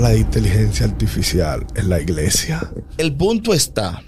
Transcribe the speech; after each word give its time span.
la 0.00 0.14
inteligencia 0.14 0.86
artificial 0.86 1.66
en 1.74 1.88
la 1.88 2.00
iglesia? 2.00 2.70
El 2.98 3.14
punto 3.14 3.54
está 3.54 4.02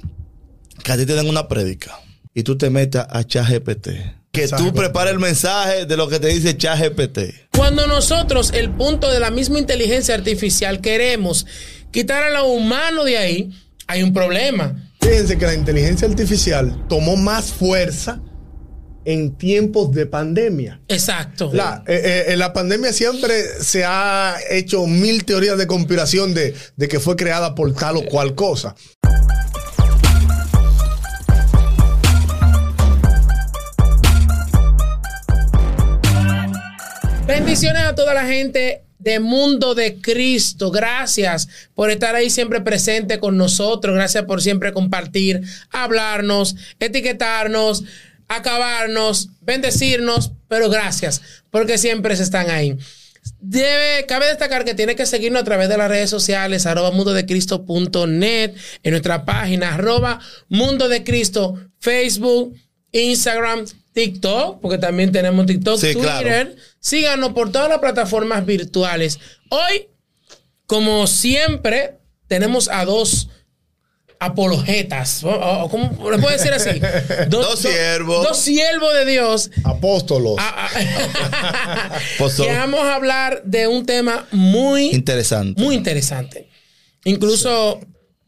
que 0.82 0.92
a 0.92 0.96
ti 0.96 1.06
te 1.06 1.14
dan 1.14 1.28
una 1.28 1.48
prédica 1.48 1.98
y 2.34 2.42
tú 2.42 2.56
te 2.56 2.70
metas 2.70 3.06
a 3.10 3.24
ChatGPT. 3.24 3.88
Que 4.33 4.49
tú 4.49 4.72
prepares 4.75 5.12
el 5.12 5.18
mensaje 5.18 5.86
de 5.86 5.96
lo 5.96 6.08
que 6.08 6.20
te 6.20 6.28
dice 6.28 6.57
ChatGPT. 6.57 7.50
Cuando 7.57 7.86
nosotros, 7.86 8.52
el 8.52 8.70
punto 8.70 9.11
de 9.11 9.18
la 9.18 9.30
misma 9.30 9.59
inteligencia 9.59 10.14
artificial, 10.14 10.80
queremos 10.80 11.46
quitar 11.91 12.23
a 12.23 12.30
lo 12.30 12.48
humano 12.48 13.05
de 13.05 13.16
ahí, 13.16 13.50
hay 13.87 14.03
un 14.03 14.12
problema. 14.12 14.91
Fíjense 15.00 15.39
que 15.39 15.46
la 15.46 15.55
inteligencia 15.55 16.07
artificial 16.07 16.87
tomó 16.89 17.16
más 17.16 17.53
fuerza 17.53 18.21
en 19.07 19.36
tiempos 19.36 19.93
de 19.93 20.04
pandemia. 20.04 20.80
Exacto. 20.89 21.50
La, 21.52 21.84
eh, 21.86 22.00
eh, 22.04 22.32
en 22.32 22.41
la 22.41 22.52
pandemia 22.52 22.93
siempre 22.93 23.40
se 23.61 23.84
ha 23.84 24.36
hecho 24.50 24.84
mil 24.86 25.25
teorías 25.25 25.57
de 25.57 25.68
conspiración 25.68 26.34
de, 26.34 26.54
de 26.77 26.89
que 26.89 26.98
fue 26.98 27.14
creada 27.14 27.54
por 27.54 27.72
tal 27.72 27.96
o 27.96 28.04
cual 28.04 28.35
cosa. 28.35 28.75
Bendiciones 37.29 37.83
a 37.83 37.95
toda 37.95 38.13
la 38.13 38.27
gente 38.27 38.83
de 38.99 39.21
Mundo 39.21 39.77
de 39.77 40.01
Cristo. 40.01 40.73
Gracias 40.73 41.49
por 41.77 41.91
estar 41.91 42.16
ahí 42.16 42.29
siempre 42.29 42.61
presente 42.61 43.21
con 43.21 43.37
nosotros. 43.37 43.95
Gracias 43.95 44.25
por 44.25 44.43
siempre 44.43 44.73
compartir, 44.73 45.43
hablarnos, 45.71 46.57
etiquetarnos, 46.80 47.85
acabarnos, 48.29 49.30
bendecirnos. 49.41 50.33
Pero 50.48 50.71
gracias 50.71 51.23
porque 51.51 51.79
siempre 51.79 52.15
se 52.16 52.23
están 52.23 52.51
ahí. 52.51 52.77
Debe, 53.41 54.07
cabe 54.07 54.27
destacar 54.27 54.65
que 54.65 54.75
tiene 54.75 54.95
que 54.95 55.05
seguirnos 55.05 55.43
a 55.43 55.45
través 55.45 55.69
de 55.69 55.77
las 55.77 55.89
redes 55.89 56.09
sociales, 56.11 56.65
arroba 56.66 56.93
mundodecristo.net, 56.93 58.55
en 58.83 58.91
nuestra 58.91 59.25
página, 59.25 59.74
arroba 59.74 60.21
mundo 60.49 60.88
de 60.88 61.02
Cristo, 61.02 61.54
Facebook, 61.80 62.57
Instagram, 62.93 63.65
TikTok, 63.93 64.60
porque 64.60 64.78
también 64.78 65.10
tenemos 65.10 65.47
TikTok, 65.47 65.80
Sí, 65.80 65.92
Twitter. 65.94 66.02
claro. 66.22 66.50
Síganos 66.78 67.32
por 67.32 67.50
todas 67.50 67.69
las 67.69 67.78
plataformas 67.80 68.47
virtuales. 68.47 69.19
Hoy, 69.50 69.88
como 70.66 71.06
siempre, 71.06 71.94
tenemos 72.28 72.69
a 72.69 72.84
dos 72.84 73.28
apologetas. 74.19 75.22
o- 75.25 75.69
¿Cómo 75.70 76.11
le 76.11 76.19
puedo 76.19 76.36
decir 76.36 76.53
así? 76.53 76.81
Dos 77.28 77.59
siervos. 77.61 78.27
Dos 78.27 78.39
siervos 78.39 78.92
de 78.95 79.05
Dios. 79.05 79.50
Apóstolos. 79.64 80.36
Ah, 80.39 80.69
ah, 81.33 81.98
que 82.37 82.53
vamos 82.53 82.81
a 82.81 82.94
hablar 82.94 83.42
de 83.44 83.67
un 83.69 83.84
tema 83.87 84.27
muy 84.33 84.91
Interesante. 84.91 85.61
muy 85.62 85.75
interesante. 85.75 86.48
Incluso 87.05 87.81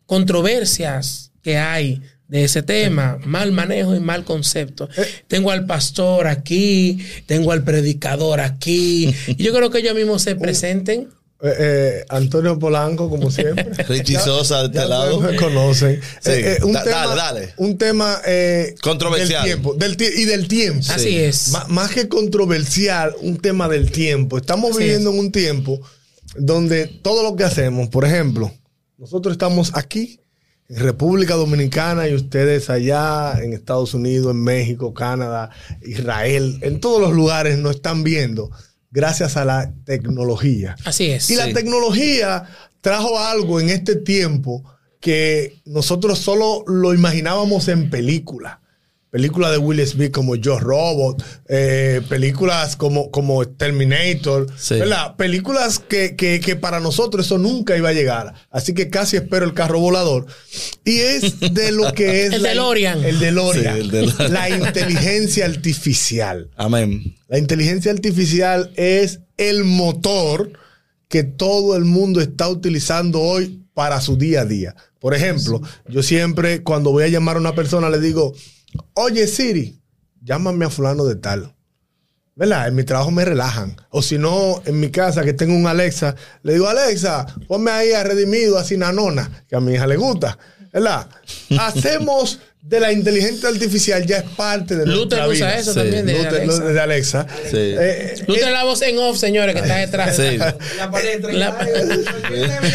controversias 0.07 1.33
que 1.43 1.57
hay 1.57 2.01
de 2.29 2.45
ese 2.45 2.63
tema, 2.63 3.19
mal 3.25 3.53
manejo 3.53 3.95
y 3.97 4.01
mal 4.01 4.25
concepto. 4.25 4.89
Tengo 5.29 5.51
al 5.51 5.65
pastor 5.65 6.27
aquí, 6.27 6.99
tengo 7.27 7.53
al 7.53 7.65
predicador 7.65 8.41
aquí. 8.41 9.15
Y 9.29 9.43
yo 9.43 9.55
creo 9.55 9.71
que 9.71 9.79
ellos 9.79 9.95
mismos 9.95 10.23
se 10.23 10.37
presenten. 10.37 11.09
Eh, 11.41 11.55
eh, 11.59 12.05
Antonio 12.09 12.59
Polanco, 12.59 13.09
como 13.09 13.31
siempre. 13.33 13.65
Richie 13.85 14.19
Sosa 14.19 14.59
de 14.61 14.67
este 14.67 14.79
Ya 14.79 14.87
lado. 14.87 15.19
ustedes 15.19 15.33
me 15.35 15.39
conocen. 15.41 16.01
Sí. 16.21 16.31
Eh, 16.31 16.57
eh, 16.61 16.65
un 16.65 16.73
Da- 16.73 16.83
tema, 16.85 17.07
dale, 17.07 17.17
dale. 17.41 17.55
Un 17.59 17.79
tema 17.79 18.19
eh, 18.27 18.75
Controversial. 18.83 19.43
Del 19.45 19.53
tiempo, 19.53 19.75
del 19.75 19.97
y 20.17 20.25
del 20.25 20.49
tiempo. 20.49 20.85
Así 20.91 21.17
es. 21.17 21.53
Más 21.69 21.93
que 21.93 22.09
controversial, 22.09 23.15
un 23.21 23.37
tema 23.39 23.69
del 23.69 23.91
tiempo. 23.93 24.37
Estamos 24.37 24.71
Así 24.73 24.81
viviendo 24.81 25.11
en 25.11 25.19
un 25.19 25.31
tiempo 25.33 25.81
donde 26.37 26.87
todo 26.87 27.23
lo 27.23 27.37
que 27.37 27.45
hacemos, 27.45 27.89
por 27.89 28.05
ejemplo, 28.05 28.53
nosotros 28.99 29.33
estamos 29.33 29.71
aquí 29.75 30.21
en 30.69 30.77
República 30.81 31.35
Dominicana 31.35 32.09
y 32.09 32.15
ustedes 32.15 32.69
allá 32.69 33.35
en 33.43 33.53
Estados 33.55 33.95
Unidos, 33.95 34.33
en 34.33 34.43
México, 34.43 34.93
Canadá, 34.93 35.51
Israel, 35.83 36.59
en 36.63 36.81
todos 36.81 37.01
los 37.01 37.13
lugares 37.13 37.59
nos 37.59 37.77
están 37.77 38.03
viendo 38.03 38.51
gracias 38.91 39.37
a 39.37 39.45
la 39.45 39.73
tecnología. 39.85 40.77
Así 40.85 41.11
es. 41.11 41.31
Y 41.31 41.37
la 41.37 41.53
tecnología 41.53 42.49
trajo 42.81 43.19
algo 43.19 43.61
en 43.61 43.71
este 43.71 43.97
tiempo 43.97 44.65
que 45.01 45.61
nosotros 45.65 46.19
solo 46.19 46.65
lo 46.67 46.95
imaginábamos 46.95 47.69
en 47.69 47.91
películas. 47.91 48.59
Películas 49.11 49.53
de 49.53 49.59
Will 49.59 49.87
Smith 49.87 50.13
como 50.13 50.37
Yo 50.37 50.59
Robot, 50.59 51.23
eh, 51.49 52.03
películas 52.11 52.77
como, 52.77 53.11
como 53.11 53.47
Terminator, 53.49 54.47
Sí. 54.59 54.75
¿verdad? 54.75 55.17
Películas 55.17 55.79
que, 55.79 56.15
que- 56.15 56.41
que 56.41 56.57
para 56.57 56.79
nosotros 56.81 57.25
eso 57.27 57.39
nunca 57.39 57.77
iba 57.77 57.89
a 57.89 57.93
llegar. 57.95 58.35
Así 58.51 58.75
que 58.75 58.91
casi 58.91 59.17
espero 59.17 59.47
el 59.47 59.55
carro 59.55 59.81
volador. 59.81 60.27
Y 60.85 60.99
es 60.99 61.41
de 61.41 61.73
lo 61.73 61.93
que 61.95 62.23
es 62.27 62.33
El 62.35 62.43
la- 62.43 62.51
DeLorean. 62.51 63.03
El 63.03 63.19
DeLorean. 63.19 63.75
Sí, 63.77 63.81
el 63.81 63.91
DeLorean. 63.91 64.33
La 64.33 64.51
inteligencia 64.51 65.47
artificial. 65.47 66.51
Amén. 66.57 67.17
La 67.29 67.39
inteligencia 67.39 67.91
artificial 67.93 68.73
es 68.77 69.21
el 69.39 69.65
motor 69.65 70.53
que 71.09 71.23
todo 71.25 71.77
el 71.77 71.85
mundo 71.87 72.21
está 72.21 72.49
utilizando 72.49 73.21
hoy 73.23 73.65
para 73.73 74.01
su 74.01 74.17
día 74.19 74.43
a 74.43 74.45
día. 74.45 74.75
Por 74.99 75.15
ejemplo, 75.15 75.63
yo 75.89 76.03
siempre 76.03 76.63
cuando 76.63 76.91
voy 76.91 77.05
a 77.05 77.09
llamar 77.09 77.37
a 77.37 77.41
una 77.41 77.55
persona 77.55 77.89
le 77.89 78.01
digo, 78.01 78.35
oye 78.95 79.27
Siri, 79.27 79.81
llámame 80.23 80.65
a 80.67 80.71
fulano 80.71 81.05
de 81.05 81.17
tal. 81.17 81.55
¿Verdad? 82.35 82.69
En 82.69 82.77
mi 82.77 82.85
trabajo 82.85 83.11
me 83.11 83.25
relajan. 83.25 83.75
O 83.91 84.01
si 84.01 84.17
no, 84.17 84.63
en 84.65 84.79
mi 84.79 84.91
casa 84.93 85.25
que 85.25 85.33
tengo 85.33 85.55
un 85.57 85.67
Alexa, 85.67 86.15
le 86.45 86.53
digo, 86.53 86.69
Alexa, 86.69 87.27
ponme 87.49 87.73
ahí 87.73 87.91
a 87.93 88.05
Redimido, 88.05 88.59
a 88.59 88.63
Sinanona, 88.65 89.45
que 89.49 89.57
a 89.57 89.61
mi 89.61 89.75
hija 89.75 89.89
le 89.89 89.97
gusta. 89.97 90.39
¿Verdad? 90.73 91.09
Hacemos 91.59 92.39
de 92.63 92.79
la 92.79 92.93
inteligencia 92.93 93.49
artificial 93.49 94.07
ya 94.07 94.19
es 94.19 94.25
parte 94.37 94.77
de 94.77 94.87
Luther 94.87 95.19
nuestra 95.27 95.29
usa 95.29 95.47
vida. 95.49 95.59
eso 95.59 95.73
Sí. 95.73 95.79
también 95.81 96.07
de 96.07 96.13
Luther- 96.13 96.43
Alexa. 96.43 96.65
de 96.65 96.81
Alexa. 96.81 97.27
Sí. 97.51 97.57
Eh, 97.57 98.25
Luther 98.29 98.53
la 98.53 98.63
voz 98.65 98.83
en 98.83 98.99
off, 98.99 99.19
señores, 99.19 99.55
que 99.57 99.63
está 99.63 99.77
detrás. 99.79 100.15
Sí. 100.15 100.37
La 100.77 100.91
palestra. 100.93 101.33
La- 101.33 101.49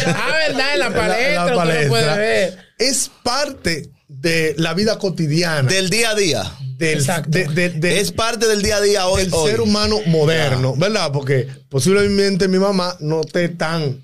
Ah, 0.06 0.32
verdad, 0.48 0.72
en 0.74 0.78
la 0.78 0.88
la- 0.90 0.94
palestra, 0.94 1.34
la 1.34 1.40
usted 1.44 1.50
lo 1.52 1.56
palestra 1.56 1.88
puede 1.88 2.18
ver. 2.18 2.58
es 2.78 3.10
parte 3.22 3.90
de 4.24 4.54
la 4.58 4.74
vida 4.74 4.98
cotidiana 4.98 5.68
Del 5.68 5.90
día 5.90 6.10
a 6.10 6.14
día. 6.16 6.52
del, 6.78 6.98
Exacto. 6.98 7.30
de- 7.30 7.46
de- 7.46 7.68
de- 7.70 8.00
Es 8.00 8.10
parte 8.10 8.48
del 8.48 8.62
día 8.62 8.78
a 8.78 8.80
día 8.80 9.06
hoy. 9.06 9.22
del 9.24 9.34
hoy. 9.34 9.50
ser 9.50 9.60
humano 9.60 10.00
moderno, 10.06 10.74
¿verdad? 10.76 11.12
Porque 11.12 11.46
posiblemente 11.68 12.48
mi 12.48 12.58
mamá 12.58 12.96
no 13.00 13.20
esté 13.20 13.48
tan 13.50 14.02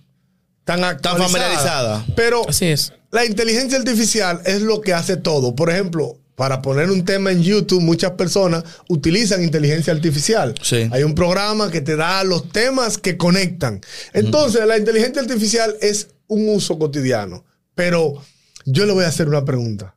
tan 0.64 0.84
actualizada, 0.84 1.28
familiarizada. 1.28 2.06
Pero 2.14 2.48
Así 2.48 2.66
es. 2.66 2.92
la 3.10 3.24
inteligencia 3.24 3.76
artificial 3.78 4.40
es 4.44 4.60
lo 4.62 4.80
que 4.82 4.92
hace 4.94 5.16
todo. 5.16 5.56
Por 5.56 5.68
ejemplo, 5.70 6.16
para 6.36 6.62
poner 6.62 6.90
un 6.90 7.04
tema 7.04 7.32
en 7.32 7.42
YouTube, 7.42 7.80
muchas 7.80 8.12
personas 8.12 8.62
utilizan 8.88 9.42
inteligencia 9.42 9.92
artificial. 9.92 10.54
Sí. 10.62 10.88
Hay 10.92 11.02
un 11.02 11.14
programa 11.14 11.70
que 11.70 11.80
te 11.80 11.96
da 11.96 12.22
los 12.24 12.50
temas 12.52 12.98
que 12.98 13.16
conectan. 13.16 13.80
Entonces, 14.12 14.64
la 14.66 14.78
inteligencia 14.78 15.22
artificial 15.22 15.74
es 15.80 16.08
un 16.28 16.48
uso 16.48 16.78
cotidiano. 16.78 17.44
Pero 17.74 18.22
yo 18.64 18.86
le 18.86 18.92
voy 18.92 19.04
a 19.04 19.08
hacer 19.08 19.26
una 19.28 19.44
pregunta. 19.44 19.96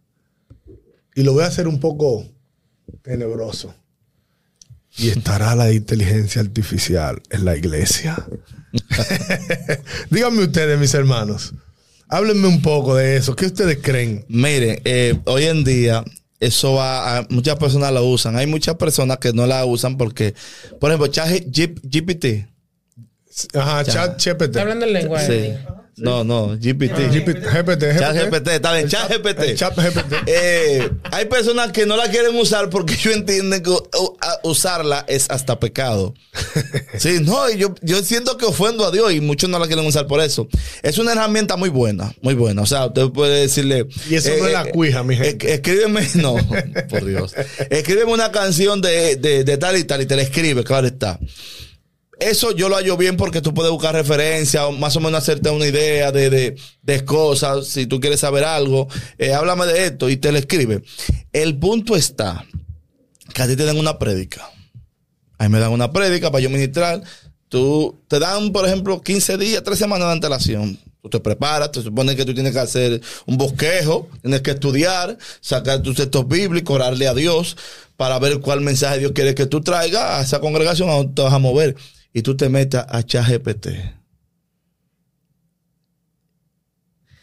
Y 1.16 1.24
lo 1.24 1.34
voy 1.34 1.44
a 1.44 1.48
hacer 1.48 1.68
un 1.68 1.80
poco 1.80 2.26
tenebroso. 3.02 3.74
¿Y 4.98 5.10
estará 5.10 5.56
la 5.56 5.72
inteligencia 5.72 6.42
artificial 6.42 7.22
en 7.30 7.46
la 7.46 7.56
iglesia? 7.56 8.16
Díganme 10.10 10.44
ustedes, 10.44 10.80
mis 10.80 10.94
hermanos. 10.94 11.54
Háblenme 12.10 12.48
un 12.48 12.62
poco 12.62 12.96
de 12.96 13.18
eso. 13.18 13.36
¿Qué 13.36 13.48
ustedes 13.48 13.80
creen? 13.82 14.24
Miren, 14.28 14.80
eh, 14.86 15.20
hoy 15.26 15.46
en 15.46 15.64
día 15.64 16.04
eso 16.40 16.74
va 16.74 17.18
a, 17.18 17.28
muchas 17.30 17.58
personas 17.58 17.92
lo 17.92 18.06
usan. 18.06 18.36
Hay 18.36 18.46
muchas 18.46 18.76
personas 18.76 19.18
que 19.18 19.34
no 19.34 19.48
la 19.48 19.66
usan 19.66 19.98
porque, 19.98 20.36
por 20.80 20.92
ejemplo, 20.92 21.08
ChatGPT. 21.08 22.48
Ajá, 23.56 23.82
Ya. 23.84 23.94
chat 23.94 24.24
GPT. 24.24 24.44
Está 24.44 24.62
hablando 24.62 24.86
el 24.86 24.94
lenguaje. 24.94 25.58
Sí. 25.58 25.74
No, 25.96 26.24
no, 26.24 26.58
GPT. 26.58 26.92
GPT, 27.12 27.46
GPT, 27.46 28.00
Chat 28.00 28.16
GPT, 28.16 28.48
está 28.48 28.74
bien, 28.74 28.88
chat 28.90 29.12
GPT. 29.12 29.56
chat 29.56 29.76
GPT. 29.78 30.14
Eh, 30.26 30.90
hay 31.12 31.26
personas 31.26 31.72
que 31.72 31.86
no 31.86 31.96
la 31.96 32.10
quieren 32.10 32.36
usar 32.36 32.70
porque 32.70 32.94
ellos 33.00 33.14
entienden 33.16 33.62
que 33.62 33.70
usarla 34.44 35.06
es 35.08 35.30
hasta 35.30 35.60
pecado. 35.60 36.14
Sí, 36.98 37.20
no, 37.22 37.50
y 37.50 37.58
yo, 37.58 37.76
yo 37.82 38.02
siento 38.04 38.38
que 38.38 38.46
ofendo 38.46 38.86
a 38.86 38.92
Dios 38.92 39.14
y 39.14 39.22
muchos 39.22 39.50
no 39.50 39.60
la 39.60 39.68
quieren 39.68 39.86
usar 39.86 40.08
por 40.08 40.20
eso. 40.22 40.48
Es 40.82 40.98
una 40.98 41.12
herramienta 41.12 41.58
muy 41.58 41.70
buena, 41.70 42.14
muy 42.22 42.34
buena. 42.34 42.64
O 42.64 42.66
sea, 42.66 42.88
usted 42.88 43.10
puede 43.10 43.42
decirle. 43.42 43.80
eh, 43.82 43.88
Y 44.10 44.16
eso 44.16 44.30
no 44.40 44.48
es 44.48 44.54
la 44.54 44.66
cuija, 44.66 45.04
mi 45.04 45.16
gente. 45.16 45.48
es- 45.48 45.54
Escríbeme, 45.56 46.08
no, 46.16 46.36
por 46.90 47.06
Dios. 47.06 47.34
Escríbeme 47.70 48.12
una 48.14 48.32
canción 48.32 48.82
de, 48.82 49.16
de, 49.16 49.44
de 49.44 49.58
tal 49.58 49.78
y 49.78 49.84
tal 49.84 50.02
y 50.02 50.06
te 50.06 50.16
la 50.16 50.24
escribe, 50.24 50.64
claro 50.64 50.88
está. 50.88 51.20
Eso 52.24 52.56
yo 52.56 52.70
lo 52.70 52.76
hallo 52.76 52.96
bien 52.96 53.18
porque 53.18 53.42
tú 53.42 53.54
puedes 53.54 53.72
buscar 53.72 53.94
referencias 53.94 54.72
más 54.80 54.96
o 54.96 55.02
menos 55.02 55.22
hacerte 55.22 55.50
una 55.50 55.68
idea 55.68 56.12
de, 56.12 56.30
de, 56.30 56.56
de 56.82 57.06
cosas. 57.06 57.68
Si 57.68 57.86
tú 57.86 58.00
quieres 58.00 58.22
saber 58.22 58.46
algo, 58.46 58.88
eh, 59.18 59.34
háblame 59.34 59.66
de 59.66 59.88
esto 59.88 60.10
y 60.10 60.16
te 60.16 60.32
lo 60.32 60.38
escribe. 60.38 60.82
El 61.34 61.60
punto 61.60 61.96
está 61.96 62.46
que 63.34 63.42
a 63.42 63.48
ti 63.48 63.56
te 63.56 63.66
dan 63.66 63.78
una 63.78 64.00
prédica. 64.00 64.50
A 65.38 65.44
mí 65.44 65.50
me 65.50 65.60
dan 65.60 65.72
una 65.72 65.92
prédica 65.92 66.32
para 66.32 66.42
yo 66.42 66.50
ministrar. 66.50 67.02
Tú 67.50 68.02
te 68.08 68.20
dan, 68.20 68.54
por 68.54 68.66
ejemplo, 68.66 69.02
15 69.02 69.38
días, 69.38 69.62
3 69.64 69.78
semanas 69.78 70.08
de 70.08 70.14
antelación. 70.14 70.80
Tú 71.02 71.10
te 71.10 71.20
preparas, 71.20 71.72
te 71.72 71.82
supone 71.82 72.16
que 72.16 72.24
tú 72.24 72.34
tienes 72.34 72.54
que 72.54 72.60
hacer 72.60 73.02
un 73.26 73.38
bosquejo, 73.38 74.08
tienes 74.22 74.42
que 74.42 74.52
estudiar, 74.52 75.18
sacar 75.42 75.82
tus 75.82 75.98
textos 75.98 76.26
bíblicos, 76.26 76.74
orarle 76.74 77.08
a 77.10 77.14
Dios 77.14 77.58
para 77.98 78.18
ver 78.20 78.40
cuál 78.40 78.62
mensaje 78.62 79.00
Dios 79.00 79.12
quiere 79.12 79.36
que 79.36 79.46
tú 79.46 79.60
traigas 79.60 80.04
a 80.04 80.22
esa 80.22 80.40
congregación 80.40 80.90
a 80.90 80.94
donde 80.94 81.14
te 81.14 81.22
vas 81.22 81.34
a 81.34 81.40
mover. 81.40 81.76
Y 82.14 82.22
tú 82.22 82.38
te 82.38 82.48
metas 82.48 82.86
a 82.90 83.04
ChatGPT. 83.04 83.68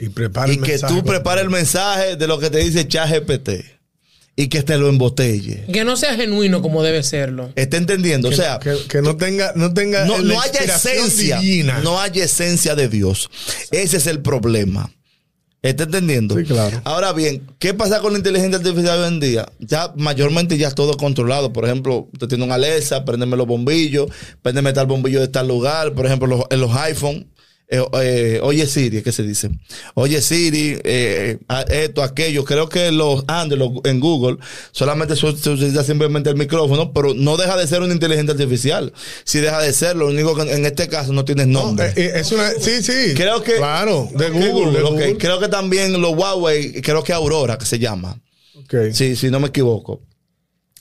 Y, 0.01 0.09
prepara 0.09 0.51
Y 0.51 0.57
el 0.57 0.63
que 0.63 0.73
mensaje 0.73 0.95
tú 0.95 1.05
prepares 1.05 1.45
el 1.45 1.51
mensaje 1.51 2.17
de 2.17 2.27
lo 2.27 2.39
que 2.39 2.51
te 2.51 2.59
dice 2.59 2.89
ChatGPT. 2.89 3.51
Y 4.37 4.49
que 4.49 4.63
te 4.63 4.79
lo 4.79 4.89
embotelle. 4.89 5.67
Que 5.73 5.85
no 5.85 5.97
sea 5.97 6.15
genuino 6.17 6.63
como 6.63 6.83
debe 6.83 7.03
serlo. 7.03 7.53
¿Está 7.57 7.77
entendiendo? 7.77 8.29
o 8.29 8.33
sea, 8.33 8.59
que, 8.59 8.75
que 8.89 9.03
no 9.03 9.17
tenga, 9.17 9.53
no 9.55 9.75
tenga 9.75 10.07
no, 10.07 10.41
haya 10.41 10.61
esencia. 10.61 11.39
divina. 11.39 11.81
No 11.81 12.01
haya 12.01 12.25
esencia 12.25 12.75
de 12.75 12.89
Dios. 12.89 13.29
Ese 13.71 13.99
es 13.99 14.07
el 14.07 14.21
problema. 14.21 14.91
¿Está 15.63 15.83
entendiendo? 15.85 16.37
Sí, 16.39 16.45
claro. 16.45 16.81
Ahora 16.85 17.13
bien, 17.13 17.47
¿qué 17.59 17.75
pasa 17.75 18.01
con 18.01 18.13
la 18.13 18.19
inteligencia 18.19 18.57
artificial 18.59 18.99
hoy 19.01 19.09
en 19.09 19.21
día? 19.21 19.47
Ya 19.59 19.93
mayormente 19.97 20.57
ya 20.57 20.69
es 20.69 20.75
todo 20.75 20.97
controlado. 20.97 21.53
Por 21.53 21.67
ejemplo, 21.67 22.09
usted 22.15 22.29
tiene 22.29 22.45
un 22.45 22.53
Alexa, 22.53 23.05
préndeme 23.05 23.37
los 23.37 23.47
bombillos, 23.47 24.11
préndeme 24.41 24.73
tal 24.73 24.87
bombillo 24.87 25.21
de 25.21 25.29
tal 25.29 25.49
lugar. 25.49 25.93
Por 25.93 26.07
ejemplo, 26.07 26.27
los- 26.29 26.45
en 26.51 26.61
los 26.61 26.75
iPhone. 26.77 27.27
Eh, 27.71 27.83
eh, 28.03 28.41
oye 28.43 28.67
Siri, 28.67 29.01
¿qué 29.03 29.13
se 29.13 29.23
dice? 29.23 29.51
Oye 29.95 30.21
Siri, 30.21 30.79
eh, 30.85 31.39
esto, 31.69 32.03
aquello. 32.03 32.45
Creo 32.45 32.69
que 32.69 32.91
los 32.93 33.25
Android 33.29 33.61
los- 33.61 33.85
en 33.85 34.01
Google 34.01 34.39
solamente 34.73 35.15
se, 35.17 35.37
se 35.37 35.51
utiliza 35.51 35.85
simplemente 35.85 36.29
el 36.31 36.37
micrófono, 36.37 36.93
pero 36.93 37.15
no 37.15 37.37
deja 37.37 37.57
de 37.57 37.67
ser 37.67 37.81
una 37.83 37.95
inteligencia 37.95 38.33
artificial. 38.33 38.93
Si 39.25 39.39
deja 39.39 39.61
de 39.63 39.73
ser, 39.73 39.97
lo 39.97 40.09
único 40.09 40.35
que 40.35 40.43
en 40.53 40.67
este 40.67 40.89
caso 40.89 41.13
no 41.13 41.25
tienes 41.25 41.47
No, 41.47 41.63
nombre. 41.63 41.93
es 41.97 42.33
una, 42.33 42.51
sí, 42.51 42.83
sí. 42.83 43.15
Creo 43.15 43.43
que. 43.43 43.55
Claro, 43.57 44.09
de 44.15 44.31
Google. 44.31 45.07
de. 45.07 45.17
Creo 45.17 45.39
que 45.39 45.49
también 45.49 46.01
los 46.01 46.13
Huawei, 46.17 46.83
creo 46.83 47.03
que 47.05 47.13
Aurora, 47.13 47.57
que 47.57 47.67
se 47.67 47.79
llama. 47.79 48.21
Ok. 48.57 48.93
Sí, 48.93 49.17
si 49.17 49.31
no 49.31 49.41
me 49.41 49.49
equivoco. 49.49 50.03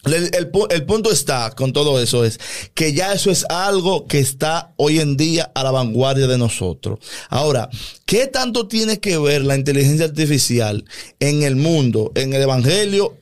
El, 0.05 0.13
el 0.33 0.51
pu- 0.51 0.67
el 0.71 0.85
punto 0.85 1.11
está 1.11 1.51
con 1.51 1.73
todo 1.73 2.01
eso 2.01 2.23
es 2.23 2.39
que 2.73 2.93
ya 2.93 3.11
eso 3.11 3.31
es 3.31 3.45
algo 3.49 4.07
que 4.07 4.19
está 4.19 4.71
hoy 4.77 4.99
en 4.99 5.17
día 5.17 5.51
a 5.53 5.63
la 5.63 5.71
vanguardia 5.71 6.25
de 6.27 6.37
nosotros. 6.37 6.99
Ahora, 7.29 7.69
¿qué 8.05 8.27
tanto 8.27 8.67
tiene 8.67 8.99
que 8.99 9.17
ver 9.17 9.41
la 9.43 9.57
inteligencia 9.57 10.05
artificial 10.05 10.85
en 11.19 11.43
el 11.43 11.57
mundo, 11.57 12.13
en 12.15 12.31
el 12.33 12.41
evangelio 12.41 13.17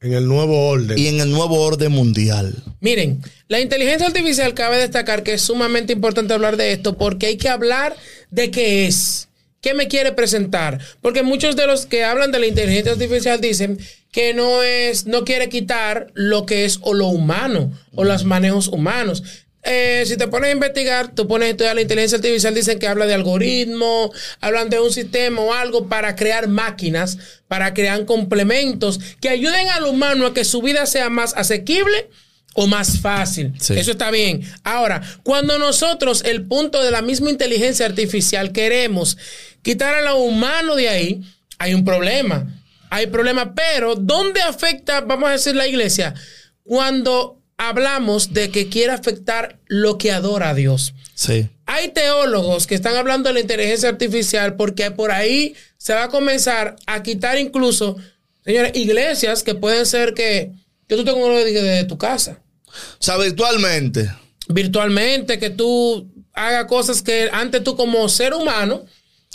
En 0.00 0.12
el 0.12 0.26
nuevo 0.28 0.68
orden. 0.68 0.96
y 0.96 1.08
en 1.08 1.18
el 1.20 1.30
nuevo 1.32 1.60
orden 1.60 1.90
mundial? 1.90 2.54
Miren, 2.80 3.20
la 3.48 3.58
inteligencia 3.60 4.06
artificial 4.06 4.54
cabe 4.54 4.78
destacar 4.78 5.24
que 5.24 5.34
es 5.34 5.42
sumamente 5.42 5.92
importante 5.94 6.32
hablar 6.32 6.56
de 6.56 6.70
esto 6.72 6.96
porque 6.96 7.26
hay 7.26 7.36
que 7.38 7.48
hablar 7.48 7.96
de 8.30 8.52
qué 8.52 8.86
es. 8.86 9.28
¿Qué 9.60 9.74
me 9.74 9.88
quiere 9.88 10.12
presentar? 10.12 10.78
Porque 11.00 11.22
muchos 11.22 11.56
de 11.56 11.66
los 11.66 11.86
que 11.86 12.04
hablan 12.04 12.30
de 12.30 12.38
la 12.38 12.46
inteligencia 12.46 12.92
artificial 12.92 13.40
dicen 13.40 13.78
que 14.14 14.32
no 14.32 14.62
es, 14.62 15.06
no 15.06 15.24
quiere 15.24 15.48
quitar 15.48 16.06
lo 16.14 16.46
que 16.46 16.64
es 16.64 16.78
o 16.82 16.94
lo 16.94 17.08
humano 17.08 17.72
o 17.96 18.04
los 18.04 18.22
manejos 18.22 18.68
humanos. 18.68 19.24
Eh, 19.64 20.04
si 20.06 20.16
te 20.16 20.28
pones 20.28 20.50
a 20.50 20.52
investigar, 20.52 21.16
tú 21.16 21.26
pones 21.26 21.48
a 21.48 21.50
estudiar 21.50 21.74
la 21.74 21.80
inteligencia 21.80 22.18
artificial, 22.18 22.54
dicen 22.54 22.78
que 22.78 22.86
habla 22.86 23.06
de 23.06 23.14
algoritmo, 23.14 24.12
hablan 24.40 24.70
de 24.70 24.78
un 24.78 24.92
sistema 24.92 25.40
o 25.40 25.52
algo 25.52 25.88
para 25.88 26.14
crear 26.14 26.46
máquinas, 26.46 27.18
para 27.48 27.74
crear 27.74 28.04
complementos 28.04 29.00
que 29.20 29.30
ayuden 29.30 29.68
al 29.70 29.82
humano 29.82 30.26
a 30.26 30.32
que 30.32 30.44
su 30.44 30.62
vida 30.62 30.86
sea 30.86 31.10
más 31.10 31.34
asequible 31.34 32.08
o 32.52 32.68
más 32.68 33.00
fácil. 33.00 33.52
Sí. 33.58 33.74
Eso 33.76 33.90
está 33.90 34.12
bien. 34.12 34.42
Ahora, 34.62 35.02
cuando 35.24 35.58
nosotros, 35.58 36.22
el 36.24 36.44
punto 36.44 36.84
de 36.84 36.92
la 36.92 37.02
misma 37.02 37.30
inteligencia 37.30 37.84
artificial, 37.84 38.52
queremos 38.52 39.18
quitar 39.62 39.92
a 39.96 40.02
lo 40.02 40.18
humano 40.18 40.76
de 40.76 40.88
ahí, 40.88 41.20
hay 41.58 41.74
un 41.74 41.84
problema. 41.84 42.46
Hay 42.90 43.06
problema, 43.08 43.54
pero 43.54 43.94
¿dónde 43.96 44.40
afecta, 44.42 45.00
vamos 45.00 45.28
a 45.28 45.32
decir, 45.32 45.54
la 45.56 45.66
iglesia? 45.66 46.14
Cuando 46.62 47.40
hablamos 47.56 48.32
de 48.32 48.50
que 48.50 48.68
quiere 48.68 48.92
afectar 48.92 49.58
lo 49.66 49.96
que 49.98 50.10
adora 50.12 50.50
a 50.50 50.54
Dios. 50.54 50.94
Sí. 51.14 51.48
Hay 51.66 51.88
teólogos 51.88 52.66
que 52.66 52.74
están 52.74 52.96
hablando 52.96 53.28
de 53.28 53.34
la 53.34 53.40
inteligencia 53.40 53.88
artificial 53.88 54.56
porque 54.56 54.90
por 54.90 55.12
ahí 55.12 55.54
se 55.78 55.94
va 55.94 56.04
a 56.04 56.08
comenzar 56.08 56.76
a 56.86 57.02
quitar 57.02 57.38
incluso, 57.38 57.96
señores, 58.44 58.72
iglesias 58.74 59.42
que 59.42 59.54
pueden 59.54 59.86
ser 59.86 60.14
que, 60.14 60.52
que 60.88 60.96
tú 60.96 61.04
tengas 61.04 61.22
uno 61.24 61.36
de, 61.36 61.52
de 61.52 61.84
tu 61.84 61.96
casa 61.96 62.40
O 62.72 63.02
sea, 63.02 63.16
virtualmente. 63.18 64.10
virtualmente, 64.48 65.38
que 65.38 65.50
tú 65.50 66.10
hagas 66.32 66.64
cosas 66.66 67.02
que 67.02 67.30
antes 67.32 67.62
tú 67.62 67.76
como 67.76 68.08
ser 68.08 68.34
humano, 68.34 68.84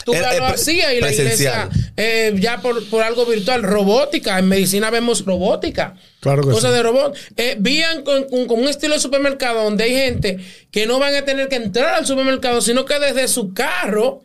tú 0.04 0.14
Eh, 0.14 0.18
ya 0.20 0.34
eh, 0.34 0.38
lo 0.38 0.46
hacías 0.46 0.92
y 0.92 1.00
la 1.00 1.06
presencial. 1.06 1.68
iglesia 1.70 1.92
eh, 1.96 2.34
ya 2.38 2.60
por, 2.60 2.88
por 2.88 3.02
algo 3.02 3.26
virtual, 3.26 3.62
robótica, 3.62 4.38
en 4.38 4.48
medicina 4.48 4.90
vemos 4.90 5.24
robótica. 5.24 5.94
Claro 6.20 6.42
que 6.42 6.50
Cosas 6.50 6.70
sí. 6.70 6.76
de 6.76 6.82
robot. 6.82 7.16
Eh, 7.36 7.56
vían 7.58 8.02
con, 8.02 8.24
con- 8.24 8.46
con 8.46 8.60
un 8.60 8.68
estilo 8.68 8.94
de 8.94 9.00
supermercado 9.00 9.64
donde 9.64 9.84
hay 9.84 9.92
gente 9.94 10.38
que 10.70 10.86
no 10.86 10.98
van 10.98 11.14
a 11.14 11.22
tener 11.24 11.48
que 11.48 11.56
entrar 11.56 11.94
al 11.94 12.06
supermercado, 12.06 12.60
sino 12.60 12.84
que 12.84 12.98
desde 12.98 13.26
su 13.28 13.52
carro, 13.54 14.22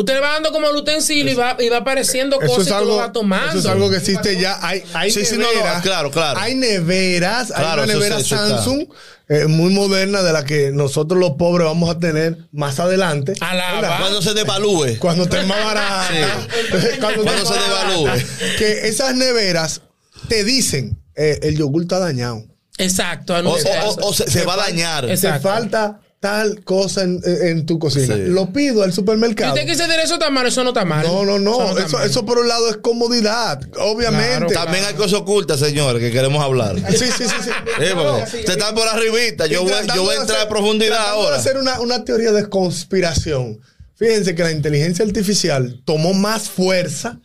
usted 0.00 0.14
le 0.14 0.20
va 0.20 0.32
dando 0.32 0.52
como 0.52 0.68
el 0.68 0.76
utensilio 0.76 1.32
y 1.32 1.34
va, 1.34 1.56
y 1.58 1.68
va 1.68 1.78
apareciendo 1.78 2.40
Eso 2.40 2.46
cosas 2.54 2.66
es, 2.66 2.66
y 2.66 2.70
tú 2.70 2.74
lo 2.74 2.78
algo, 2.80 2.96
va 2.96 3.12
tomando. 3.12 3.48
eso 3.50 3.58
es 3.60 3.66
algo 3.66 3.90
que 3.90 3.96
existe 3.98 4.38
ya. 4.40 4.58
Hay, 4.60 4.82
hay 4.94 5.10
Sí, 5.10 5.24
sí, 5.24 5.36
no, 5.36 5.42
no, 5.44 5.52
neveras. 5.52 5.82
claro, 5.82 6.10
claro. 6.10 6.38
Hay 6.40 6.54
neveras. 6.54 7.48
Claro, 7.48 7.82
hay 7.82 7.88
una 7.90 7.94
nevera 7.94 8.18
sí. 8.18 8.24
Samsung 8.30 8.86
eh, 9.28 9.46
muy 9.46 9.72
moderna 9.72 10.22
de 10.22 10.32
la 10.32 10.44
que 10.44 10.72
nosotros 10.72 11.18
los 11.20 11.32
pobres 11.32 11.64
vamos 11.66 11.88
a 11.88 11.98
tener 12.00 12.36
más 12.52 12.80
adelante. 12.80 13.34
Alaba. 13.40 13.80
¿verdad? 13.80 13.98
Cuando 14.00 14.22
se 14.22 14.34
devalúe. 14.34 14.98
Cuando 14.98 15.22
esté 15.24 15.42
más 15.44 15.64
barata. 15.64 16.08
Cuando, 17.00 17.22
Cuando 17.22 17.46
se 17.46 17.54
devalúe. 17.54 18.10
Que 18.58 18.88
esas 18.88 19.14
neveras 19.14 19.82
te 20.28 20.42
dicen, 20.44 20.98
eh, 21.14 21.38
el 21.42 21.56
yogur 21.56 21.82
está 21.82 21.98
dañado. 22.00 22.42
Exacto. 22.78 23.34
O, 23.34 23.50
o- 23.56 24.08
o 24.08 24.12
se, 24.14 24.28
se 24.30 24.44
va 24.44 24.54
a 24.54 24.56
dañar. 24.56 25.08
Exacto. 25.08 25.48
falta 25.48 26.00
tal 26.20 26.62
cosa 26.64 27.02
en, 27.02 27.18
en 27.24 27.64
tu 27.64 27.78
cocina. 27.78 28.14
Sí. 28.14 28.22
Lo 28.26 28.52
pido 28.52 28.82
al 28.82 28.92
supermercado. 28.92 29.54
usted 29.54 29.66
quise 29.66 29.86
decir 29.86 30.00
eso 30.04 30.14
está 30.14 30.28
mal, 30.28 30.46
eso 30.46 30.62
no 30.62 30.70
está 30.70 30.84
mal. 30.84 31.04
No, 31.06 31.24
no, 31.24 31.38
no. 31.38 31.78
Eso, 31.78 32.00
eso 32.02 32.26
por 32.26 32.38
un 32.38 32.46
lado 32.46 32.68
es 32.68 32.76
comodidad, 32.76 33.60
obviamente. 33.78 34.46
Claro. 34.46 34.48
También 34.50 34.84
hay 34.84 34.94
cosas 34.94 35.14
ocultas, 35.20 35.58
señores, 35.58 36.00
que 36.02 36.10
queremos 36.12 36.44
hablar. 36.44 36.76
Sí, 36.90 36.98
sí, 37.06 37.24
sí, 37.24 37.24
sí. 37.44 37.50
Eh, 37.80 37.92
porque 37.94 38.38
usted 38.38 38.50
está 38.50 38.74
por 38.74 38.86
arribita. 38.86 39.46
Yo 39.46 39.62
Y 39.62 39.64
voy, 39.64 39.72
yo 39.94 40.02
voy 40.02 40.16
a 40.16 40.20
entrar 40.20 40.40
a 40.42 40.48
profundidad 40.48 40.96
tratando 40.96 41.20
de 41.20 41.24
ahora. 41.24 41.36
hacer 41.36 41.56
una, 41.56 41.80
una 41.80 42.04
teoría 42.04 42.32
de 42.32 42.46
conspiración. 42.48 43.58
Fíjense 43.96 44.34
que 44.34 44.42
la 44.42 44.52
inteligencia 44.52 45.04
artificial 45.04 45.80
tomó 45.86 46.12
más 46.12 46.50
fuerza 46.50 47.18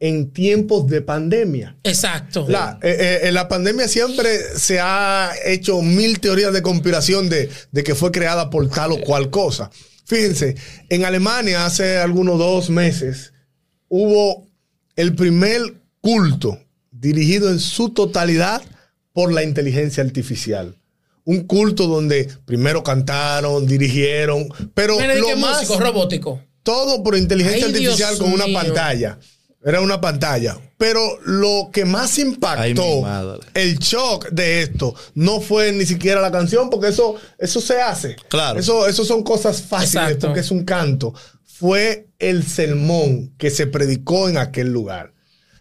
en 0.00 0.32
tiempos 0.32 0.86
de 0.86 1.02
pandemia. 1.02 1.76
Exacto. 1.82 2.46
La, 2.48 2.78
eh, 2.82 2.96
eh, 2.98 3.28
en 3.28 3.34
la 3.34 3.48
pandemia 3.48 3.88
siempre 3.88 4.38
se 4.56 4.78
ha 4.80 5.32
hecho 5.44 5.82
mil 5.82 6.20
teorías 6.20 6.52
de 6.52 6.62
conspiración 6.62 7.28
de, 7.28 7.50
de 7.72 7.82
que 7.82 7.94
fue 7.94 8.12
creada 8.12 8.48
por 8.50 8.68
tal 8.68 8.92
o 8.92 9.00
cual 9.00 9.30
cosa. 9.30 9.70
Fíjense, 10.04 10.56
en 10.88 11.04
Alemania 11.04 11.66
hace 11.66 11.98
algunos 11.98 12.38
dos 12.38 12.70
meses 12.70 13.32
hubo 13.88 14.46
el 14.96 15.14
primer 15.14 15.60
culto 16.00 16.58
dirigido 16.90 17.50
en 17.50 17.58
su 17.58 17.90
totalidad 17.90 18.62
por 19.12 19.32
la 19.32 19.42
inteligencia 19.42 20.02
artificial. 20.02 20.76
Un 21.24 21.44
culto 21.44 21.86
donde 21.88 22.28
primero 22.46 22.82
cantaron, 22.82 23.66
dirigieron, 23.66 24.48
pero 24.74 24.98
Mira, 24.98 25.14
¿de 25.14 25.20
lo 25.20 25.36
más 25.36 25.60
músico 25.62 25.78
robótico. 25.78 26.42
todo 26.62 27.02
por 27.02 27.16
inteligencia 27.16 27.66
Ay, 27.66 27.72
artificial 27.72 28.16
Dios 28.16 28.20
con 28.20 28.32
una 28.32 28.46
pantalla. 28.52 29.18
Era 29.64 29.80
una 29.80 30.00
pantalla. 30.00 30.58
Pero 30.76 31.00
lo 31.24 31.70
que 31.72 31.84
más 31.84 32.18
impactó 32.18 33.04
el 33.54 33.78
shock 33.78 34.28
de 34.30 34.62
esto 34.62 34.94
no 35.14 35.40
fue 35.40 35.72
ni 35.72 35.84
siquiera 35.84 36.20
la 36.20 36.30
canción, 36.30 36.70
porque 36.70 36.88
eso, 36.88 37.16
eso 37.38 37.60
se 37.60 37.80
hace. 37.80 38.16
Claro. 38.28 38.60
Eso, 38.60 38.86
eso 38.86 39.04
son 39.04 39.24
cosas 39.24 39.60
fáciles 39.62 40.04
Exacto. 40.04 40.26
porque 40.28 40.40
es 40.40 40.50
un 40.52 40.64
canto. 40.64 41.12
Fue 41.44 42.06
el 42.20 42.46
sermón 42.46 43.34
que 43.36 43.50
se 43.50 43.66
predicó 43.66 44.28
en 44.28 44.38
aquel 44.38 44.72
lugar. 44.72 45.12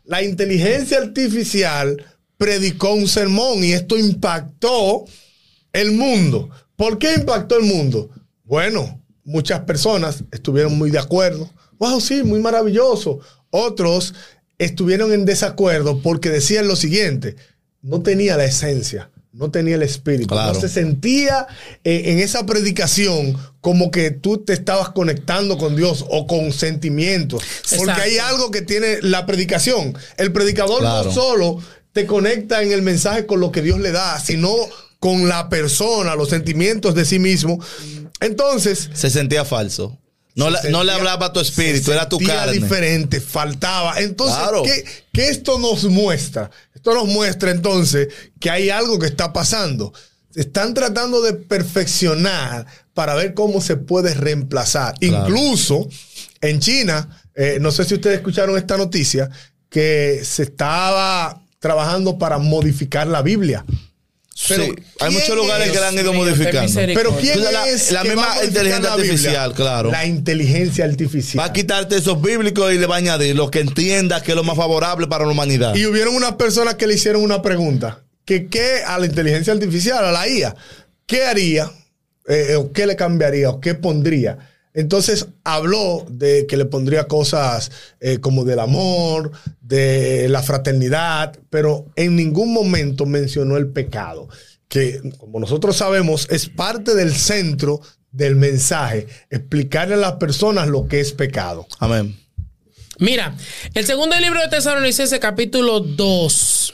La 0.04 0.22
inteligencia 0.22 1.00
artificial 1.00 1.98
predicó 2.38 2.94
un 2.94 3.08
sermón 3.08 3.64
y 3.64 3.74
esto 3.74 3.98
impactó 3.98 5.06
el 5.74 5.92
mundo. 5.92 6.50
¿Por 6.76 7.00
qué 7.00 7.16
impactó 7.16 7.58
el 7.58 7.66
mundo? 7.66 8.10
Bueno, 8.44 9.02
muchas 9.24 9.62
personas 9.62 10.24
estuvieron 10.32 10.78
muy 10.78 10.92
de 10.92 11.00
acuerdo. 11.00 11.50
Wow, 11.80 12.00
sí, 12.00 12.24
muy 12.24 12.40
maravilloso. 12.40 13.20
Otros 13.50 14.14
estuvieron 14.58 15.14
en 15.14 15.26
desacuerdo 15.26 16.02
porque 16.02 16.30
decían 16.30 16.68
lo 16.68 16.76
siguiente, 16.76 17.36
no 17.82 18.02
tenía 18.02 18.38
la 18.38 18.46
esencia, 18.46 19.10
no 19.32 19.52
tenía 19.52 19.76
el 19.76 19.84
espíritu, 19.84 20.30
Claro. 20.34 20.54
no 20.54 20.60
se 20.60 20.68
sentía 20.68 21.48
eh, 21.84 22.04
en 22.06 22.20
esa 22.20 22.46
predicación 22.46 23.38
como 23.62 23.92
que 23.92 24.10
tú 24.12 24.40
te 24.40 24.54
estabas 24.54 24.90
conectando 24.90 25.58
con 25.58 25.76
Dios 25.76 26.06
o 26.10 26.26
con 26.26 26.52
sentimientos. 26.54 27.44
Porque 27.78 27.92
hay 28.02 28.18
algo 28.18 28.50
que 28.50 28.62
tiene 28.64 29.00
la 29.02 29.26
predicación. 29.26 29.96
El 30.18 30.32
predicador 30.32 30.80
Claro. 30.80 31.06
no 31.10 31.14
solo 31.14 31.62
te 31.94 32.06
conecta 32.06 32.62
en 32.64 32.72
el 32.72 32.82
mensaje 32.82 33.26
con 33.26 33.40
lo 33.40 33.52
que 33.52 33.62
Dios 33.62 33.80
le 33.80 33.92
da, 33.92 34.20
sino 34.20 34.54
con 35.00 35.28
la 35.28 35.50
persona, 35.50 36.16
los 36.16 36.30
sentimientos 36.30 36.96
de 36.96 37.06
sí 37.06 37.20
mismo. 37.20 37.60
Entonces, 38.20 38.90
Se 38.94 39.10
sentía 39.12 39.46
falso. 39.46 39.98
No, 40.38 40.50
no 40.70 40.84
le 40.84 40.92
hablaba 40.94 41.26
a 41.26 41.34
tu 41.34 41.40
espíritu, 41.42 41.86
se 41.88 41.94
era 41.94 42.08
tu 42.08 42.20
carne. 42.20 42.54
diferente, 42.54 43.20
faltaba. 43.20 44.00
Entonces, 44.00 44.38
Claro. 44.38 44.64
¿qué, 44.64 44.86
qué 45.12 45.30
esto 45.30 45.58
nos 45.60 45.84
muestra? 45.86 46.50
Esto 46.74 46.94
nos 46.94 47.08
muestra 47.08 47.52
entonces 47.52 48.08
que 48.40 48.50
hay 48.50 48.70
algo 48.70 48.98
que 49.00 49.08
está 49.08 49.34
pasando. 49.34 49.92
Están 50.36 50.74
tratando 50.76 51.22
de 51.22 51.34
perfeccionar 51.34 52.66
para 52.94 53.16
ver 53.16 53.34
cómo 53.34 53.62
se 53.62 53.76
puede 53.78 54.14
reemplazar. 54.14 54.94
Claro. 55.00 55.28
Incluso 55.28 55.90
en 56.42 56.60
China, 56.60 57.10
eh, 57.36 57.58
no 57.60 57.72
sé 57.72 57.84
si 57.86 57.96
ustedes 57.96 58.18
escucharon 58.18 58.58
esta 58.58 58.78
noticia, 58.78 59.30
que 59.70 60.22
se 60.24 60.44
estaba 60.44 61.42
trabajando 61.60 62.18
para 62.20 62.38
modificar 62.38 63.08
la 63.08 63.22
Biblia. 63.22 63.66
Pero, 64.50 64.66
sí, 64.66 64.70
hay 65.00 65.10
¿quién 65.10 65.14
muchos 65.14 65.36
lugares 65.36 65.68
es? 65.68 65.74
que 65.74 65.80
la 65.80 65.88
han 65.88 65.96
ido 65.96 66.14
modificando. 66.14 66.72
Pero 66.94 67.16
¿quién 67.18 67.34
Entonces, 67.34 67.54
la- 67.54 67.68
es 67.70 67.92
la 67.92 68.02
que 68.04 68.10
misma 68.10 68.28
va 68.28 68.46
inteligencia 68.46 68.94
artificial, 68.94 69.54
claro. 69.54 69.92
La 69.92 70.06
inteligencia 70.06 70.86
artificial. 70.86 71.40
Va 71.42 71.46
a 71.46 71.54
quitarte 71.54 71.98
esos 71.98 72.22
bíblicos 72.22 72.72
y 72.72 72.78
le 72.78 72.86
va 72.86 72.96
a 72.96 72.98
añadir 73.00 73.36
lo 73.36 73.50
que 73.50 73.62
entienda 73.62 74.22
que 74.22 74.34
es 74.34 74.36
lo 74.36 74.44
más 74.44 74.56
favorable 74.56 75.08
para 75.08 75.26
la 75.26 75.32
humanidad. 75.32 75.74
Y 75.76 75.86
hubieron 75.88 76.16
unas 76.16 76.34
personas 76.34 76.76
que 76.76 76.86
le 76.86 76.94
hicieron 76.94 77.24
una 77.24 77.42
pregunta. 77.42 78.04
Que 78.26 78.48
qué 78.48 78.84
a 78.86 79.00
la 79.00 79.06
inteligencia 79.06 79.54
artificial, 79.54 80.04
a 80.06 80.12
la 80.12 80.28
IA, 80.28 80.56
¿qué 81.06 81.24
haría? 81.24 81.72
Eh, 82.28 82.56
o 82.58 82.72
qué 82.74 82.86
le 82.86 82.96
cambiaría? 82.96 83.50
¿O 83.50 83.60
qué 83.62 83.74
pondría? 83.74 84.38
Entonces 84.78 85.30
habló 85.44 86.06
de 86.08 86.46
que 86.46 86.56
le 86.56 86.66
pondría 86.66 87.08
cosas 87.08 87.72
eh, 88.00 88.20
como 88.20 88.46
del 88.46 88.60
amor, 88.60 89.32
de 89.60 90.30
la 90.30 90.44
fraternidad, 90.44 91.36
pero 91.50 91.88
en 91.96 92.16
ningún 92.16 92.54
momento 92.54 93.08
mencionó 93.08 93.58
el 93.58 93.70
pecado, 93.70 94.30
que 94.68 95.02
como 95.18 95.40
nosotros 95.40 95.78
sabemos 95.78 96.28
es 96.30 96.48
parte 96.48 96.94
del 96.94 97.16
centro 97.16 97.82
del 98.12 98.36
mensaje, 98.36 99.08
explicarle 99.32 99.96
a 99.96 99.98
las 99.98 100.14
personas 100.14 100.68
lo 100.68 100.88
que 100.88 101.00
es 101.00 101.12
pecado. 101.12 101.66
Amén. 101.80 102.16
Mira, 103.00 103.36
el 103.74 103.84
segundo 103.84 104.16
libro 104.20 104.40
de 104.42 104.48
Tesalonicenses, 104.48 105.20
capítulo 105.20 105.80
2, 105.80 106.74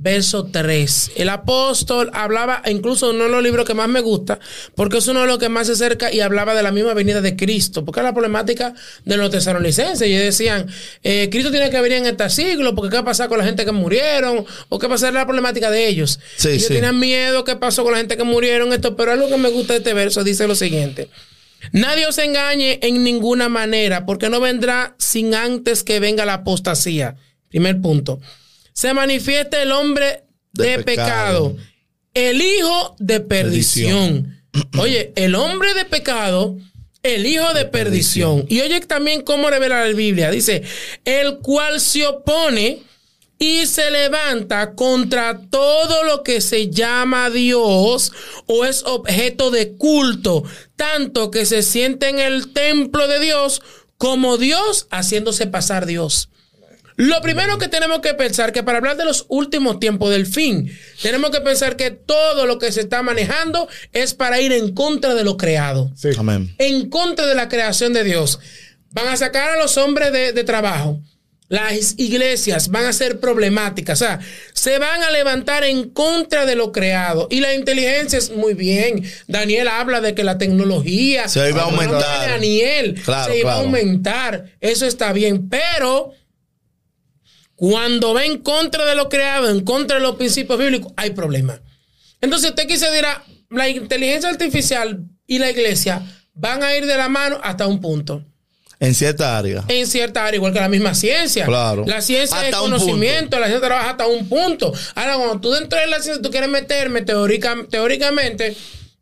verso 0.00 0.46
3. 0.50 1.12
El 1.16 1.28
apóstol 1.28 2.10
hablaba, 2.14 2.62
incluso 2.66 3.10
uno 3.10 3.24
de 3.24 3.30
los 3.30 3.42
libros 3.42 3.66
que 3.66 3.74
más 3.74 3.88
me 3.88 4.00
gusta, 4.00 4.40
porque 4.74 4.98
es 4.98 5.06
uno 5.08 5.20
de 5.20 5.26
los 5.26 5.38
que 5.38 5.50
más 5.50 5.66
se 5.66 5.74
acerca 5.74 6.10
y 6.12 6.20
hablaba 6.20 6.54
de 6.54 6.62
la 6.62 6.72
misma 6.72 6.94
venida 6.94 7.20
de 7.20 7.36
Cristo, 7.36 7.84
porque 7.84 8.00
es 8.00 8.04
la 8.04 8.14
problemática 8.14 8.74
de 9.04 9.16
los 9.18 9.30
tesalonicenses. 9.30 10.00
Ellos 10.00 10.22
decían, 10.22 10.66
eh, 11.02 11.28
Cristo 11.30 11.50
tiene 11.50 11.68
que 11.68 11.80
venir 11.80 11.98
en 11.98 12.06
este 12.06 12.30
siglo, 12.30 12.74
porque 12.74 12.88
qué 12.88 12.96
va 12.96 13.02
a 13.02 13.04
pasar 13.04 13.28
con 13.28 13.38
la 13.38 13.44
gente 13.44 13.66
que 13.66 13.72
murieron, 13.72 14.46
o 14.70 14.78
qué 14.78 14.86
va 14.86 14.94
a 14.94 14.98
ser 14.98 15.12
la 15.12 15.26
problemática 15.26 15.70
de 15.70 15.86
ellos. 15.86 16.18
Sí, 16.36 16.48
ellos 16.48 16.62
sí. 16.62 16.74
tenían 16.74 16.98
miedo, 16.98 17.44
qué 17.44 17.56
pasó 17.56 17.82
con 17.82 17.92
la 17.92 17.98
gente 17.98 18.16
que 18.16 18.24
murieron, 18.24 18.72
esto, 18.72 18.96
pero 18.96 19.12
algo 19.12 19.28
que 19.28 19.36
me 19.36 19.50
gusta 19.50 19.74
de 19.74 19.80
este 19.80 19.92
verso 19.92 20.24
dice 20.24 20.48
lo 20.48 20.54
siguiente. 20.54 21.10
Nadie 21.72 22.06
os 22.06 22.16
engañe 22.16 22.78
en 22.82 23.04
ninguna 23.04 23.50
manera, 23.50 24.06
porque 24.06 24.30
no 24.30 24.40
vendrá 24.40 24.94
sin 24.96 25.34
antes 25.34 25.84
que 25.84 26.00
venga 26.00 26.24
la 26.24 26.34
apostasía. 26.34 27.16
Primer 27.50 27.82
punto. 27.82 28.18
Se 28.72 28.94
manifiesta 28.94 29.62
el 29.62 29.72
hombre 29.72 30.24
de, 30.52 30.78
De 30.78 30.82
pecado. 30.82 31.52
pecado. 31.52 31.56
el 32.14 32.40
hijo 32.40 32.96
de 32.98 33.20
perdición. 33.20 34.42
Oye, 34.78 35.12
el 35.16 35.34
hombre 35.34 35.74
de 35.74 35.84
pecado, 35.84 36.56
el 37.02 37.26
hijo 37.26 37.52
de, 37.54 37.64
perdición. 37.64 38.44
Y 38.48 38.60
oye 38.60 38.80
también 38.80 39.22
cómo 39.22 39.48
revela 39.48 39.86
la 39.86 39.92
Biblia. 39.94 40.30
Dice, 40.30 40.62
el 41.04 41.38
cual 41.38 41.80
se 41.80 42.06
opone 42.06 42.82
y 43.38 43.66
se 43.66 43.90
levanta 43.90 44.74
contra 44.74 45.40
todo 45.48 46.04
lo 46.04 46.22
que 46.22 46.42
se 46.42 46.68
llama 46.68 47.30
Dios 47.30 48.12
o 48.46 48.66
es 48.66 48.82
objeto 48.84 49.50
de 49.50 49.76
culto, 49.76 50.44
tanto 50.76 51.30
que 51.30 51.46
se 51.46 51.62
siente 51.62 52.08
en 52.10 52.18
el 52.18 52.52
templo 52.52 53.08
de 53.08 53.18
Dios 53.18 53.62
como 53.96 54.36
Dios 54.36 54.88
haciéndose 54.90 55.46
pasar 55.46 55.86
Dios. 55.86 56.28
Lo 57.00 57.20
primero 57.22 57.56
que 57.58 57.68
tenemos 57.68 58.00
que 58.00 58.14
pensar 58.14 58.52
que 58.52 58.62
para 58.62 58.78
hablar 58.78 58.96
de 58.96 59.04
los 59.06 59.24
últimos 59.28 59.80
tiempos 59.80 60.10
del 60.10 60.26
fin, 60.26 60.70
tenemos 61.02 61.30
que 61.30 61.40
pensar 61.40 61.76
que 61.76 61.90
todo 61.90 62.46
lo 62.46 62.58
que 62.58 62.70
se 62.72 62.80
está 62.80 63.02
manejando 63.02 63.68
es 63.92 64.12
para 64.14 64.40
ir 64.40 64.52
en 64.52 64.74
contra 64.74 65.14
de 65.14 65.24
lo 65.24 65.36
creado 65.36 65.90
Sí. 65.96 66.10
Amén. 66.18 66.54
en 66.58 66.90
contra 66.90 67.26
de 67.26 67.34
la 67.34 67.48
creación 67.48 67.92
de 67.92 68.04
Dios. 68.04 68.38
Van 68.92 69.08
a 69.08 69.16
sacar 69.16 69.50
a 69.50 69.56
los 69.58 69.76
hombres 69.78 70.12
de, 70.12 70.32
de 70.32 70.44
trabajo. 70.44 71.00
Las 71.48 71.94
iglesias 71.98 72.68
van 72.68 72.84
a 72.84 72.92
ser 72.92 73.18
problemáticas. 73.18 74.00
O 74.00 74.04
sea, 74.04 74.20
se 74.52 74.78
van 74.78 75.02
a 75.02 75.10
levantar 75.10 75.64
en 75.64 75.90
contra 75.90 76.46
de 76.46 76.54
lo 76.54 76.70
creado. 76.70 77.26
Y 77.28 77.40
la 77.40 77.54
inteligencia 77.54 78.18
es 78.20 78.30
muy 78.30 78.54
bien. 78.54 79.02
Daniel 79.26 79.66
habla 79.66 80.00
de 80.00 80.14
que 80.14 80.22
la 80.22 80.38
tecnología 80.38 81.28
Se 81.28 81.48
iba 81.48 81.62
a 81.62 81.70
no, 81.70 81.70
aumentar. 81.72 82.28
Daniel, 82.30 83.00
Claro, 83.04 83.32
se 83.32 83.40
iba 83.40 83.54
a 83.54 83.56
aumentar. 83.56 84.44
Eso 84.60 84.86
está 84.86 85.12
bien. 85.12 85.48
Pero 85.48 86.12
cuando 87.60 88.14
va 88.14 88.24
en 88.24 88.38
contra 88.38 88.86
de 88.86 88.94
lo 88.94 89.10
creado, 89.10 89.50
en 89.50 89.60
contra 89.60 89.98
de 89.98 90.02
los 90.02 90.16
principios 90.16 90.58
bíblicos, 90.58 90.94
hay 90.96 91.10
problemas. 91.10 91.60
Entonces 92.22 92.48
usted 92.48 92.66
quise 92.66 92.90
dirá, 92.90 93.22
la 93.50 93.68
inteligencia 93.68 94.30
artificial 94.30 95.00
y 95.26 95.38
la 95.38 95.50
iglesia 95.50 96.00
van 96.32 96.62
a 96.62 96.74
ir 96.74 96.86
de 96.86 96.96
la 96.96 97.10
mano 97.10 97.38
hasta 97.42 97.66
un 97.66 97.78
punto. 97.78 98.24
En 98.78 98.94
cierta 98.94 99.36
área. 99.36 99.62
En 99.68 99.86
cierta 99.86 100.24
área, 100.24 100.36
igual 100.38 100.54
que 100.54 100.58
la 100.60 100.70
misma 100.70 100.94
ciencia. 100.94 101.44
Claro. 101.44 101.84
La 101.86 102.00
ciencia 102.00 102.34
Hasta 102.38 102.48
es 102.48 102.56
conocimiento, 102.56 103.38
la 103.38 103.48
ciencia 103.48 103.68
trabaja 103.68 103.90
hasta 103.90 104.06
un 104.06 104.26
punto. 104.26 104.72
Ahora, 104.94 105.16
cuando 105.16 105.38
tú 105.40 105.50
dentro 105.50 105.78
de 105.78 105.86
la 105.86 106.00
ciencia 106.00 106.22
tú 106.22 106.30
quieres 106.30 106.48
meterme 106.48 107.02
teórica- 107.02 107.66
teóricamente. 107.68 108.56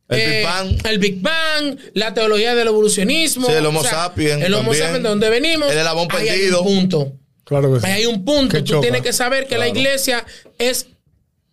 El 0.09 0.19
eh, 0.19 0.27
Big 0.39 0.45
Bang. 0.45 0.87
El 0.87 0.99
Big 0.99 1.21
Bang, 1.21 1.79
la 1.95 2.13
teología 2.13 2.57
del 2.57 2.67
evolucionismo. 2.67 3.47
Sí, 3.47 3.53
el 3.53 3.65
Homo 3.67 3.85
sapiens 3.85 4.43
El 4.43 4.53
Homo 4.55 4.71
también. 4.73 4.83
sapiens, 4.85 5.03
de 5.05 5.09
donde 5.11 5.31
venimos. 5.31 5.71
El 5.71 5.79
eslabón 5.79 6.09
ahí 6.11 6.29
hay 6.29 6.39
perdido. 6.41 6.63
un 6.63 6.89
punto. 6.89 7.13
Claro 7.49 7.73
que 7.75 7.81
sí. 7.81 7.87
Ahí 7.87 7.93
hay 8.03 8.07
un 8.07 8.25
punto. 8.25 8.55
Que 8.57 8.63
Tú 8.63 8.69
choca. 8.75 8.83
tienes 8.83 9.01
que 9.03 9.13
saber 9.13 9.47
que 9.49 9.57
la 9.59 9.67
iglesia 9.69 10.25
es 10.59 10.87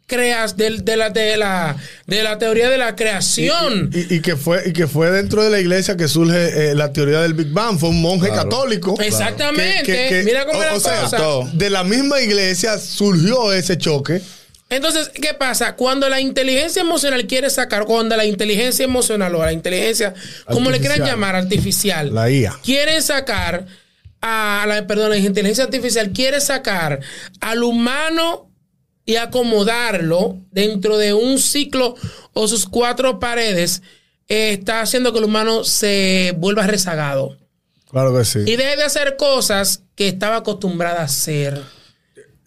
creas 0.07 0.55
de, 0.55 0.69
la, 0.97 1.09
de, 1.09 1.35
la, 1.35 1.75
de 2.05 2.21
la 2.21 2.37
teoría 2.37 2.69
de 2.69 2.77
la 2.77 2.95
creación. 2.95 3.89
Y, 3.91 4.15
y 4.15 4.19
que 4.21 4.35
fue, 4.35 4.61
y 4.67 4.73
que 4.73 4.85
fue 4.87 5.09
dentro 5.09 5.43
de 5.43 5.49
la 5.49 5.59
iglesia 5.59 5.97
que 5.97 6.07
surge 6.07 6.71
eh, 6.71 6.75
la 6.75 6.93
teoría 6.93 7.21
del 7.21 7.33
Big 7.33 7.47
Bang. 7.51 7.79
Fue 7.79 7.89
un 7.89 8.01
monje 8.01 8.27
Claro. 8.27 8.43
católico. 8.49 8.95
Exactamente. 9.01 9.83
Que- 9.83 9.93
que- 9.93 10.09
que- 10.09 10.23
Mira 10.23 10.45
cómo 10.45 10.59
o- 10.59 10.63
es 10.63 10.69
la 10.69 10.75
o 10.75 10.79
sea, 10.79 11.01
cosa. 11.01 11.17
todo. 11.17 11.49
De 11.53 11.69
la 11.71 11.83
misma 11.83 12.21
iglesia 12.21 12.77
surgió 12.77 13.51
ese 13.53 13.77
choque. 13.79 14.21
Entonces, 14.69 15.09
¿qué 15.09 15.33
pasa? 15.33 15.75
Cuando 15.75 16.09
la 16.09 16.19
inteligencia 16.19 16.81
emocional 16.81 17.25
quiere 17.27 17.49
sacar, 17.49 17.85
cuando 17.85 18.15
la 18.17 18.25
inteligencia 18.25 18.83
emocional 18.83 19.33
o 19.35 19.43
la 19.45 19.53
inteligencia, 19.53 20.13
como 20.45 20.69
le 20.71 20.79
quieran 20.79 21.01
Artificial. 21.01 21.15
llamar, 21.15 21.35
artificial, 21.35 22.13
La 22.15 22.29
IA. 22.31 22.59
quiere 22.63 23.01
sacar 23.01 23.65
a 24.27 24.65
la, 24.67 24.87
perdón, 24.87 25.11
la 25.11 25.17
inteligencia 25.17 25.63
artificial 25.65 26.11
quiere 26.11 26.41
sacar 26.41 26.99
al 27.41 27.63
humano 27.63 28.49
y 29.05 29.17
acomodarlo 29.17 30.39
dentro 30.49 30.97
de 30.97 31.13
un 31.13 31.37
ciclo 31.37 31.95
o 32.33 32.47
sus 32.47 32.65
cuatro 32.65 33.19
paredes, 33.19 33.83
eh, 34.27 34.49
está 34.53 34.81
haciendo 34.81 35.13
que 35.13 35.19
el 35.19 35.25
humano 35.25 35.63
se 35.63 36.33
vuelva 36.37 36.65
rezagado 36.65 37.37
Claro 37.91 38.17
que 38.17 38.25
sí. 38.25 38.39
y 38.39 38.55
deje 38.55 38.77
de 38.77 38.83
hacer 38.83 39.15
cosas 39.15 39.83
que 39.93 40.07
estaba 40.07 40.37
acostumbrada 40.37 41.01
a 41.01 41.05
hacer. 41.05 41.61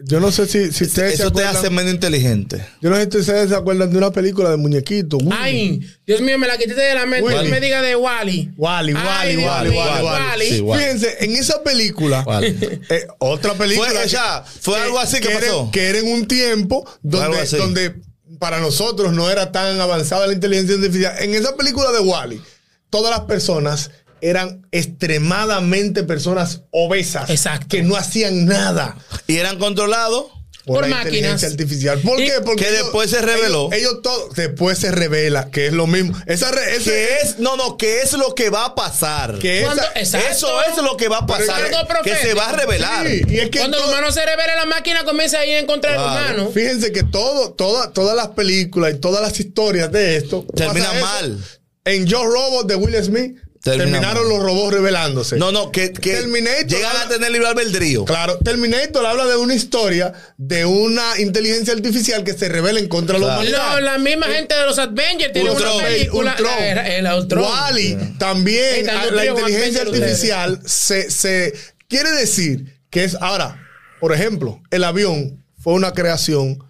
Yo 0.00 0.21
no 0.21 0.31
sé 0.31 0.47
si, 0.47 0.71
si 0.73 0.85
ustedes 0.85 1.17
se 1.17 1.23
Eso 1.23 1.33
te 1.33 1.40
acuerdan. 1.40 1.57
hace 1.57 1.71
menos 1.71 1.93
inteligente. 1.93 2.64
Yo 2.81 2.88
no 2.88 2.97
sé 2.97 3.09
si 3.11 3.19
ustedes 3.19 3.49
se 3.49 3.57
acuerdan 3.57 3.90
de 3.90 3.99
una 3.99 4.12
película 4.12 4.49
de 4.50 4.57
muñequitos. 4.57 5.21
Ay, 5.33 5.81
Dios 6.07 6.21
mío, 6.21 6.38
me 6.38 6.47
la 6.47 6.57
quité 6.57 6.75
de 6.75 6.95
la 6.95 7.05
mente. 7.05 7.35
No 7.35 7.43
me 7.45 7.61
diga 7.61 7.83
de 7.83 7.97
Wally. 7.97 8.52
Wally, 8.57 8.93
Ay, 8.97 9.37
Wally, 9.37 9.37
Dios 9.37 9.49
Wally, 9.50 9.76
Wally, 9.76 10.05
Wally. 10.05 10.49
Sí, 10.50 10.61
Wally. 10.61 10.83
Fíjense, 10.85 11.17
en 11.25 11.37
esa 11.37 11.62
película, 11.64 12.23
Vale. 12.23 12.57
eh, 12.90 13.07
otra 13.19 13.55
película. 13.55 13.88
Fue, 13.90 14.07
ya, 14.09 14.45
fue 14.61 14.78
algo 14.81 15.00
así 15.00 15.19
que, 15.21 15.31
era- 15.33 15.40
pasó. 15.40 15.71
que 15.73 15.88
era 15.88 15.99
en 15.99 16.12
un 16.12 16.28
tiempo 16.28 16.88
donde, 17.02 17.45
donde 17.57 17.95
para 18.38 18.61
nosotros 18.61 19.12
no 19.12 19.28
era 19.31 19.50
tan 19.50 19.81
avanzada 19.81 20.28
la 20.28 20.33
inteligencia 20.33 20.76
artificial. 20.76 21.14
En 21.19 21.35
esa 21.35 21.57
película 21.57 21.90
de 21.90 21.99
Wally, 21.99 22.40
todas 22.88 23.11
las 23.11 23.26
personas 23.26 23.90
eran 24.20 24.66
extremadamente 24.72 26.04
personas 26.04 26.62
obesas 26.70 27.30
Exacto. 27.30 27.66
que 27.68 27.82
no 27.82 27.96
hacían 27.96 28.46
nada 28.46 28.96
y 29.26 29.37
eran 29.38 29.58
controlados. 29.58 30.26
Por 30.66 30.82
la 30.82 30.88
máquinas. 30.96 31.06
inteligencia 31.14 31.48
artificial. 31.48 31.98
¿Por 32.00 32.20
Y- 32.20 32.26
qué? 32.26 32.32
Porque 32.44 32.64
que 32.64 32.68
ellos- 32.70 32.82
después 32.82 33.08
se 33.08 33.22
reveló. 33.22 33.70
Ellos, 33.72 33.75
ellos 33.90 34.02
todo 34.02 34.28
después 34.37 34.76
se 34.76 34.90
revela 34.92 35.48
que 35.50 35.68
es 35.68 35.72
lo 35.72 35.87
mismo. 35.87 36.14
Esa 36.26 36.50
re- 36.50 36.76
ese- 36.76 36.90
Que 36.90 37.08
es, 37.22 37.38
no, 37.38 37.56
no, 37.56 37.78
que 37.78 38.02
es 38.02 38.12
lo 38.12 38.34
que 38.34 38.50
va 38.50 38.66
a 38.66 38.75
pasar. 38.75 39.38
que 39.38 39.66
esa-. 39.94 40.20
Eso 40.28 40.60
es 40.70 40.76
lo 40.82 40.98
que 40.98 41.08
va 41.08 41.20
a 41.20 41.26
pasar. 41.26 41.62
Algo 41.64 41.78
Que 42.04 42.14
se 42.16 42.34
va 42.34 42.50
a 42.50 42.52
revelar. 42.52 43.06
Sí, 43.08 43.22
y 43.30 43.38
es 43.38 43.48
que 43.48 43.60
Cuando 43.60 43.78
el 43.78 43.82
todo- 43.82 43.92
humano 43.92 44.12
se 44.12 44.20
revela, 44.26 44.56
la 44.56 44.66
máquina 44.66 45.04
comienza 45.04 45.38
a 45.38 45.46
ir 45.46 45.54
en 45.56 45.64
contra 45.64 45.92
del 45.92 46.00
Claro. 46.02 46.34
humano. 46.34 46.50
Fíjense 46.52 46.92
que 46.92 47.02
todo, 47.02 47.52
toda- 47.54 47.90
todas 47.94 48.14
las 48.14 48.28
películas 48.28 48.92
y 48.94 48.98
todas 48.98 49.22
las 49.22 49.40
historias 49.40 49.90
de 49.90 50.16
esto 50.18 50.44
Terminan 50.54 51.00
mal. 51.00 51.38
En 51.87 52.04
Yo 52.04 52.26
Robot 52.26 52.66
de 52.68 52.75
Will 52.76 53.02
Smith 53.02 53.38
terminaron 53.62 54.29
los 54.29 54.38
robots 54.41 54.73
revelándose. 54.75 55.37
No, 55.37 55.53
no, 55.53 55.71
que, 55.73 55.93
que 55.93 56.12
Terminator 56.15 56.67
llegan 56.67 56.91
habla- 56.91 57.03
a 57.03 57.09
tener 57.09 57.31
libre 57.33 57.49
albedrío. 57.49 58.05
Claro, 58.05 58.38
Terminator 58.38 59.05
habla 59.05 59.27
de 59.27 59.37
una 59.37 59.55
historia 59.55 60.12
de 60.37 60.65
una 60.65 61.19
inteligencia 61.19 61.75
artificial 61.75 62.25
que 62.25 62.33
se 62.35 62.49
revela 62.49 62.79
en 62.81 62.88
contra 62.88 63.15
de 63.19 63.21
la 63.21 63.27
Claro. 63.27 63.41
humanidad. 63.41 63.75
No, 63.75 63.81
la 63.81 63.99
misma 63.99 64.27
gente 64.27 64.55
de 64.55 64.65
los 64.67 64.79
Avengers 64.79 65.33
tiene 65.33 65.50
Ultron, 65.50 65.75
una 65.77 65.85
película. 65.85 66.31
Ultron. 66.33 66.50
la- 66.75 66.97
el 66.97 67.07
Ultron. 67.07 67.43
Wall-E 67.45 67.99
también, 68.19 68.87
la 69.12 69.27
inteligencia 69.27 69.83
artificial 69.83 70.61
se, 70.65 71.11
se 71.11 71.53
quiere 71.88 72.11
decir 72.12 72.77
que 72.91 73.05
es 73.05 73.17
ahora, 73.21 73.61
por 74.00 74.12
ejemplo, 74.12 74.62
el 74.71 74.85
avión 74.85 75.45
fue 75.59 75.73
una 75.75 75.93
creación 75.93 76.65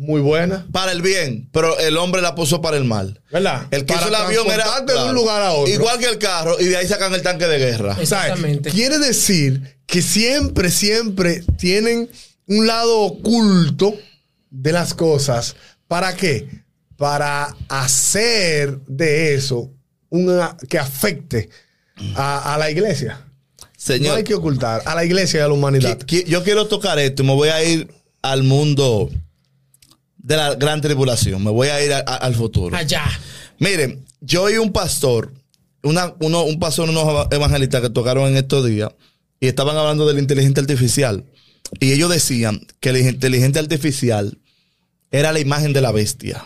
muy 0.00 0.20
buena, 0.20 0.64
Para 0.70 0.92
el 0.92 1.02
bien, 1.02 1.48
pero 1.52 1.76
el 1.80 1.96
hombre 1.96 2.22
la 2.22 2.34
puso 2.36 2.60
para 2.62 2.76
el 2.76 2.84
mal. 2.84 3.20
¿verdad? 3.32 3.66
El 3.72 3.80
que 3.84 3.94
Para 3.94 4.00
hizo 4.06 4.08
el 4.08 4.14
avión 4.14 4.46
era. 4.50 4.80
de 4.82 4.94
un 5.08 5.12
lugar 5.14 5.42
a 5.42 5.52
otro. 5.52 5.74
Igual 5.74 5.98
que 5.98 6.06
el 6.06 6.18
carro, 6.18 6.56
y 6.60 6.66
de 6.66 6.76
ahí 6.76 6.86
sacan 6.86 7.12
el 7.14 7.22
tanque 7.22 7.46
de 7.46 7.58
guerra. 7.58 7.96
O 8.00 8.06
sea, 8.06 8.22
Exactamente. 8.28 8.70
quiere 8.70 8.98
decir 8.98 9.76
que 9.86 10.00
siempre, 10.00 10.70
siempre 10.70 11.42
tienen 11.58 12.08
un 12.46 12.66
lado 12.68 13.00
oculto 13.00 13.92
de 14.50 14.70
las 14.72 14.94
cosas. 14.94 15.56
¿Para 15.88 16.14
qué? 16.14 16.48
Para 16.96 17.56
hacer 17.68 18.78
de 18.86 19.34
eso 19.34 19.70
una 20.10 20.56
que 20.68 20.78
afecte 20.78 21.48
a, 22.14 22.54
a 22.54 22.58
la 22.58 22.70
iglesia. 22.70 23.24
No 23.60 23.66
Señor, 23.76 24.16
hay 24.18 24.24
que 24.24 24.34
ocultar 24.34 24.82
a 24.84 24.94
la 24.94 25.04
iglesia 25.04 25.40
y 25.40 25.42
a 25.42 25.48
la 25.48 25.54
humanidad. 25.54 25.98
qui- 26.00 26.22
qui- 26.22 26.24
yo 26.26 26.42
quiero 26.44 26.66
tocar 26.68 26.98
esto 26.98 27.22
y 27.22 27.26
me 27.26 27.34
voy 27.34 27.48
a 27.48 27.62
ir 27.64 27.88
al 28.22 28.42
mundo 28.42 29.10
de 30.28 30.36
la 30.36 30.54
gran 30.54 30.80
tribulación. 30.80 31.42
Me 31.42 31.50
voy 31.50 31.68
a 31.68 31.82
ir 31.84 31.92
a- 31.92 31.98
a- 32.06 32.16
al 32.16 32.34
futuro. 32.34 32.76
Allá. 32.76 33.04
Miren, 33.58 34.04
yo 34.20 34.42
oí 34.44 34.58
un 34.58 34.72
pastor, 34.72 35.32
una, 35.82 36.14
uno, 36.20 36.44
un 36.44 36.58
pastor, 36.60 36.88
unos 36.90 37.26
evangelistas 37.30 37.80
que 37.80 37.90
tocaron 37.90 38.28
en 38.28 38.36
estos 38.36 38.64
días 38.66 38.90
y 39.40 39.46
estaban 39.48 39.76
hablando 39.76 40.06
de 40.06 40.14
la 40.14 40.20
inteligencia 40.20 40.60
artificial. 40.60 41.24
Y 41.80 41.92
ellos 41.92 42.10
decían 42.10 42.66
que 42.80 42.92
la 42.92 42.98
inteligencia 43.00 43.60
artificial 43.62 44.38
era 45.10 45.32
la 45.32 45.40
imagen 45.40 45.72
de 45.72 45.80
la 45.80 45.92
bestia. 45.92 46.44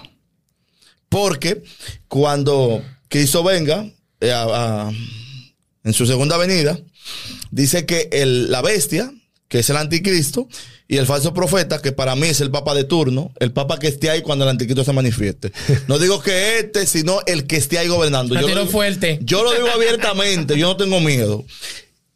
Porque 1.08 1.62
cuando 2.08 2.82
Cristo 3.08 3.42
venga 3.42 3.84
eh, 4.20 4.32
a- 4.32 4.90
en 5.84 5.92
su 5.92 6.06
segunda 6.06 6.36
venida, 6.36 6.78
dice 7.50 7.84
que 7.86 8.08
el- 8.12 8.50
la 8.52 8.62
bestia, 8.62 9.12
que 9.52 9.58
es 9.58 9.68
el 9.68 9.76
anticristo, 9.76 10.48
y 10.88 10.96
el 10.96 11.04
falso 11.04 11.34
profeta, 11.34 11.82
que 11.82 11.92
para 11.92 12.16
mí 12.16 12.26
es 12.26 12.40
el 12.40 12.50
papa 12.50 12.74
de 12.74 12.84
turno, 12.84 13.32
el 13.38 13.52
papa 13.52 13.78
que 13.78 13.86
esté 13.86 14.08
ahí 14.08 14.22
cuando 14.22 14.46
el 14.46 14.48
anticristo 14.48 14.82
se 14.82 14.94
manifieste. 14.94 15.52
No 15.88 15.98
digo 15.98 16.22
que 16.22 16.58
este, 16.58 16.86
sino 16.86 17.20
el 17.26 17.46
que 17.46 17.56
esté 17.56 17.76
ahí 17.76 17.86
gobernando. 17.86 18.34
Yo 18.40 18.40
lo, 18.40 18.46
digo- 18.46 18.66
fuerte. 18.70 19.18
yo 19.20 19.44
lo 19.44 19.52
digo 19.52 19.68
abiertamente, 19.68 20.58
yo 20.58 20.68
no 20.68 20.78
tengo 20.78 21.00
miedo. 21.00 21.44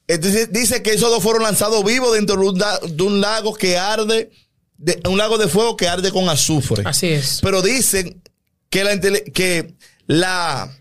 Entonces, 0.08 0.50
dice 0.50 0.82
que 0.82 0.92
esos 0.92 1.10
dos 1.10 1.22
fueron 1.22 1.42
lanzados 1.42 1.84
vivos 1.84 2.14
dentro 2.14 2.36
de 2.36 3.02
un, 3.02 3.20
lago 3.20 3.52
que 3.52 3.76
arde, 3.76 4.30
de, 4.78 4.98
un 5.06 5.18
lago 5.18 5.36
de 5.36 5.48
fuego 5.48 5.76
que 5.76 5.88
arde 5.88 6.10
con 6.12 6.30
azufre. 6.30 6.84
Así 6.86 7.08
es. 7.08 7.40
Pero 7.42 7.60
dicen 7.60 8.22
que 8.70 8.82
la, 8.82 8.98
que 8.98 9.74
la 10.06 10.74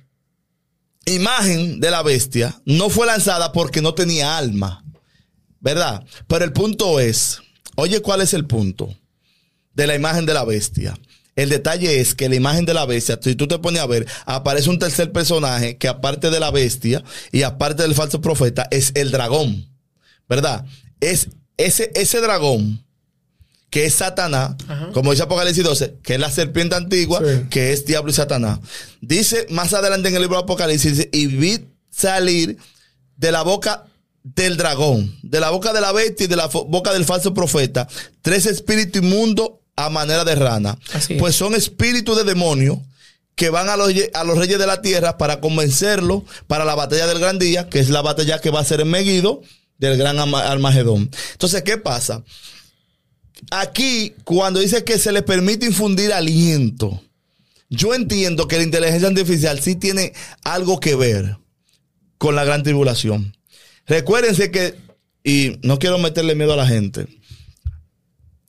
imagen 1.06 1.82
de 1.82 1.92
la 1.92 2.02
bestia 2.02 2.62
no 2.64 2.90
fue 2.90 3.08
lanzada 3.08 3.52
porque 3.52 3.82
no 3.82 3.94
tenía 3.94 4.38
alma. 4.38 4.85
¿Verdad? 5.66 6.04
Pero 6.28 6.46
el 6.46 6.54
punto 6.54 7.00
es, 7.00 7.40
oye, 7.76 8.00
¿cuál 8.02 8.22
es 8.22 8.36
el 8.36 8.46
punto 8.46 8.96
de 9.74 9.88
la 9.88 9.96
imagen 9.96 10.28
de 10.28 10.36
la 10.36 10.46
bestia? 10.46 10.98
El 11.36 11.50
detalle 11.50 12.00
es 12.00 12.14
que 12.14 12.30
la 12.30 12.36
imagen 12.36 12.66
de 12.66 12.76
la 12.76 12.86
bestia, 12.86 13.20
si 13.22 13.34
tú 13.36 13.48
te 13.48 13.58
pones 13.58 13.82
a 13.82 13.88
ver, 13.88 14.06
aparece 14.28 14.70
un 14.70 14.78
tercer 14.78 15.12
personaje 15.12 15.76
que 15.78 15.88
aparte 15.88 16.30
de 16.30 16.40
la 16.40 16.52
bestia 16.52 17.04
y 17.32 17.42
aparte 17.42 17.82
del 17.82 17.96
falso 17.96 18.22
profeta, 18.22 18.68
es 18.70 18.92
el 18.94 19.10
dragón. 19.10 19.68
¿Verdad? 20.30 20.66
Es 21.02 21.30
ese, 21.58 21.92
ese 21.96 22.22
dragón 22.22 22.86
que 23.72 23.86
es 23.86 23.96
Satanás, 23.96 24.56
Ajá. 24.68 24.92
como 24.94 25.12
dice 25.12 25.24
Apocalipsis 25.24 25.64
12, 25.64 25.96
que 26.04 26.14
es 26.14 26.20
la 26.20 26.30
serpiente 26.32 26.76
antigua, 26.76 27.20
Sí. 27.26 27.48
que 27.50 27.74
es 27.74 27.86
diablo 27.88 28.12
y 28.12 28.14
Satanás. 28.14 28.60
Dice 29.02 29.48
más 29.50 29.74
adelante 29.74 30.10
en 30.10 30.16
el 30.16 30.22
libro 30.22 30.38
de 30.38 30.44
Apocalipsis, 30.44 30.96
dice, 30.96 31.10
y 31.12 31.26
vi 31.26 31.66
salir 31.90 32.56
de 33.18 33.32
la 33.32 33.42
boca 33.42 33.86
del 34.34 34.58
dragón, 34.58 35.16
de 35.22 35.40
la 35.40 35.52
boca 35.52 35.72
de 35.72 35.82
la 35.82 35.92
bestia 35.92 36.24
y 36.26 36.28
de 36.28 36.36
la 36.36 36.48
boca 36.48 36.92
del 36.92 37.06
falso 37.06 37.34
profeta, 37.36 37.88
tres 38.24 38.48
espíritus 38.48 39.04
inmundos 39.04 39.52
a 39.76 39.90
manera 39.92 40.26
de 40.26 40.34
rana. 40.34 40.80
Así. 40.94 41.14
Pues 41.16 41.36
son 41.36 41.54
espíritus 41.54 42.18
de 42.18 42.24
demonio 42.24 42.82
que 43.36 43.50
van 43.52 43.70
a 43.70 43.78
los, 43.78 43.94
ye- 43.94 44.10
a 44.16 44.24
los 44.24 44.38
reyes 44.38 44.58
de 44.58 44.66
la 44.66 44.82
tierra 44.82 45.18
para 45.20 45.40
convencerlos 45.42 46.24
para 46.48 46.66
la 46.66 46.74
batalla 46.74 47.06
del 47.06 47.20
gran 47.20 47.38
día, 47.38 47.70
que 47.70 47.80
es 47.80 47.90
la 47.90 48.02
batalla 48.02 48.40
que 48.42 48.50
va 48.50 48.62
a 48.62 48.66
ser 48.66 48.82
en 48.82 48.88
Megiddo 48.90 49.42
del 49.78 49.96
gran 49.98 50.18
Armagedón. 50.18 51.12
Entonces, 51.34 51.62
¿qué 51.62 51.78
pasa? 51.78 52.24
Aquí, 53.52 54.16
cuando 54.24 54.60
dice 54.60 54.84
que 54.84 54.98
se 54.98 55.12
le 55.12 55.22
permite 55.22 55.66
infundir 55.66 56.14
aliento, 56.14 57.02
yo 57.70 57.94
entiendo 57.94 58.48
que 58.48 58.58
la 58.58 58.64
inteligencia 58.64 59.08
artificial 59.10 59.60
sí 59.62 59.76
tiene 59.76 60.14
algo 60.44 60.80
que 60.80 60.96
ver 60.96 61.38
con 62.18 62.36
la 62.36 62.44
gran 62.46 62.64
tribulación. 62.64 63.35
Recuérdense 63.88 64.52
que, 64.52 64.76
y 65.24 65.60
no 65.64 65.80
quiero 65.80 65.98
meterle 65.98 66.36
miedo 66.36 66.54
a 66.54 66.58
la 66.58 66.68
gente, 66.68 67.08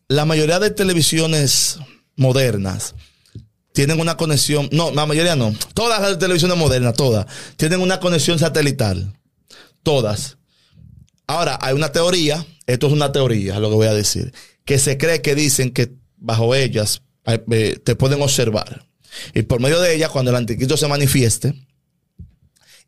la 0.09 0.25
mayoría 0.25 0.59
de 0.59 0.71
televisiones 0.71 1.79
modernas 2.17 2.95
tienen 3.73 4.01
una 4.01 4.17
conexión, 4.17 4.71
no, 4.73 4.91
la 4.91 5.05
mayoría 5.05 5.37
no, 5.37 5.55
todas 5.75 6.01
las 6.01 6.19
televisiones 6.19 6.57
modernas, 6.57 6.95
todas, 6.95 7.27
tienen 7.57 7.81
una 7.81 8.01
conexión 8.01 8.39
satelital. 8.39 9.13
Todas. 9.83 10.39
Ahora, 11.27 11.59
hay 11.61 11.75
una 11.75 11.93
teoría, 11.93 12.45
esto 12.67 12.87
es 12.87 12.93
una 12.93 13.13
teoría, 13.13 13.61
lo 13.61 13.69
que 13.69 13.75
voy 13.77 13.87
a 13.87 13.95
decir, 13.95 14.33
que 14.65 14.79
se 14.79 14.97
cree 14.97 15.21
que 15.21 15.35
dicen 15.35 15.73
que 15.73 15.93
bajo 16.17 16.55
ellas 16.55 17.03
eh, 17.27 17.45
eh, 17.51 17.79
te 17.85 17.95
pueden 17.95 18.23
observar. 18.23 18.87
Y 19.35 19.43
por 19.43 19.61
medio 19.61 19.79
de 19.81 19.95
ellas, 19.95 20.11
cuando 20.11 20.31
el 20.31 20.37
anticristo 20.37 20.77
se 20.77 20.89
manifieste 20.89 21.55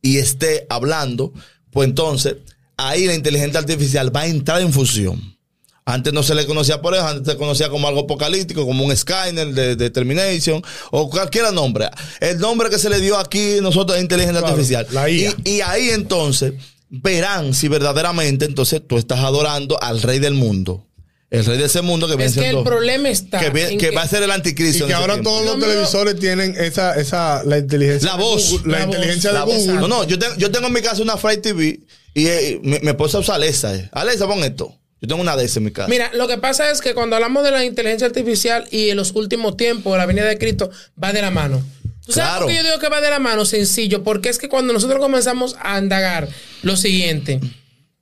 y 0.00 0.16
esté 0.16 0.66
hablando, 0.70 1.32
pues 1.70 1.88
entonces 1.88 2.36
ahí 2.76 3.06
la 3.06 3.14
inteligencia 3.14 3.60
artificial 3.60 4.14
va 4.14 4.20
a 4.22 4.26
entrar 4.26 4.60
en 4.60 4.72
fusión. 4.72 5.36
Antes 5.84 6.12
no 6.12 6.22
se 6.22 6.34
le 6.34 6.44
conocía 6.44 6.82
por 6.82 6.94
eso, 6.94 7.06
antes 7.06 7.32
se 7.32 7.38
conocía 7.38 7.70
como 7.70 7.88
algo 7.88 8.00
apocalíptico, 8.00 8.66
como 8.66 8.84
un 8.84 8.94
Skynet 8.94 9.48
de, 9.54 9.74
de 9.74 9.88
Termination 9.90 10.62
o 10.90 11.08
cualquier 11.08 11.50
nombre. 11.54 11.88
El 12.20 12.38
nombre 12.40 12.68
que 12.68 12.78
se 12.78 12.90
le 12.90 13.00
dio 13.00 13.16
aquí 13.16 13.56
nosotros 13.62 13.96
es 13.96 14.02
inteligencia 14.02 14.40
Claro, 14.40 14.54
artificial. 14.54 14.86
la 14.90 15.08
IA. 15.08 15.34
Y, 15.44 15.50
y 15.50 15.60
ahí 15.62 15.88
entonces 15.90 16.52
verán 16.90 17.54
si 17.54 17.68
verdaderamente 17.68 18.44
entonces 18.44 18.82
tú 18.86 18.98
estás 18.98 19.20
adorando 19.20 19.82
al 19.82 20.02
rey 20.02 20.18
del 20.18 20.34
mundo. 20.34 20.84
El 21.30 21.44
rey 21.44 21.58
de 21.58 21.64
ese 21.66 21.82
mundo 21.82 22.08
que 22.08 22.16
viene 22.16 22.30
Es 22.30 22.36
que 22.38 22.48
el 22.48 22.62
problema 22.62 23.10
está. 23.10 23.38
que, 23.38 23.50
viene- 23.50 23.72
en 23.72 23.78
que 23.78 23.90
va 23.90 24.00
a 24.02 24.08
ser 24.08 24.22
el 24.22 24.30
Y 24.30 24.32
anticristo. 24.32 24.84
en 24.84 24.88
que 24.88 24.94
ahora 24.94 25.14
tiempo. 25.14 25.28
todos 25.30 25.44
los 25.44 25.54
No, 25.56 25.60
no, 25.60 25.66
no. 25.66 25.72
televisores 25.72 26.18
tienen 26.18 26.54
esa, 26.58 26.94
esa, 26.98 27.42
la 27.44 27.58
inteligencia. 27.58 28.10
La 28.12 28.16
voz. 28.16 28.50
Google, 28.50 28.72
la, 28.72 28.78
La 28.78 28.84
inteligencia 28.84 29.44
voz, 29.44 29.66
de 29.66 29.66
la 29.74 29.80
voz. 29.80 29.80
No, 29.82 29.88
no, 29.88 30.04
yo, 30.04 30.18
tengo- 30.18 30.34
yo 30.36 30.50
tengo 30.50 30.68
en 30.68 30.72
mi 30.72 30.80
casa 30.80 31.02
una 31.02 31.18
Fry 31.18 31.36
TV 31.42 31.80
y 32.14 32.26
eh, 32.26 32.58
mi, 32.62 32.78
mi 32.80 32.88
esposa 32.88 33.18
usa 33.18 33.34
Alexa. 33.34 33.74
eh. 33.74 33.88
Alexa, 33.92 34.26
pon 34.26 34.42
esto. 34.42 34.74
Yo 35.02 35.06
tengo 35.06 35.20
una 35.20 35.36
de 35.36 35.44
esas 35.44 35.58
en 35.58 35.64
mi 35.64 35.70
casa. 35.70 35.88
Mira, 35.88 36.10
lo 36.14 36.26
que 36.28 36.38
pasa 36.38 36.70
es 36.70 36.80
que 36.80 36.94
cuando 36.94 37.14
hablamos 37.16 37.44
de 37.44 37.50
la 37.50 37.62
inteligencia 37.64 38.06
artificial 38.06 38.66
y 38.70 38.88
en 38.88 38.96
los 38.96 39.12
últimos 39.14 39.56
tiempos, 39.56 39.96
la 39.98 40.06
venida 40.06 40.24
de 40.24 40.38
Cristo 40.38 40.70
va 41.00 41.12
de 41.12 41.20
la 41.22 41.30
mano. 41.30 41.62
¿Tú 42.06 42.12
sabes 42.14 42.30
Claro. 42.30 42.46
por 42.46 42.48
qué 42.48 42.56
yo 42.56 42.64
digo 42.64 42.78
que 42.78 42.88
va 42.88 43.02
de 43.02 43.10
la 43.10 43.18
mano? 43.18 43.44
Sencillo, 43.44 44.02
porque 44.02 44.30
es 44.30 44.38
que 44.38 44.48
cuando 44.48 44.72
nosotros 44.72 44.98
comenzamos 44.98 45.56
a 45.60 45.78
indagar 45.78 46.26
lo 46.62 46.74
siguiente, 46.76 47.38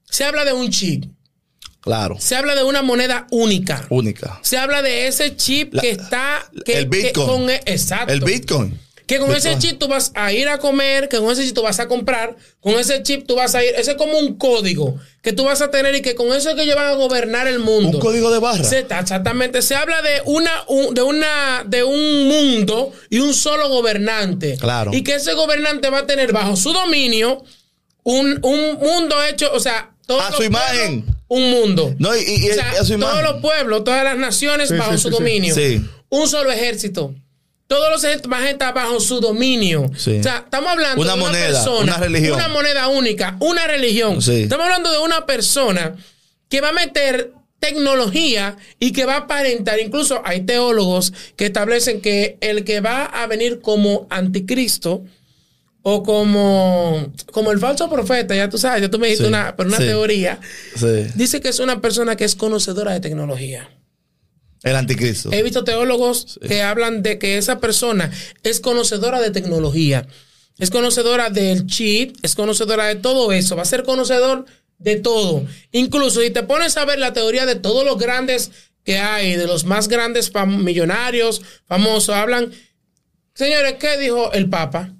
se 0.08 0.22
habla 0.24 0.44
de 0.44 0.52
un 0.52 0.70
chip, 0.70 1.04
Claro. 1.86 2.16
se 2.18 2.34
habla 2.36 2.54
de 2.56 2.64
una 2.64 2.82
moneda 2.82 3.26
única, 3.30 3.86
Única. 3.90 4.38
se 4.42 4.58
habla 4.58 4.82
de 4.82 5.06
ese 5.06 5.36
chip 5.36 5.72
La- 5.72 5.82
que 5.82 5.90
está... 5.92 6.44
Que, 6.64 6.78
el 6.78 6.90
que 6.90 6.96
Bitcoin. 6.98 7.26
con 7.28 7.48
e- 7.50 7.62
exacto. 7.64 8.12
El 8.12 8.20
Bitcoin. 8.20 8.78
Que 9.06 9.20
con 9.20 9.30
ese 9.36 9.56
chip 9.58 9.78
tú 9.78 9.86
vas 9.86 10.10
a 10.16 10.32
ir 10.32 10.48
a 10.48 10.58
comer, 10.58 11.08
que 11.08 11.18
con 11.18 11.30
ese 11.30 11.44
chip 11.44 11.54
tú 11.54 11.62
vas 11.62 11.78
a 11.78 11.86
comprar, 11.86 12.34
con 12.58 12.74
ese 12.74 13.04
chip 13.04 13.24
tú 13.24 13.36
vas 13.36 13.54
a 13.54 13.62
ir. 13.64 13.72
Ese 13.76 13.92
es 13.92 13.96
como 13.96 14.18
un 14.18 14.34
código 14.36 14.98
que 15.22 15.32
tú 15.32 15.44
vas 15.44 15.62
a 15.62 15.70
tener 15.70 15.94
y 15.94 16.02
que 16.02 16.16
con 16.16 16.32
eso 16.34 16.48
es 16.50 16.56
que 16.56 16.62
ellos 16.62 16.74
van 16.74 16.86
a 16.88 16.94
gobernar 16.94 17.46
el 17.46 17.60
mundo. 17.60 17.98
Un 17.98 18.00
código 18.00 18.32
de 18.32 18.40
barra. 18.40 18.64
Se- 18.64 18.80
exactamente. 18.80 19.62
Se 19.62 19.76
habla 19.76 20.02
de 20.02 20.22
una, 20.24 20.50
un- 20.66 20.92
de 20.92 21.02
una, 21.02 21.62
de 21.64 21.84
un 21.84 22.26
mundo 22.26 22.92
y 23.08 23.20
un 23.20 23.32
solo 23.32 23.68
gobernante. 23.68 24.56
Claro. 24.58 24.90
Y 24.92 25.04
que 25.04 25.14
ese 25.14 25.34
gobernante 25.34 25.88
va 25.88 25.98
a 26.00 26.06
tener 26.06 26.32
bajo 26.32 26.56
su 26.56 26.72
dominio 26.72 27.44
un, 28.02 28.40
un 28.42 28.74
mundo 28.80 29.22
hecho, 29.22 29.50
o 29.52 29.60
sea, 29.60 29.92
todos 30.08 30.24
A 30.24 30.32
su 30.32 30.42
imagen. 30.42 31.04
Un 31.28 31.50
mundo. 31.50 31.94
No, 31.98 32.14
y, 32.16 32.20
y- 32.20 32.50
O 32.50 32.54
sea, 32.54 32.72
y 32.74 32.76
a 32.76 32.84
su 32.84 32.98
todos 32.98 33.22
los 33.22 33.40
pueblos, 33.40 33.82
todas 33.84 34.04
las 34.04 34.16
naciones 34.16 34.68
Sí, 34.68 34.76
bajo 34.76 34.92
sí, 34.92 34.98
su 34.98 35.08
sí, 35.08 35.14
dominio. 35.14 35.54
Sí. 35.54 35.84
Un 36.08 36.28
solo 36.28 36.52
ejército. 36.52 37.14
Todos 37.66 37.90
los 37.90 38.04
ejércitos 38.04 38.30
van 38.30 38.44
a 38.44 38.50
estar 38.50 38.72
bajo 38.72 39.00
su 39.00 39.18
dominio. 39.20 39.90
Sí. 39.96 40.18
O 40.20 40.22
sea, 40.22 40.42
estamos 40.44 40.70
hablando 40.70 41.02
Una 41.02 41.12
de 41.14 41.18
una 41.18 41.26
moneda, 41.26 41.46
persona, 41.48 41.82
una 41.82 41.96
religión. 41.96 42.34
una 42.36 42.48
moneda 42.48 42.86
única, 42.88 43.36
una 43.40 43.66
religión. 43.66 44.22
Sí. 44.22 44.42
Estamos 44.42 44.66
hablando 44.66 44.92
de 44.92 44.98
una 44.98 45.26
persona 45.26 45.96
que 46.48 46.60
va 46.60 46.68
a 46.68 46.72
meter 46.72 47.32
tecnología 47.58 48.56
y 48.78 48.92
que 48.92 49.04
va 49.04 49.14
a 49.14 49.18
aparentar. 49.18 49.80
Incluso 49.80 50.22
hay 50.24 50.42
teólogos 50.42 51.12
que 51.36 51.46
establecen 51.46 52.00
que 52.00 52.38
el 52.40 52.62
que 52.64 52.80
va 52.80 53.04
a 53.04 53.26
venir 53.26 53.60
como 53.60 54.06
anticristo 54.10 55.02
o 55.88 56.02
como, 56.02 57.12
como 57.30 57.52
el 57.52 57.60
falso 57.60 57.88
profeta, 57.88 58.34
ya 58.34 58.48
tú 58.50 58.58
sabes, 58.58 58.82
ya 58.82 58.90
tú 58.90 58.98
me 58.98 59.06
dijiste 59.06 59.22
Sí, 59.26 59.28
una, 59.28 59.54
pero 59.54 59.68
una 59.68 59.78
sí. 59.78 59.84
teoría. 59.84 60.40
Sí. 60.74 61.06
Dice 61.14 61.40
que 61.40 61.48
es 61.48 61.60
una 61.60 61.80
persona 61.80 62.16
que 62.16 62.24
es 62.24 62.34
conocedora 62.34 62.92
de 62.92 62.98
tecnología. 62.98 63.70
El 64.64 64.74
anticristo. 64.74 65.30
He 65.32 65.44
visto 65.44 65.62
teólogos 65.62 66.40
que 66.44 66.60
hablan 66.60 67.04
de 67.04 67.20
que 67.20 67.38
esa 67.38 67.60
persona 67.60 68.10
es 68.42 68.58
conocedora 68.58 69.20
de 69.20 69.30
tecnología, 69.30 70.08
es 70.58 70.70
conocedora 70.70 71.30
del 71.30 71.66
chip, 71.68 72.16
es 72.24 72.34
conocedora 72.34 72.86
de 72.86 72.96
todo 72.96 73.30
eso, 73.30 73.54
va 73.54 73.62
a 73.62 73.66
ser 73.66 73.84
conocedor 73.84 74.44
de 74.78 74.96
todo. 74.96 75.46
Incluso 75.70 76.20
si 76.20 76.30
te 76.30 76.42
pones 76.42 76.76
a 76.78 76.84
ver 76.84 76.98
la 76.98 77.12
teoría 77.12 77.46
de 77.46 77.54
todos 77.54 77.84
los 77.84 77.96
grandes 77.96 78.50
que 78.82 78.98
hay, 78.98 79.36
de 79.36 79.46
los 79.46 79.62
más 79.64 79.86
grandes 79.86 80.32
fam- 80.32 80.64
millonarios, 80.64 81.42
famosos, 81.66 82.12
hablan, 82.16 82.50
señores, 83.34 83.74
¿qué 83.78 83.98
dijo 83.98 84.32
el 84.32 84.48
Papa? 84.50 84.95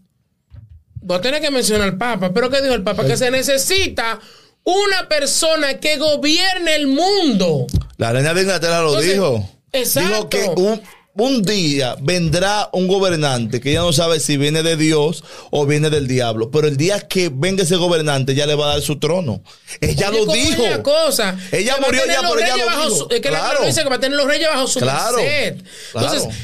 Voy 1.06 1.18
a 1.18 1.20
tener 1.20 1.40
que 1.40 1.50
mencionar 1.52 1.86
al 1.88 1.96
Papa, 1.96 2.32
pero 2.34 2.50
¿qué 2.50 2.60
dijo 2.60 2.74
el 2.74 2.82
Papa? 2.82 3.04
Que 3.06 3.16
se 3.16 3.30
necesita 3.30 4.18
una 4.64 5.08
persona 5.08 5.78
que 5.78 5.96
gobierne 5.98 6.74
el 6.74 6.88
mundo. 6.88 7.66
La 7.96 8.12
reina 8.12 8.34
de 8.34 8.40
Inglaterra 8.42 8.80
lo 8.80 8.88
Entonces, 8.88 9.12
dijo. 9.12 9.50
exacto. 9.72 10.08
Dijo 10.10 10.28
que 10.28 10.60
un, 10.60 10.82
un 11.14 11.42
día 11.42 11.96
vendrá 12.00 12.68
un 12.72 12.88
gobernante 12.88 13.60
que 13.60 13.72
ya 13.72 13.80
no 13.82 13.92
sabe 13.92 14.18
si 14.18 14.36
viene 14.36 14.64
de 14.64 14.76
Dios 14.76 15.22
o 15.52 15.64
viene 15.64 15.90
del 15.90 16.08
diablo. 16.08 16.50
Pero 16.50 16.66
el 16.66 16.76
día 16.76 17.00
que 17.06 17.30
venga 17.32 17.62
ese 17.62 17.76
gobernante 17.76 18.34
ya 18.34 18.44
le 18.46 18.56
va 18.56 18.66
a 18.66 18.68
dar 18.74 18.82
su 18.82 18.98
trono. 18.98 19.42
Ella 19.80 20.08
Oye, 20.10 20.18
lo 20.18 20.26
¿cómo 20.26 20.36
dijo. 20.36 20.62
la 20.68 20.82
cosa? 20.82 21.38
Ella 21.52 21.76
murió 21.80 22.02
ya, 22.04 22.20
pero 22.20 22.38
ella 22.40 22.56
lo 22.56 22.66
bajo 22.66 22.82
dijo. 22.90 22.96
su- 22.96 23.08
es 23.14 23.20
que 23.20 23.30
la 23.30 23.38
Claro. 23.38 23.52
Biblia 23.60 23.68
dice 23.68 23.82
que 23.84 23.88
va 23.88 23.94
a 23.96 24.00
tener 24.00 24.18
los 24.18 24.26
reyes 24.26 24.48
bajo 24.48 24.66
su 24.66 24.80
Claro. 24.80 25.16
merced. 25.18 25.56
Entonces, 25.94 26.22
Claro. 26.24 26.36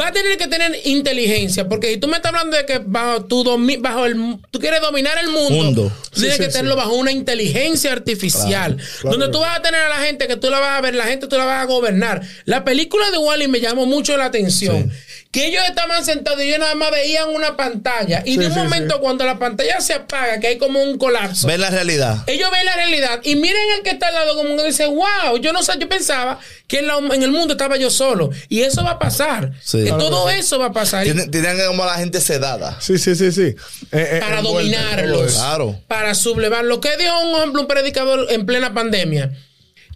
Va 0.00 0.08
a 0.08 0.12
tener 0.12 0.36
que 0.38 0.46
tener 0.46 0.78
inteligencia, 0.84 1.68
porque 1.68 1.88
si 1.92 1.96
tú 1.98 2.06
me 2.08 2.16
estás 2.16 2.30
hablando 2.32 2.56
de 2.56 2.64
que 2.64 2.78
bajo 2.78 3.24
tu 3.24 3.42
domi- 3.44 3.78
bajo 3.80 4.06
el 4.06 4.14
tú 4.50 4.60
quieres 4.60 4.80
dominar 4.80 5.18
el 5.22 5.28
mundo, 5.30 5.50
Mundo. 5.64 5.92
tú 6.10 6.20
tienes 6.20 6.36
Sí, 6.36 6.42
que 6.42 6.48
tenerlo 6.48 6.74
sí. 6.74 6.78
bajo 6.78 6.94
una 6.94 7.10
inteligencia 7.10 7.92
artificial, 7.92 8.76
claro. 9.00 9.16
donde 9.18 9.32
tú 9.32 9.40
vas 9.40 9.58
a 9.58 9.62
tener 9.62 9.80
a 9.80 9.88
la 9.88 9.96
gente 10.06 10.26
que 10.28 10.36
tú 10.36 10.50
la 10.50 10.60
vas 10.60 10.78
a 10.78 10.80
ver, 10.80 10.94
la 10.94 11.04
gente 11.06 11.26
tú 11.26 11.36
la 11.36 11.44
vas 11.44 11.62
a 11.62 11.64
gobernar. 11.66 12.22
La 12.44 12.64
película 12.64 13.10
de 13.10 13.18
Wally 13.18 13.48
me 13.48 13.60
llamó 13.60 13.86
mucho 13.86 14.16
la 14.16 14.26
atención. 14.26 14.90
Que 15.30 15.46
ellos 15.48 15.62
estaban 15.68 16.02
sentados 16.06 16.40
y 16.42 16.44
ellos 16.48 16.58
nada 16.60 16.74
más 16.74 16.90
veían 16.90 17.28
una 17.28 17.54
pantalla. 17.54 18.22
Y 18.24 18.32
Sí, 18.32 18.38
de 18.38 18.46
un 18.46 18.54
sí, 18.54 18.58
momento, 18.60 18.94
sí. 18.94 19.00
cuando 19.02 19.26
la 19.26 19.38
pantalla 19.38 19.78
se 19.82 19.92
apaga, 19.92 20.40
que 20.40 20.46
hay 20.46 20.56
como 20.58 20.82
un 20.82 20.96
colapso. 20.96 21.46
Ven 21.46 21.60
la 21.60 21.68
realidad. 21.68 22.16
Ellos 22.26 22.50
ven 22.50 22.64
la 22.64 22.74
realidad 22.74 23.20
y 23.22 23.36
miren 23.36 23.60
al 23.76 23.82
que 23.82 23.90
está 23.90 24.08
al 24.08 24.14
lado 24.14 24.36
como 24.36 24.56
que 24.56 24.64
dice, 24.64 24.86
wow, 24.86 25.36
yo 25.38 25.52
no 25.52 25.62
sé, 25.62 25.72
yo 25.78 25.86
pensaba 25.86 26.40
que 26.66 26.78
en, 26.78 26.86
la- 26.86 26.96
en 26.96 27.22
el 27.22 27.30
mundo 27.30 27.52
estaba 27.54 27.76
yo 27.76 27.90
solo. 27.90 28.30
Y 28.48 28.62
eso 28.62 28.82
va 28.82 28.92
a 28.92 28.98
pasar. 28.98 29.52
Sí. 29.62 29.78
Que 29.84 29.84
Claro 29.90 29.98
todo 30.08 30.30
eso 30.30 30.58
va 30.58 30.66
a 30.66 30.72
pasar. 30.72 31.06
Y 31.06 31.12
Tienen, 31.12 31.30
tienen 31.30 31.58
como 31.66 31.82
a 31.82 31.86
la 31.88 31.94
gente 31.96 32.22
sedada. 32.22 32.78
Sí, 32.80 32.96
sí, 32.96 33.14
sí, 33.14 33.30
sí. 33.30 33.42
Eh, 33.42 33.54
eh, 33.92 34.20
para 34.20 34.40
dominarlos. 34.40 35.34
Claro. 35.34 35.78
Para 35.88 36.14
sublevar. 36.14 36.64
Lo 36.64 36.80
que 36.80 36.96
dijo 36.96 37.20
un 37.20 37.36
ejemplo, 37.36 37.60
un 37.60 37.68
predicador 37.68 38.26
en 38.30 38.46
plena 38.46 38.72
pandemia. 38.72 39.30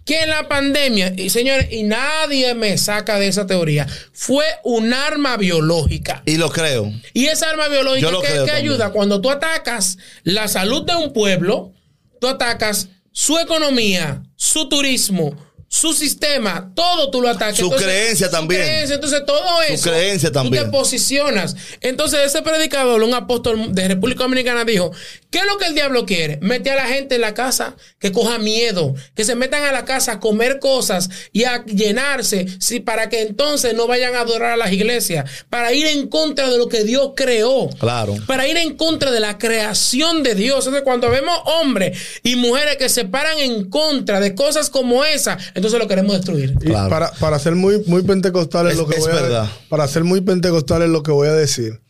Que 0.05 0.23
en 0.23 0.29
la 0.29 0.47
pandemia, 0.47 1.13
y 1.15 1.29
señores, 1.29 1.67
y 1.71 1.83
nadie 1.83 2.53
me 2.55 2.77
saca 2.77 3.19
de 3.19 3.27
esa 3.27 3.47
teoría, 3.47 3.87
fue 4.11 4.45
un 4.63 4.93
arma 4.93 5.37
biológica. 5.37 6.23
Y 6.25 6.37
lo 6.37 6.49
creo. 6.49 6.91
Y 7.13 7.27
esa 7.27 7.49
arma 7.49 7.69
biológica 7.69 8.11
que, 8.21 8.45
que 8.45 8.51
ayuda 8.51 8.91
cuando 8.91 9.21
tú 9.21 9.29
atacas 9.29 9.97
la 10.23 10.47
salud 10.47 10.83
de 10.83 10.95
un 10.95 11.13
pueblo, 11.13 11.71
tú 12.19 12.27
atacas 12.27 12.89
su 13.11 13.37
economía, 13.37 14.23
su 14.35 14.67
turismo, 14.67 15.37
su 15.75 15.91
sistema, 15.91 16.71
todo 16.75 17.09
tú 17.09 17.19
lo 17.19 17.29
atacas. 17.29 17.57
Su 17.57 17.71
creencia 17.71 18.29
también. 18.29 18.61
creencia, 18.61 18.93
entonces 18.93 19.25
todo 19.25 19.39
Su 19.67 19.73
eso. 19.73 19.89
creencia 19.89 20.31
también. 20.31 20.65
Tú 20.65 20.69
te 20.69 20.77
posicionas. 20.77 21.55
Entonces 21.81 22.19
ese 22.27 22.43
predicador, 22.43 23.01
un 23.01 23.15
apóstol 23.15 23.73
de 23.73 23.87
República 23.87 24.21
Dominicana 24.21 24.65
dijo, 24.65 24.91
¿qué 25.31 25.39
es 25.39 25.45
lo 25.47 25.57
que 25.57 25.65
el 25.65 25.73
diablo 25.73 26.05
quiere? 26.05 26.37
Mete 26.43 26.69
a 26.69 26.75
la 26.75 26.85
gente 26.85 27.15
en 27.15 27.21
la 27.21 27.33
casa 27.33 27.75
que 27.97 28.11
coja 28.11 28.37
miedo, 28.37 28.93
que 29.15 29.25
se 29.25 29.33
metan 29.33 29.63
a 29.63 29.71
la 29.71 29.83
casa 29.83 30.11
a 30.11 30.19
comer 30.19 30.59
cosas 30.59 31.09
y 31.31 31.45
a 31.45 31.65
llenarse, 31.65 32.45
sí, 32.59 32.79
para 32.79 33.09
que 33.09 33.21
entonces 33.23 33.73
no 33.73 33.87
vayan 33.87 34.13
a 34.13 34.19
adorar 34.19 34.51
a 34.51 34.57
las 34.57 34.71
iglesias, 34.71 35.27
para 35.49 35.73
ir 35.73 35.87
en 35.87 36.07
contra 36.07 36.51
de 36.51 36.59
lo 36.59 36.69
que 36.69 36.83
Dios 36.83 37.13
creó 37.15 37.67
Claro. 37.79 38.15
para 38.27 38.47
ir 38.47 38.57
en 38.57 38.75
contra 38.77 39.09
de 39.09 39.19
la 39.19 39.39
creación 39.39 40.21
de 40.21 40.35
Dios. 40.35 40.59
Entonces, 40.67 40.83
cuando 40.83 41.09
vemos 41.09 41.35
hombres 41.45 41.97
y 42.21 42.35
mujeres 42.35 42.77
que 42.77 42.89
se 42.89 43.05
paran 43.05 43.39
en 43.39 43.71
contra 43.71 44.19
de 44.19 44.35
cosas 44.35 44.69
como 44.69 45.03
esa, 45.03 45.39
entonces 45.65 45.79
lo 45.79 45.87
queremos 45.87 46.13
destruir. 46.15 46.51
Y 46.61 46.65
Claro. 46.65 46.89
para, 46.89 47.11
para 47.13 47.39
ser 47.39 47.55
muy, 47.55 47.83
muy 47.87 48.03
pentecostal 48.03 48.67
es 48.67 48.73
Es- 48.73 48.79
lo 48.79 48.87
que 48.87 48.95
es 48.97 49.01
voy 49.01 49.11
a 49.33 49.51
para 49.69 49.87
ser 49.87 50.03
muy 50.03 50.21
pentecostal 50.21 50.81
es 50.83 50.89
lo 50.89 51.03
que 51.03 51.11
voy 51.11 51.27
a 51.27 51.33
decir. 51.33 51.81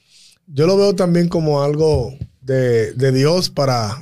Yo 0.47 0.67
lo 0.67 0.77
veo 0.77 0.93
también 0.95 1.27
como 1.29 1.63
algo 1.63 2.13
de, 2.41 2.93
de 2.93 3.12
Dios 3.12 3.49
para 3.49 4.01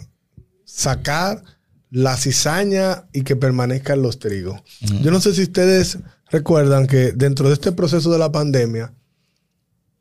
sacar 0.66 1.44
la 1.90 2.16
cizaña 2.18 3.06
y 3.14 3.24
que 3.24 3.36
permanezcan 3.36 4.02
los 4.02 4.18
trigos. 4.20 4.62
Yo 5.02 5.12
no 5.12 5.20
sé 5.20 5.34
si 5.34 5.44
ustedes 5.44 5.98
recuerdan 6.30 6.88
que 6.88 7.12
dentro 7.12 7.48
de 7.50 7.54
este 7.54 7.72
proceso 7.74 8.12
de 8.12 8.18
la 8.18 8.32
pandemia 8.32 8.94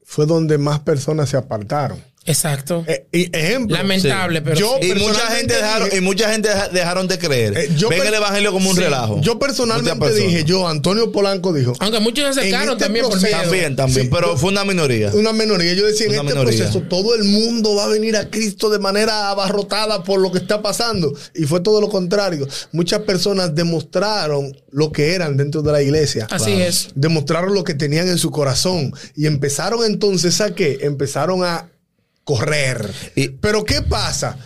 fue 0.04 0.26
donde 0.26 0.56
más 0.58 0.80
personas 0.80 1.28
se 1.28 1.36
apartaron. 1.36 1.98
Exacto. 2.26 2.84
Eh, 2.86 3.06
y 3.12 3.34
ejemplo, 3.36 3.76
Lamentable, 3.76 4.38
sí. 4.38 4.44
pero 4.44 4.56
Yo-. 4.60 4.78
Y 4.82 4.94
mucha 4.94 5.26
gente 5.28 5.54
dejaron, 5.54 5.84
dije- 5.88 5.96
y 5.96 6.00
mucha 6.02 6.30
gente 6.30 6.48
deja- 6.50 6.68
dejaron 6.68 7.08
de 7.08 7.18
creer. 7.18 7.56
Eh, 7.56 7.70
yo 7.76 7.88
Ven 7.88 8.06
el 8.06 8.14
evangelio 8.14 8.52
como 8.52 8.70
un 8.70 8.76
Sí, 8.76 8.82
relajo. 8.82 9.20
Yo 9.22 9.38
personalmente 9.38 10.12
dije, 10.14 10.44
yo, 10.44 10.68
Antonio 10.68 11.10
Polanco 11.12 11.52
dijo, 11.52 11.72
aunque 11.80 11.98
muchos 12.00 12.34
se 12.34 12.40
acercaron 12.42 12.70
este 12.74 12.84
también 12.84 13.04
por 13.06 13.12
proceso- 13.14 13.26
miedo. 13.36 13.42
También, 13.50 13.76
también. 13.76 14.02
Sí, 14.04 14.10
pero 14.12 14.26
yo- 14.32 14.36
fue 14.36 14.50
una 14.50 14.64
minoría. 14.64 15.10
una 15.14 15.32
minoría. 15.32 15.72
Yo 15.72 15.86
decía, 15.86 16.06
en 16.06 16.12
este 16.12 16.22
minoría. 16.24 16.58
proceso 16.58 16.82
todo 16.82 17.14
el 17.14 17.24
mundo 17.24 17.74
va 17.74 17.84
a 17.84 17.88
venir 17.88 18.16
a 18.16 18.28
Cristo 18.30 18.68
de 18.70 18.78
manera 18.78 19.30
abarrotada 19.30 20.04
por 20.04 20.20
lo 20.20 20.30
que 20.30 20.38
está 20.38 20.60
pasando. 20.62 21.12
Y 21.34 21.44
fue 21.44 21.60
todo 21.60 21.80
lo 21.80 21.88
contrario. 21.88 22.46
Muchas 22.72 23.00
personas 23.00 23.54
demostraron 23.54 24.54
lo 24.70 24.92
que 24.92 25.14
eran 25.14 25.36
dentro 25.36 25.62
de 25.62 25.72
la 25.72 25.82
iglesia. 25.82 26.28
Así 26.30 26.52
es. 26.52 26.90
Demostraron 26.94 27.54
lo 27.54 27.64
que 27.64 27.74
tenían 27.74 28.08
en 28.08 28.18
su 28.18 28.30
corazón. 28.30 28.92
Y 29.16 29.26
empezaron 29.26 29.84
entonces 29.84 30.40
a 30.40 30.54
qué? 30.54 30.78
Empezaron 30.82 31.42
a 31.44 31.70
correr. 32.34 32.90
Y- 33.16 33.28
Pero 33.28 33.64
¿qué 33.64 33.82
pasa? 33.82 34.36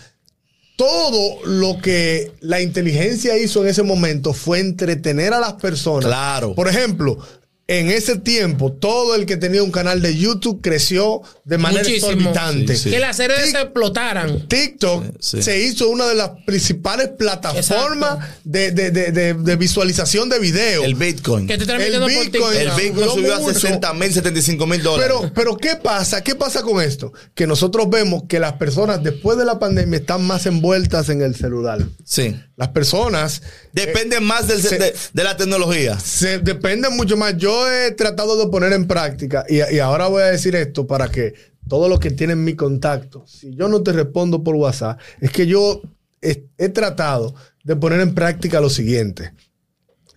Todo 0.77 1.45
lo 1.47 1.79
que 1.81 2.33
la 2.41 2.61
inteligencia 2.61 3.39
hizo 3.39 3.63
en 3.63 3.69
ese 3.69 3.83
momento 3.83 4.33
fue 4.33 4.59
entretener 4.59 5.33
a 5.33 5.39
las 5.41 5.53
personas. 5.55 6.07
Claro. 6.07 6.55
Por 6.55 6.67
ejemplo, 6.69 7.19
en 7.67 7.91
ese 7.91 8.19
tiempo, 8.19 8.73
todo 8.73 9.15
el 9.15 9.25
que 9.25 9.39
tenía 9.39 9.63
un 9.63 9.71
canal 9.71 10.03
de 10.03 10.15
YouTube 10.17 10.61
creció 10.63 11.23
de 11.45 11.57
manera 11.57 11.83
Muchísimo. 11.83 12.11
exorbitante. 12.13 12.77
Sí, 12.77 12.83
sí. 12.85 12.91
Que 12.91 12.99
las 13.01 13.17
series 13.17 13.41
Tic- 13.49 13.53
se 13.53 13.61
explotaran. 13.63 14.47
TikTok 14.49 15.05
Sí, 15.19 15.39
sí. 15.39 15.43
se 15.43 15.61
hizo 15.61 15.89
una 15.89 16.07
de 16.07 16.15
las 16.15 16.31
principales 16.45 17.09
plataformas 17.19 18.19
de, 18.45 18.71
de- 18.73 18.91
de- 18.91 19.13
de- 19.13 19.35
de 19.35 19.57
visualización 19.57 20.29
de 20.29 20.39
video. 20.41 20.85
El 20.85 20.95
Bitcoin. 20.95 21.47
Que 21.47 21.57
te 21.57 21.65
El 21.65 22.05
Bitcoin. 22.05 22.57
El 22.57 22.71
Bitcoin 22.73 23.09
Subió 23.09 23.35
a 23.37 23.41
mucho. 23.41 23.55
60 23.55 23.95
mil, 23.95 24.13
75 24.13 24.67
mil 24.67 24.83
dólares. 24.83 25.17
Pero, 25.19 25.33
pero 25.35 25.57
¿qué 25.57 25.77
pasa? 25.77 26.23
¿Qué 26.23 26.35
pasa 26.35 26.63
con 26.63 26.83
esto? 26.83 27.13
Que 27.35 27.47
nosotros 27.47 27.89
vemos 27.89 28.25
que 28.29 28.39
las 28.41 28.55
personas 28.55 29.03
después 29.03 29.39
de 29.39 29.45
la 29.47 29.59
pandemia 29.59 29.99
están 30.01 30.23
más 30.23 30.47
envueltas 30.47 31.09
en 31.09 31.23
el 31.23 31.35
celular. 31.35 31.79
sí. 32.05 32.37
Las 32.57 32.69
personas 32.69 33.43
Depende 33.73 34.21
más 34.21 34.47
del- 34.47 34.63
se- 34.63 34.79
de, 34.79 34.95
de 35.13 35.25
la 35.25 35.37
tecnología. 35.37 35.99
se 35.99 36.39
dependen 36.39 36.95
mucho 36.97 37.17
más. 37.17 37.37
Yo 37.37 37.54
he 37.71 37.91
tratado 37.93 38.37
de 38.37 38.51
poner 38.51 38.73
en 38.73 38.87
práctica 38.87 39.45
y, 39.49 39.79
ahora 39.79 40.09
voy 40.09 40.23
a 40.23 40.27
decir 40.27 40.55
esto 40.55 40.87
para 40.87 41.11
que 41.11 41.35
todos 41.69 41.89
los 41.89 41.99
que 41.99 42.11
tienen 42.11 42.45
mi 42.45 42.55
contacto, 42.55 43.25
si 43.27 43.55
yo 43.55 43.69
no 43.69 43.83
te 43.83 43.93
respondo 43.93 44.43
por 44.43 44.55
WhatsApp, 44.57 45.01
es 45.21 45.31
que 45.31 45.47
yo 45.47 45.83
he 46.21 46.69
tratado 46.71 47.35
de 47.65 47.77
poner 47.77 48.01
en 48.01 48.15
práctica 48.15 48.61
lo 48.61 48.71
siguiente. 48.71 49.33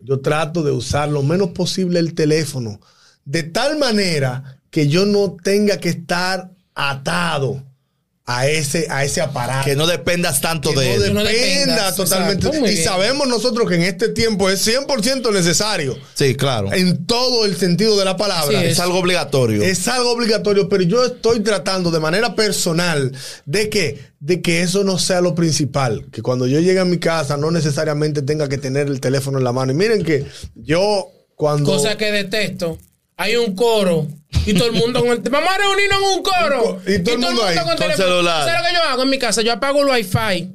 Yo 0.02 0.22
trato 0.22 0.64
de 0.64 0.72
usar 0.72 1.10
lo 1.10 1.24
menos 1.24 1.50
posible 1.50 2.00
el 2.00 2.14
teléfono 2.14 2.80
de 3.28 3.44
tal 3.44 3.78
manera 3.78 4.62
que 4.70 4.88
yo 4.88 5.06
no 5.06 5.36
tenga 5.36 5.78
que 5.78 5.90
estar 5.90 6.50
atado 6.74 7.62
a 8.30 8.46
ese, 8.46 8.88
a 8.90 9.06
ese 9.06 9.22
aparato 9.22 9.64
Que 9.64 9.78
no 9.78 9.88
dependas 9.88 10.42
tanto 10.42 10.74
que 10.74 10.80
de 10.82 10.86
no 10.86 10.92
él. 10.96 11.04
Que 11.04 11.14
no 11.14 11.24
dependa 11.24 11.56
dependas, 11.60 11.96
totalmente. 11.96 12.48
Y 12.58 12.62
bien. 12.62 12.84
sabemos 12.84 13.26
nosotros 13.26 13.70
que 13.70 13.76
en 13.76 13.84
este 13.84 14.10
tiempo 14.10 14.50
es 14.50 14.68
100% 14.68 15.32
necesario 15.32 15.98
Sí, 16.14 16.36
claro. 16.36 16.72
en 16.74 17.06
todo 17.06 17.46
el 17.46 17.56
sentido 17.56 17.98
de 17.98 18.04
la 18.04 18.18
palabra. 18.18 18.60
Así 18.60 18.68
Es 18.68 18.80
algo 18.82 19.00
obligatorio. 19.00 19.64
Es 19.64 19.88
algo 19.88 20.12
obligatorio, 20.12 20.68
pero 20.68 20.84
yo 20.84 21.06
estoy 21.06 21.40
tratando 21.40 21.90
de 21.90 22.02
manera 22.02 22.36
personal 22.36 23.14
de 23.46 23.70
que, 23.70 23.98
de 24.20 24.42
que 24.42 24.62
eso 24.62 24.84
no 24.84 25.00
sea 25.00 25.22
lo 25.22 25.34
principal. 25.34 26.06
Que 26.12 26.22
cuando 26.22 26.48
yo 26.48 26.60
llegue 26.60 26.80
a 26.82 26.86
mi 26.86 26.98
casa 27.00 27.38
no 27.38 27.50
necesariamente 27.50 28.22
tenga 28.24 28.50
que 28.50 28.58
tener 28.58 28.88
el 28.88 29.00
teléfono 29.00 29.38
en 29.38 29.46
la 29.46 29.54
mano. 29.54 29.72
Y 29.72 29.76
miren 29.76 30.04
que 30.04 30.26
yo 30.54 31.08
cuando... 31.36 31.72
Cosa 31.72 31.96
que 31.96 32.12
detesto. 32.12 32.78
Hay 33.16 33.38
un 33.38 33.56
coro 33.56 34.06
y 34.46 34.54
todo 34.54 34.68
el 34.68 34.74
mundo 34.74 35.02
con 35.02 35.12
el 35.12 35.20
Vamos 35.20 35.50
a 35.50 35.58
reunirnos 35.58 36.00
en 36.00 36.18
un 36.18 36.24
coro. 36.24 36.82
Y 36.88 37.00
todo 37.00 37.16
el 37.16 37.22
mundo 37.22 37.44
ahí, 37.44 37.58
con 37.58 37.78
con 37.78 37.96
celular. 37.96 38.46
¿Sabes 38.46 38.62
lo 38.62 38.68
que 38.68 38.74
yo 38.74 38.84
hago 38.84 39.04
en 39.04 39.10
mi 39.10 39.20
casa? 39.20 39.42
Yo 39.42 39.54
apago 39.54 39.82
el 39.82 39.90
wifi 39.90 40.50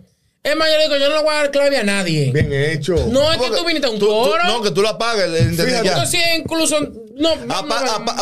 Es 0.44 0.56
más, 0.56 0.68
yo 0.72 0.76
le 0.76 0.82
digo, 0.84 0.96
yo 0.96 1.08
no 1.08 1.16
le 1.18 1.22
voy 1.22 1.32
a 1.32 1.36
dar 1.36 1.50
clave 1.52 1.76
a 1.78 1.84
nadie. 1.84 2.32
Bien 2.32 2.52
hecho. 2.52 2.94
No 3.12 3.30
es 3.32 3.38
que 3.38 3.56
tú 3.56 3.64
viniste 3.64 3.86
a 3.86 3.90
un 3.90 4.00
coro. 4.00 4.42
no, 4.44 4.60
que 4.60 4.72
tú 4.72 4.82
lo 4.82 4.88
apagues 4.88 5.26
el 5.26 5.50
internet 5.52 5.66
Fíjate. 5.66 5.86
ya. 5.86 5.92
Entonces, 5.92 6.20
incluso. 6.38 6.80
No, 7.14 7.28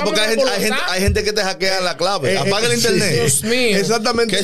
porque 0.04 0.20
hay 0.20 0.28
gente, 0.30 0.42
hay, 0.42 0.48
por 0.48 0.58
gente, 0.58 0.70
WhatsApp. 0.72 0.88
hay 0.90 1.00
gente 1.00 1.24
que 1.24 1.32
te 1.32 1.40
hackea 1.42 1.80
la 1.80 1.96
clave. 1.96 2.34
Eh, 2.34 2.38
Apaga 2.38 2.66
el 2.66 2.74
internet. 2.74 3.12
Dios 3.14 3.42
mío. 3.44 3.76
Exactamente. 3.78 4.36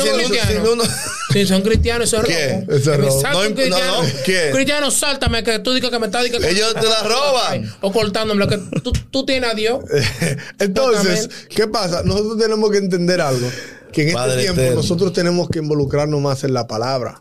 Si 1.32 1.46
son 1.46 1.60
cristianos, 1.62 2.08
eso 2.12 2.22
es 2.22 2.26
¿Quién? 2.26 2.60
robo. 2.66 2.76
Eso 2.78 2.90
es 2.92 2.96
Que 2.96 3.02
me 3.02 3.08
robo. 3.08 3.20
salte 3.20 3.68
No, 3.68 3.78
no, 3.78 4.08
¿quién? 4.24 4.52
Cristiano, 4.52 4.90
sáltame, 4.90 5.42
que 5.42 5.58
tú 5.58 5.74
digas 5.74 5.90
que 5.90 5.98
me 5.98 6.06
estás 6.06 6.24
diciendo 6.24 6.46
que 6.48 6.54
Ellos 6.54 6.74
te 6.74 6.86
la 6.88 7.02
roban. 7.08 7.74
O 7.82 7.92
cortándome, 7.92 8.48
que 8.48 8.56
tú, 8.80 8.92
tú 9.10 9.26
tienes 9.26 9.50
a 9.50 9.54
Dios. 9.54 9.80
Entonces. 10.58 11.28
¿qué 11.54 11.66
pasa? 11.66 12.02
Nosotros 12.04 12.38
tenemos 12.38 12.70
que 12.70 12.78
entender 12.78 13.20
algo. 13.20 13.46
Que 13.92 14.08
en 14.08 14.14
Padre 14.14 14.30
este 14.32 14.42
tiempo 14.44 14.60
eterno. 14.62 14.80
nosotros 14.82 15.12
tenemos 15.12 15.48
que 15.50 15.58
involucrarnos 15.58 16.20
más 16.20 16.42
en 16.44 16.54
la 16.54 16.66
palabra. 16.66 17.20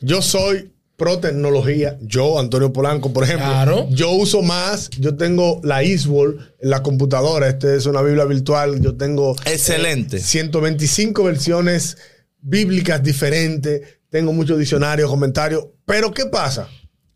Yo 0.00 0.22
soy 0.22 0.72
pro 0.96 1.18
tecnología. 1.18 1.98
Yo, 2.00 2.38
Antonio 2.38 2.72
Polanco, 2.72 3.12
por 3.12 3.24
ejemplo. 3.24 3.46
Claro. 3.46 3.86
Yo 3.90 4.10
uso 4.10 4.42
más. 4.42 4.90
Yo 4.98 5.16
tengo 5.16 5.60
la 5.62 5.82
Eastwall 5.82 6.54
en 6.60 6.70
la 6.70 6.82
computadora. 6.82 7.48
Este 7.48 7.76
es 7.76 7.86
una 7.86 8.02
Biblia 8.02 8.24
virtual. 8.24 8.80
Yo 8.80 8.96
tengo 8.96 9.36
Excelente. 9.44 10.18
125 10.18 11.22
versiones 11.22 11.98
bíblicas 12.40 13.02
diferentes. 13.02 13.82
Tengo 14.10 14.32
muchos 14.32 14.58
diccionarios, 14.58 15.10
comentarios. 15.10 15.66
Pero 15.84 16.12
¿qué 16.12 16.26
pasa? 16.26 16.68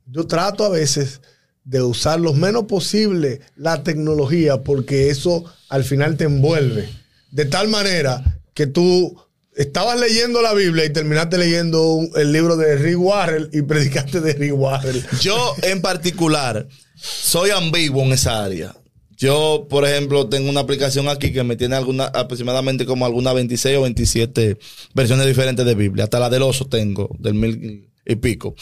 Yo 0.07 0.27
trato 0.27 0.65
a 0.65 0.69
veces 0.69 1.21
de 1.65 1.83
usar 1.83 2.21
lo 2.21 2.33
menos 2.33 2.65
posible 2.65 3.41
la 3.57 3.83
tecnología 3.83 4.63
porque 4.63 5.11
eso 5.11 5.45
al 5.69 5.85
final 5.85 6.17
te 6.17 6.25
envuelve. 6.25 6.89
De 7.31 7.45
tal 7.45 7.69
manera 7.69 8.41
que 8.55 8.67
tú 8.67 9.17
estabas 9.61 9.99
leyendo 10.01 10.43
la 10.43 10.53
Biblia 10.55 10.85
y 10.85 10.93
terminaste 10.93 11.39
leyendo 11.39 12.01
el 12.17 12.33
libro 12.33 12.57
de 12.57 12.77
Rick 12.77 12.99
Warren 13.01 13.49
y 13.53 13.63
predicaste 13.63 14.21
de 14.21 14.33
Rick 14.35 14.55
Warren. 14.57 15.05
Yo, 15.21 15.55
en 15.63 15.81
particular, 15.83 16.67
soy 16.97 17.51
ambiguo 17.51 18.03
en 18.05 18.13
esa 18.13 18.45
área. 18.45 18.75
Yo, 19.17 19.67
por 19.69 19.87
ejemplo, 19.87 20.29
tengo 20.31 20.49
una 20.49 20.61
aplicación 20.61 21.07
aquí 21.09 21.31
que 21.31 21.43
me 21.45 21.57
tiene 21.57 21.77
alguna, 21.77 22.05
aproximadamente 22.07 22.87
como 22.87 23.05
algunas 23.05 23.35
26 23.35 23.77
o 23.77 23.83
27 23.83 24.57
versiones 24.95 25.27
diferentes 25.27 25.67
de 25.67 25.75
Biblia. 25.75 26.05
Hasta 26.05 26.19
la 26.19 26.31
del 26.31 26.43
oso 26.43 26.67
tengo, 26.67 27.15
del 27.19 27.35
mil 27.35 27.91
y 28.07 28.17
pico. 28.17 28.55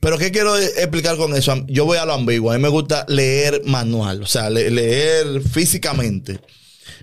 Pero, 0.00 0.18
¿qué 0.18 0.30
quiero 0.30 0.56
explicar 0.58 1.16
con 1.16 1.34
eso? 1.34 1.64
Yo 1.66 1.86
voy 1.86 1.96
a 1.96 2.04
lo 2.04 2.12
ambiguo. 2.12 2.50
A 2.52 2.56
mí 2.56 2.62
me 2.62 2.68
gusta 2.68 3.06
leer 3.08 3.62
manual, 3.64 4.22
o 4.22 4.26
sea, 4.26 4.50
le- 4.50 4.70
leer 4.70 5.40
físicamente. 5.40 6.40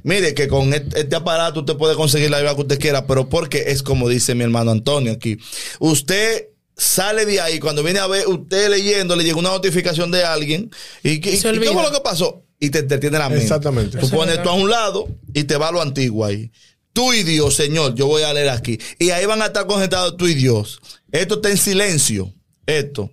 Mire 0.04 0.34
que 0.34 0.48
con 0.48 0.74
este 0.74 1.16
aparato 1.16 1.62
usted 1.62 1.76
puede 1.78 1.96
conseguir 1.96 2.30
la 2.30 2.38
Biblia 2.38 2.56
que 2.56 2.62
usted 2.62 2.80
quiera, 2.80 3.06
pero 3.08 3.30
porque 3.30 3.66
es 3.68 3.84
como 3.84 4.08
dice 4.10 4.36
mi 4.36 4.44
hermano 4.44 4.72
Antonio 4.72 5.12
aquí. 5.14 5.38
Usted 5.80 6.48
sale 6.76 7.26
de 7.26 7.42
ahí, 7.42 7.60
cuando 7.60 7.84
viene 7.84 8.00
a 8.00 8.08
ver 8.08 8.28
usted 8.28 8.70
leyendo, 8.70 9.16
le 9.16 9.24
llega 9.24 9.38
una 9.38 9.50
notificación 9.50 10.12
de 10.12 10.24
alguien 10.24 10.72
y, 11.04 11.20
que- 11.20 11.34
Y 11.34 11.38
se 11.38 11.50
y 11.50 11.60
¿qué 11.60 11.72
fue 11.72 11.84
lo 11.84 11.92
que 11.92 12.00
pasó? 12.02 12.44
Y 12.60 12.70
te 12.70 12.80
entretiene 12.80 13.18
la 13.18 13.30
mente. 13.30 13.44
Exactamente. 13.44 13.98
Tú 13.98 14.10
pones 14.10 14.42
tú 14.44 14.50
a 14.50 14.54
un 14.54 14.70
lado 14.70 15.08
y 15.34 15.44
te 15.46 15.56
va 15.58 15.70
a 15.70 15.72
lo 15.72 15.82
antiguo 15.82 16.26
ahí. 16.26 16.52
Tú 16.92 17.14
y 17.14 17.24
Dios, 17.24 17.56
Señor, 17.56 17.96
yo 17.96 18.08
voy 18.08 18.24
a 18.24 18.34
leer 18.34 18.50
aquí. 18.50 18.78
Y 18.98 19.12
ahí 19.12 19.26
van 19.26 19.42
a 19.42 19.46
estar 19.48 19.66
concentrados 19.66 20.18
tú 20.18 20.28
y 20.28 20.34
Dios. 20.34 20.82
Esto 21.12 21.36
está 21.36 21.50
en 21.50 21.58
silencio. 21.58 22.34
Esto. 22.66 23.12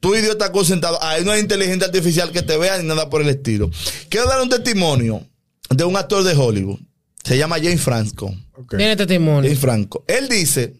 Tú 0.00 0.14
y 0.16 0.20
Dios 0.20 0.32
están 0.32 0.50
concentrados. 0.52 0.98
Ahí 1.02 1.24
no 1.24 1.30
hay 1.30 1.40
inteligencia 1.40 1.86
artificial 1.86 2.32
que 2.32 2.42
te 2.42 2.56
vea 2.56 2.78
ni 2.78 2.88
nada 2.88 3.08
por 3.10 3.20
el 3.22 3.28
estilo. 3.28 3.70
Quiero 4.08 4.26
dar 4.26 4.40
un 4.40 4.48
testimonio 4.48 5.26
de 5.70 5.84
un 5.84 5.96
actor 5.96 6.22
de 6.24 6.34
Hollywood. 6.34 6.80
Se 7.24 7.38
llama 7.38 7.56
James 7.56 7.80
Franco. 7.80 8.34
Tiene 8.68 8.96
testimonio. 8.96 9.48
James 9.48 9.58
Franco. 9.58 10.04
Él 10.06 10.28
dice 10.28 10.74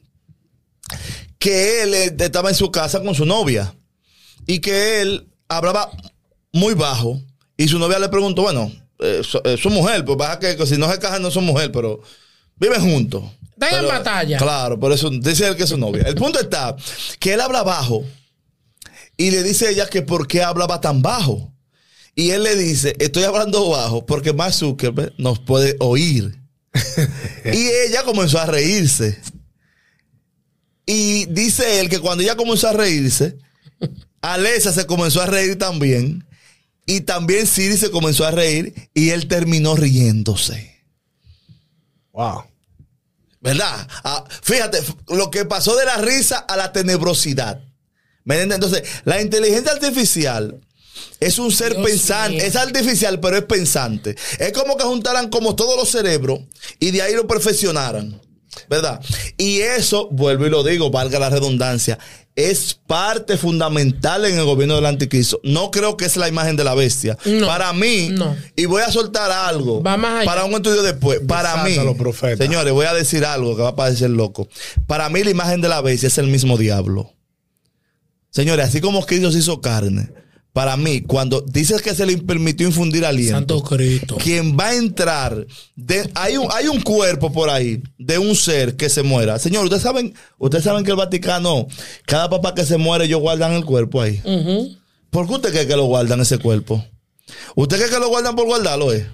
que 1.38 1.82
él 1.82 1.94
eh, 1.94 2.16
estaba 2.18 2.48
en 2.48 2.54
su 2.54 2.70
casa 2.70 3.00
con 3.02 3.14
su 3.14 3.24
novia 3.24 3.74
y 4.46 4.58
que 4.58 5.00
él 5.00 5.28
hablaba 5.48 5.90
muy 6.52 6.74
bajo 6.74 7.20
y 7.56 7.68
su 7.68 7.78
novia 7.78 7.98
le 7.98 8.08
preguntó, 8.08 8.42
bueno, 8.42 8.72
eh, 8.98 9.22
su, 9.22 9.40
eh, 9.44 9.56
su 9.56 9.70
mujer, 9.70 10.04
pues 10.04 10.18
baja 10.18 10.38
que, 10.38 10.56
que 10.56 10.66
si 10.66 10.76
no 10.76 10.90
se 10.90 10.98
casan 10.98 11.22
no 11.22 11.30
son 11.30 11.44
mujer, 11.44 11.70
pero 11.72 12.00
viven 12.56 12.80
juntos. 12.80 13.24
Están 13.52 13.84
en 13.84 13.88
batalla. 13.88 14.38
Claro, 14.38 14.80
por 14.80 14.92
eso 14.92 15.10
dice 15.10 15.46
él 15.46 15.56
que 15.56 15.64
es 15.64 15.68
su 15.68 15.76
novia. 15.76 16.02
El 16.04 16.14
punto 16.14 16.40
está 16.40 16.74
que 17.18 17.34
él 17.34 17.40
habla 17.40 17.62
bajo 17.62 18.04
y 19.16 19.30
le 19.30 19.42
dice 19.42 19.66
a 19.66 19.70
ella 19.70 19.86
que 19.86 20.02
por 20.02 20.26
qué 20.26 20.42
hablaba 20.42 20.80
tan 20.80 21.02
bajo. 21.02 21.49
Y 22.20 22.32
él 22.32 22.42
le 22.42 22.54
dice, 22.54 22.94
estoy 22.98 23.22
hablando 23.22 23.70
bajo 23.70 24.04
porque 24.04 24.34
Mark 24.34 24.52
Zuckerberg 24.52 25.14
nos 25.16 25.38
puede 25.38 25.76
oír. 25.78 26.38
y 27.46 27.66
ella 27.86 28.02
comenzó 28.04 28.38
a 28.38 28.44
reírse. 28.44 29.18
Y 30.84 31.24
dice 31.32 31.80
él 31.80 31.88
que 31.88 31.98
cuando 31.98 32.22
ella 32.22 32.36
comenzó 32.36 32.68
a 32.68 32.74
reírse, 32.74 33.38
Alesa 34.20 34.70
se 34.70 34.84
comenzó 34.84 35.22
a 35.22 35.26
reír 35.26 35.56
también. 35.56 36.28
Y 36.84 37.00
también 37.00 37.46
Siri 37.46 37.78
se 37.78 37.90
comenzó 37.90 38.26
a 38.26 38.32
reír 38.32 38.90
y 38.92 39.08
él 39.08 39.26
terminó 39.26 39.74
riéndose. 39.74 40.84
Wow. 42.12 42.44
¿Verdad? 43.40 43.88
Ah, 44.04 44.26
fíjate, 44.42 44.82
lo 45.08 45.30
que 45.30 45.46
pasó 45.46 45.74
de 45.74 45.86
la 45.86 45.96
risa 45.96 46.36
a 46.36 46.58
la 46.58 46.70
tenebrosidad. 46.70 47.64
¿Me 48.24 48.34
entiendes? 48.34 48.56
Entonces, 48.56 49.02
la 49.06 49.22
inteligencia 49.22 49.72
artificial 49.72 50.60
es 51.20 51.38
un 51.38 51.50
ser 51.52 51.74
Dios 51.76 51.86
pensante. 51.88 52.36
mío. 52.36 52.44
Es 52.44 52.56
artificial, 52.56 53.20
pero 53.20 53.36
es 53.36 53.44
pensante. 53.44 54.16
Es 54.38 54.52
como 54.52 54.76
que 54.76 54.84
juntaran 54.84 55.28
como 55.30 55.54
todos 55.56 55.76
los 55.76 55.88
cerebros 55.90 56.40
y 56.78 56.90
de 56.90 57.02
ahí 57.02 57.14
lo 57.14 57.26
perfeccionaran. 57.26 58.20
¿Verdad? 58.68 59.00
Y 59.38 59.60
eso, 59.60 60.08
vuelvo 60.10 60.44
y 60.44 60.50
lo 60.50 60.64
digo, 60.64 60.90
valga 60.90 61.20
la 61.20 61.30
redundancia, 61.30 62.00
es 62.34 62.74
parte 62.74 63.36
fundamental 63.36 64.24
en 64.24 64.36
el 64.38 64.44
gobierno 64.44 64.74
del 64.74 64.86
anticristo. 64.86 65.40
No 65.44 65.70
creo 65.70 65.96
que 65.96 66.04
es 66.06 66.16
la 66.16 66.26
imagen 66.28 66.56
de 66.56 66.64
la 66.64 66.74
bestia. 66.74 67.16
No. 67.26 67.46
Para 67.46 67.72
mí, 67.72 68.08
No. 68.10 68.36
y 68.56 68.64
voy 68.64 68.82
a 68.82 68.90
soltar 68.90 69.30
algo 69.30 69.82
Va 69.84 69.96
más 69.96 70.22
allá. 70.22 70.24
para 70.24 70.44
un 70.46 70.54
estudio 70.54 70.82
después. 70.82 71.20
Para 71.28 71.62
mí, 71.62 71.76
señores, 72.36 72.72
voy 72.72 72.86
a 72.86 72.92
decir 72.94 73.24
algo 73.24 73.54
que 73.54 73.62
va 73.62 73.68
a 73.68 73.76
parecer 73.76 74.10
loco. 74.10 74.48
Para 74.88 75.08
mí, 75.10 75.22
la 75.22 75.30
imagen 75.30 75.60
de 75.60 75.68
la 75.68 75.80
bestia 75.80 76.08
es 76.08 76.18
el 76.18 76.26
mismo 76.26 76.58
diablo. 76.58 77.14
Señores, 78.30 78.66
así 78.66 78.80
como 78.80 79.04
Cristo 79.06 79.30
se 79.30 79.38
hizo 79.38 79.60
carne, 79.60 80.10
para 80.52 80.76
mí, 80.76 81.02
cuando 81.02 81.42
dices 81.42 81.80
que 81.80 81.94
se 81.94 82.04
le 82.06 82.18
permitió 82.18 82.66
infundir 82.66 83.04
aliento, 83.04 83.36
Santo 83.36 83.62
Cristo. 83.62 84.16
quien 84.16 84.58
va 84.58 84.68
a 84.68 84.74
entrar, 84.74 85.46
de, 85.76 86.10
hay, 86.14 86.36
un, 86.36 86.48
hay 86.50 86.66
un 86.66 86.80
cuerpo 86.80 87.32
por 87.32 87.50
ahí 87.50 87.80
de 87.98 88.18
un 88.18 88.34
ser 88.34 88.76
que 88.76 88.88
se 88.88 89.02
muera. 89.04 89.38
Señor, 89.38 89.64
ustedes 89.64 89.82
saben, 89.82 90.14
ustedes 90.38 90.64
saben 90.64 90.84
que 90.84 90.90
el 90.90 90.96
Vaticano, 90.96 91.68
cada 92.04 92.28
papá 92.28 92.54
que 92.54 92.64
se 92.64 92.78
muere, 92.78 93.04
ellos 93.04 93.20
guardan 93.20 93.52
el 93.52 93.64
cuerpo 93.64 94.00
ahí. 94.00 94.20
¿Por 95.10 95.28
qué 95.28 95.34
usted 95.34 95.50
cree 95.50 95.66
que 95.68 95.76
lo 95.76 95.84
guardan 95.84 96.20
ese 96.20 96.38
cuerpo? 96.38 96.84
¿Usted 97.54 97.76
cree 97.76 97.90
que 97.90 97.98
lo 97.98 98.08
guardan 98.08 98.34
por 98.34 98.46
guardarlo? 98.46 98.92
Eh? 98.92 99.06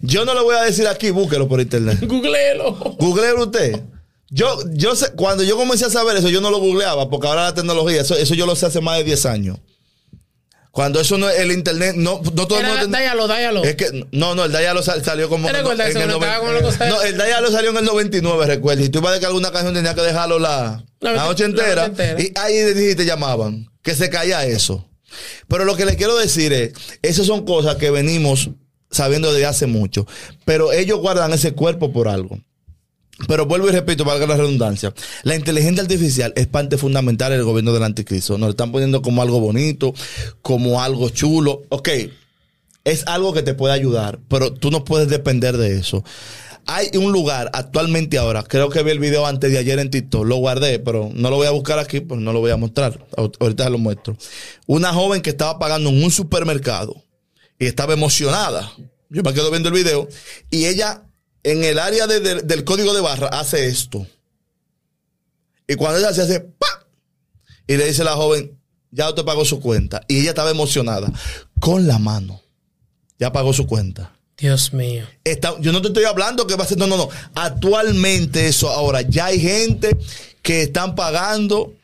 Yo 0.00 0.24
no 0.24 0.32
le 0.34 0.42
voy 0.42 0.54
a 0.54 0.62
decir 0.62 0.86
aquí, 0.86 1.10
búsquelo 1.10 1.48
por 1.48 1.60
internet. 1.60 1.98
Googleelo. 2.06 2.72
Googleelo 2.98 3.44
usted. 3.44 3.82
Yo, 4.30 4.58
yo 4.74 4.94
sé, 4.94 5.10
cuando 5.12 5.42
yo 5.42 5.56
comencé 5.56 5.86
a 5.86 5.90
saber 5.90 6.16
eso, 6.16 6.28
yo 6.28 6.40
no 6.40 6.50
lo 6.50 6.58
googleaba, 6.58 7.08
porque 7.08 7.26
ahora 7.26 7.44
la 7.44 7.54
tecnología, 7.54 8.02
eso, 8.02 8.14
eso 8.14 8.34
yo 8.34 8.44
lo 8.44 8.54
sé 8.54 8.66
hace 8.66 8.80
más 8.80 8.98
de 8.98 9.04
10 9.04 9.26
años. 9.26 9.58
Cuando 10.70 11.00
eso 11.00 11.18
no 11.18 11.28
el 11.30 11.50
internet, 11.50 11.94
no, 11.96 12.20
no 12.34 12.46
todo 12.46 12.58
el 12.60 12.64
Era- 12.66 12.74
mundo. 12.82 12.88
Dáyalo, 12.96 13.26
dáyalo. 13.26 13.64
Es 13.64 13.74
que, 13.76 14.06
no, 14.12 14.34
no, 14.34 14.44
el 14.44 14.52
sal- 14.82 15.04
salió 15.04 15.28
como. 15.28 15.46
¿Te 15.48 15.54
recuerdas 15.54 15.90
en 15.94 16.02
el 16.02 16.08
la 16.08 16.60
cosa? 16.62 16.88
No, 16.88 17.02
el 17.02 17.16
Dialo 17.16 17.50
salió 17.50 17.70
en 17.70 17.78
el 17.78 17.84
99, 17.84 18.46
recuerda. 18.46 18.82
Y 18.84 18.88
tú 18.88 18.98
ibas 19.00 19.16
a 19.16 19.20
que 19.20 19.26
alguna 19.26 19.50
canción 19.50 19.74
tenía 19.74 19.94
que 19.94 20.02
dejarlo 20.02 20.38
la, 20.38 20.84
La 21.00 21.12
la 21.14 21.24
noche- 21.24 21.44
entera. 21.44 21.86
entera. 21.86 22.20
Y 22.20 22.32
ahí 22.36 22.94
te 22.94 23.04
llamaban. 23.04 23.68
Que 23.82 23.94
se 23.94 24.10
caía 24.10 24.44
eso. 24.44 24.88
Pero 25.48 25.64
lo 25.64 25.74
que 25.76 25.86
les 25.86 25.96
quiero 25.96 26.16
decir 26.16 26.52
es: 26.52 26.72
esas 27.02 27.26
son 27.26 27.44
cosas 27.44 27.76
que 27.76 27.90
venimos 27.90 28.50
sabiendo 28.90 29.32
desde 29.32 29.46
hace 29.46 29.66
mucho. 29.66 30.06
Pero 30.44 30.72
ellos 30.72 30.98
guardan 31.00 31.32
ese 31.32 31.52
cuerpo 31.52 31.92
por 31.92 32.08
algo. 32.08 32.38
Pero 33.26 33.46
vuelvo 33.46 33.68
y 33.68 33.72
repito, 33.72 34.04
valga 34.04 34.26
la 34.26 34.36
redundancia. 34.36 34.94
La 35.24 35.34
inteligencia 35.34 35.82
artificial 35.82 36.32
es 36.36 36.46
parte 36.46 36.78
fundamental 36.78 37.32
del 37.32 37.42
gobierno 37.42 37.72
del 37.72 37.82
anticristo. 37.82 38.38
Nos 38.38 38.46
lo 38.46 38.50
están 38.50 38.70
poniendo 38.70 39.02
como 39.02 39.22
algo 39.22 39.40
bonito, 39.40 39.92
como 40.40 40.80
algo 40.82 41.08
chulo. 41.08 41.62
Ok, 41.70 41.88
es 42.84 43.04
algo 43.06 43.32
que 43.32 43.42
te 43.42 43.54
puede 43.54 43.74
ayudar, 43.74 44.20
pero 44.28 44.52
tú 44.52 44.70
no 44.70 44.84
puedes 44.84 45.08
depender 45.08 45.56
de 45.56 45.78
eso. 45.78 46.04
Hay 46.70 46.90
un 46.98 47.12
lugar 47.12 47.50
actualmente 47.54 48.18
ahora, 48.18 48.42
creo 48.42 48.68
que 48.68 48.82
vi 48.82 48.90
el 48.90 48.98
video 48.98 49.26
antes 49.26 49.50
de 49.50 49.56
ayer 49.58 49.78
en 49.78 49.90
TikTok, 49.90 50.24
lo 50.26 50.36
guardé, 50.36 50.78
pero 50.78 51.10
no 51.14 51.30
lo 51.30 51.36
voy 51.36 51.46
a 51.46 51.50
buscar 51.50 51.78
aquí, 51.78 52.00
pues 52.00 52.20
no 52.20 52.32
lo 52.34 52.40
voy 52.40 52.50
a 52.50 52.56
mostrar. 52.58 53.06
Ahor- 53.16 53.32
Ahorita 53.40 53.68
lo 53.70 53.78
muestro. 53.78 54.16
Una 54.66 54.92
joven 54.92 55.22
que 55.22 55.30
estaba 55.30 55.58
pagando 55.58 55.88
en 55.88 56.04
un 56.04 56.10
supermercado 56.10 57.02
y 57.58 57.64
estaba 57.66 57.94
emocionada. 57.94 58.70
Yo 59.08 59.22
me 59.22 59.32
quedo 59.32 59.50
viendo 59.50 59.70
el 59.70 59.74
video 59.74 60.08
y 60.50 60.66
ella 60.66 61.04
en 61.42 61.64
el 61.64 61.78
área 61.78 62.06
de- 62.06 62.20
de- 62.20 62.42
del 62.42 62.64
código 62.64 62.94
de 62.94 63.00
barra 63.00 63.28
hace 63.28 63.66
esto. 63.66 64.06
Y 65.66 65.74
cuando 65.76 65.98
ella 65.98 66.12
se 66.14 66.22
hace 66.22 66.40
¡pa! 66.40 66.66
y 67.66 67.76
le 67.76 67.86
dice 67.86 68.02
a 68.02 68.06
la 68.06 68.12
joven, 68.16 68.58
ya 68.90 69.08
usted 69.08 69.24
pagó 69.24 69.44
su 69.44 69.60
cuenta. 69.60 70.00
Y 70.08 70.20
ella 70.20 70.30
estaba 70.30 70.50
emocionada 70.50 71.12
con 71.60 71.86
la 71.86 71.98
mano. 71.98 72.42
Ya 73.18 73.32
pagó 73.32 73.52
su 73.52 73.66
cuenta. 73.66 74.14
Dios 74.38 74.72
mío. 74.72 75.04
Está- 75.24 75.58
yo 75.60 75.72
no 75.72 75.82
te 75.82 75.88
estoy 75.88 76.04
hablando 76.04 76.46
que 76.46 76.54
va 76.56 76.64
a 76.64 76.66
ser. 76.66 76.78
No, 76.78 76.86
no, 76.86 76.96
no. 76.96 77.08
Actualmente 77.34 78.46
eso. 78.46 78.70
Ahora, 78.70 79.02
ya 79.02 79.26
hay 79.26 79.40
gente 79.40 79.96
que 80.42 80.62
están 80.62 80.94
pagando 80.94 81.74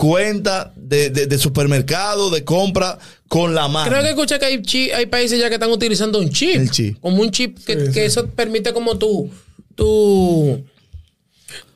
cuenta 0.00 0.72
de, 0.76 1.10
de- 1.10 1.26
de 1.26 1.38
supermercado, 1.38 2.30
de 2.30 2.42
compra 2.42 2.98
con 3.28 3.54
la 3.54 3.68
mano. 3.68 3.90
Creo 3.90 4.02
que 4.02 4.08
escuché 4.08 4.38
que 4.38 4.46
hay, 4.46 4.62
chi- 4.62 4.90
hay 4.92 5.04
países 5.04 5.38
ya 5.38 5.48
que 5.48 5.56
están 5.56 5.70
utilizando 5.70 6.18
un 6.18 6.30
chip. 6.30 6.56
El 6.56 6.70
chip. 6.70 6.98
Como 7.00 7.20
un 7.20 7.30
chip 7.30 7.58
que, 7.66 7.74
Sí, 7.74 7.86
que 7.92 7.92
sí. 7.92 8.00
eso 8.00 8.26
permite 8.28 8.72
como 8.72 8.96
tu, 8.96 9.30
tu, 9.74 10.64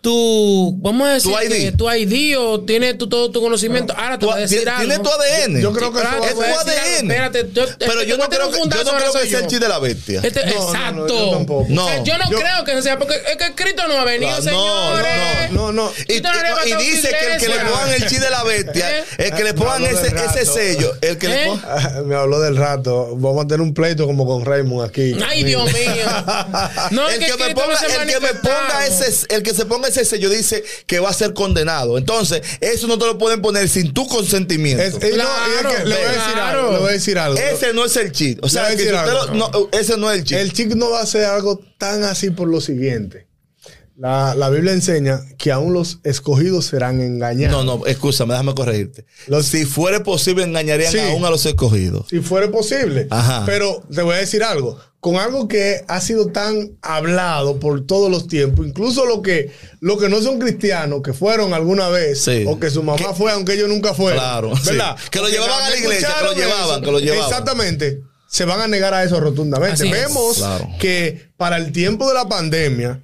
tu, 0.04 0.74
vamos 0.82 1.08
a 1.08 1.12
decir, 1.14 1.32
Tu 1.32 1.40
ID. 1.40 1.50
que 1.50 1.72
tu 1.72 1.90
ID 1.90 2.36
o 2.38 2.60
tiene 2.60 2.92
tu, 2.94 3.08
todo 3.08 3.30
tu 3.30 3.40
conocimiento. 3.40 3.94
Ahora 3.96 4.18
te 4.18 4.20
Tú- 4.20 4.26
voy 4.26 4.36
a 4.36 4.40
decir 4.42 4.58
tiene, 4.58 4.70
algo. 4.72 4.86
tiene 4.86 5.02
tu 5.02 5.10
ADN. 5.10 5.60
Yo 5.62 5.72
creo 5.72 5.92
que 5.92 6.00
Claro, 6.00 6.24
es 6.24 6.34
tu. 6.34 6.42
ADN. 6.42 7.10
Espérate, 7.10 7.48
yo- 7.52 7.64
Pero 7.78 8.00
el 8.02 8.06
yo 8.06 8.16
no 8.18 8.28
creo 8.28 8.50
que, 8.50 8.58
yo 8.58 8.64
no 8.66 8.70
creo 8.70 9.12
que 9.12 9.18
soy 9.18 9.28
sea 9.30 9.38
el 9.40 9.46
chiste 9.46 9.64
de 9.64 9.68
la 9.68 9.78
bestia. 9.78 10.20
Este- 10.22 10.44
No, 10.46 10.52
no, 10.52 10.60
no, 10.60 10.72
exacto. 10.74 11.08
yo 11.08 11.30
tampoco. 11.30 11.66
No. 11.70 11.84
O 11.86 11.88
sea, 11.88 12.02
yo 12.04 12.18
no 12.18 12.30
Yo- 12.30 12.38
creo 12.38 12.64
que 12.64 12.82
sea 12.82 12.98
porque 12.98 13.14
es 13.14 13.36
que 13.38 13.54
Cristo 13.54 13.88
no 13.88 13.94
ha 13.98 14.04
venido, 14.04 14.30
No, 14.30 14.42
señores. 14.42 15.50
no, 15.52 15.72
no. 15.72 15.72
No 15.72 15.90
vas 15.90 16.66
y- 16.66 16.70
y 16.70 16.74
dice 16.90 17.08
que 17.08 17.34
el 17.34 17.40
que 17.40 17.48
le 17.48 17.58
pongan 17.60 17.92
el 17.94 18.06
chi 18.06 18.18
de 18.18 18.30
la 18.30 18.44
bestia, 18.44 18.98
¿Eh? 18.98 19.04
el 19.18 19.34
que 19.34 19.44
le 19.44 19.54
pongan 19.54 19.84
ese, 19.86 20.44
sello, 20.46 20.92
el 21.00 21.16
que 21.18 21.28
le 21.28 21.42
¿Eh? 21.44 21.46
pongan. 21.46 21.64
Ah, 21.74 22.02
Me 22.04 22.14
habló 22.14 22.40
del 22.40 22.56
rato. 22.56 23.14
Vamos 23.16 23.44
a 23.44 23.48
tener 23.48 23.60
un 23.62 23.72
pleito 23.74 24.06
como 24.06 24.26
con 24.26 24.44
Raymond 24.44 24.86
aquí. 24.88 25.16
Ay, 25.26 25.42
Dios 25.44 25.64
mío. 25.72 26.04
No, 26.90 27.08
el 27.08 27.18
que, 27.18 27.32
me 27.36 27.54
ponga, 27.54 27.72
no 27.74 27.78
se 27.78 27.86
el 27.86 28.06
que 28.08 28.20
me 28.20 28.34
ponga 28.34 28.68
manifestado. 28.74 29.08
ese, 29.08 29.26
el 29.34 29.42
que 29.42 29.54
se 29.54 29.64
ponga 29.64 29.88
ese 30.00 30.04
sello 30.10 30.30
dice 30.30 30.62
que 30.86 30.98
va 31.00 31.10
a 31.10 31.14
ser 31.14 31.34
condenado. 31.34 31.98
Entonces, 31.98 32.42
eso 32.60 32.86
no 32.86 32.98
te 32.98 33.06
lo 33.06 33.18
pueden 33.18 33.42
poner 33.42 33.68
sin 33.68 33.92
tu 33.92 34.06
consentimiento. 34.06 34.82
Es- 34.82 34.94
y 34.94 35.16
no, 35.16 35.24
y 35.24 35.50
es 35.54 35.60
Claro, 35.60 35.70
que 35.76 35.84
le 35.84 35.94
voy 35.96 36.04
a 36.04 36.08
decir 36.08 36.32
claro. 36.32 36.58
algo. 36.60 36.72
Le 36.72 36.78
voy 36.78 36.88
a 36.88 36.92
decir 36.92 37.18
algo. 37.18 37.38
ese 37.38 37.72
no 37.74 37.84
es 37.84 37.96
el 37.96 38.12
cheat. 38.12 38.38
O 38.42 38.48
sea, 38.48 38.68
que 38.70 38.78
si 38.78 38.84
usted 38.92 39.12
lo- 39.12 39.34
no, 39.34 39.50
ese 39.72 39.96
no 39.96 40.10
es 40.10 40.18
el 40.18 40.24
cheat. 40.24 40.40
El 40.40 40.52
chic 40.52 40.74
no 40.74 40.90
va 40.90 41.00
a 41.00 41.02
hacer 41.04 41.24
algo 41.24 41.60
tan 41.78 42.02
así 42.04 42.30
por 42.30 42.48
lo 42.48 42.60
siguiente. 42.60 43.26
La, 43.96 44.34
la 44.34 44.50
Biblia 44.50 44.72
enseña 44.72 45.20
que 45.38 45.52
aún 45.52 45.72
los 45.72 46.00
escogidos 46.02 46.66
serán 46.66 47.00
engañados. 47.00 47.64
no, 47.64 47.78
no, 47.78 47.86
escúchame, 47.86 48.32
déjame 48.32 48.54
corregirte. 48.54 49.04
Los- 49.28 49.46
si 49.46 49.64
fuera 49.66 50.02
posible, 50.02 50.42
engañarían 50.42 50.90
Sí. 50.90 50.98
aún 50.98 51.24
a 51.24 51.30
los 51.30 51.46
escogidos. 51.46 52.06
Si 52.10 52.18
fuera 52.20 52.50
posible. 52.50 53.06
Ajá. 53.10 53.44
Pero 53.46 53.82
te 53.94 54.02
voy 54.02 54.16
a 54.16 54.18
decir 54.18 54.42
algo. 54.42 54.76
Con 54.98 55.16
algo 55.16 55.46
que 55.48 55.84
ha 55.86 56.00
sido 56.00 56.28
tan 56.28 56.72
hablado 56.82 57.60
por 57.60 57.86
todos 57.86 58.10
los 58.10 58.26
tiempos, 58.26 58.66
incluso 58.66 59.04
los 59.06 59.20
que, 59.20 59.52
lo 59.80 59.96
que 59.98 60.08
no 60.08 60.20
son 60.22 60.38
cristianos, 60.40 61.02
que 61.02 61.12
fueron 61.12 61.52
alguna 61.54 61.88
vez, 61.90 62.22
Sí. 62.22 62.44
o 62.48 62.58
que 62.58 62.70
su 62.70 62.82
mamá 62.82 63.12
fue, 63.14 63.30
aunque 63.30 63.52
ellos 63.52 63.68
nunca 63.68 63.92
fueron. 63.94 64.18
Claro, 64.18 64.52
¿Verdad? 64.64 64.96
sí. 64.98 65.08
Que 65.10 65.18
lo 65.20 65.28
llevaban 65.28 65.62
a 65.62 65.70
la 65.70 65.76
iglesia, 65.76 66.08
que 66.18 66.24
lo 66.24 66.32
llevaban, 66.32 66.70
eso. 66.70 66.80
que 66.82 66.90
lo 66.90 66.98
llevaban. 66.98 67.24
Exactamente. 67.30 68.00
Se 68.26 68.44
van 68.46 68.60
a 68.60 68.66
negar 68.66 68.92
a 68.94 69.04
eso 69.04 69.20
rotundamente. 69.20 69.74
Así 69.74 69.86
es. 69.86 69.92
Vemos 69.92 70.38
Claro. 70.38 70.68
que 70.80 71.28
para 71.36 71.58
el 71.58 71.70
tiempo 71.70 72.08
de 72.08 72.14
la 72.14 72.26
pandemia, 72.28 73.00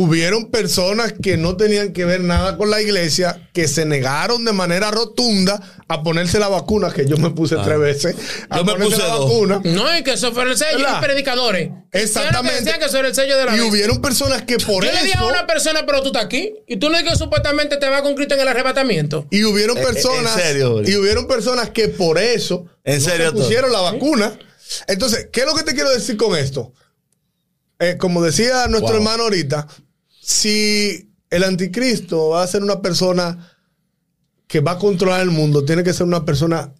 hubieron 0.00 0.50
personas 0.52 1.12
que 1.20 1.36
no 1.36 1.56
tenían 1.56 1.92
que 1.92 2.04
ver 2.04 2.20
nada 2.20 2.56
con 2.56 2.70
la 2.70 2.80
iglesia, 2.80 3.48
que 3.52 3.66
se 3.66 3.84
negaron 3.84 4.44
de 4.44 4.52
manera 4.52 4.92
rotunda 4.92 5.60
a 5.88 6.02
ponerse 6.04 6.38
la 6.38 6.46
vacuna, 6.46 6.92
que 6.92 7.04
yo 7.04 7.16
me 7.16 7.30
puse 7.30 7.56
tres 7.64 7.78
veces. 7.80 8.14
A 8.48 8.58
Yo 8.58 8.64
me 8.64 8.74
puse 8.74 8.98
la 8.98 9.06
dos. 9.08 9.24
vacuna. 9.28 9.60
No, 9.64 9.98
y 9.98 10.04
que 10.04 10.12
eso 10.12 10.32
fue 10.32 10.44
el 10.44 10.56
sello. 10.56 10.78
¿Verdad? 10.78 10.98
Y 11.00 11.04
predicadores. 11.04 11.70
Exactamente. 11.90 12.58
Que 12.58 12.60
decían 12.64 12.78
que 12.78 12.86
eso 12.86 12.98
era 12.98 13.08
el 13.08 13.14
sello 13.16 13.36
de 13.38 13.44
la 13.46 13.56
Y 13.56 13.60
hubieron 13.62 14.00
personas 14.00 14.42
que 14.42 14.58
por 14.58 14.84
Yo 14.84 14.92
le 14.92 15.02
dije 15.02 15.14
a 15.16 15.20
eso. 15.20 15.28
una 15.28 15.46
persona, 15.48 15.84
pero 15.84 16.00
tú 16.02 16.08
estás 16.08 16.26
aquí. 16.26 16.54
Y 16.68 16.76
tú 16.76 16.90
le 16.90 16.98
dices 16.98 17.14
que 17.14 17.18
supuestamente 17.18 17.76
te 17.78 17.88
va 17.88 18.02
con 18.02 18.14
Cristo 18.14 18.34
en 18.34 18.40
el 18.42 18.48
arrebatamiento. 18.48 19.26
Y 19.30 19.42
hubieron 19.44 19.76
Eh, 19.78 19.80
eh, 19.80 19.84
personas. 19.84 20.36
en 20.36 20.42
serio, 20.42 20.82
y 20.84 20.94
hubieron 20.96 21.26
personas 21.26 21.70
que 21.70 21.88
por 21.88 22.18
eso. 22.18 22.66
En 22.84 22.98
no 23.02 23.04
serio, 23.04 23.30
se 23.30 23.32
pusieron 23.36 23.72
la 23.72 23.80
vacuna. 23.80 24.38
Entonces, 24.86 25.28
¿qué 25.32 25.40
es 25.40 25.46
lo 25.46 25.54
que 25.54 25.64
te 25.64 25.74
quiero 25.74 25.90
decir 25.90 26.16
con 26.16 26.36
esto? 26.36 26.72
Eh, 27.80 27.96
como 27.98 28.22
decía 28.22 28.66
nuestro 28.68 28.88
Wow. 28.92 28.96
hermano 28.98 29.22
ahorita, 29.24 29.66
si 30.32 31.10
el 31.30 31.42
anticristo 31.42 32.28
va 32.30 32.42
a 32.42 32.46
ser 32.46 32.62
una 32.62 32.82
persona 32.82 33.50
que 34.46 34.60
va 34.60 34.72
a 34.72 34.78
controlar 34.78 35.22
el 35.22 35.30
mundo, 35.30 35.64
tiene 35.64 35.82
que 35.82 35.94
ser 35.94 36.04
una 36.06 36.26
persona 36.26 36.74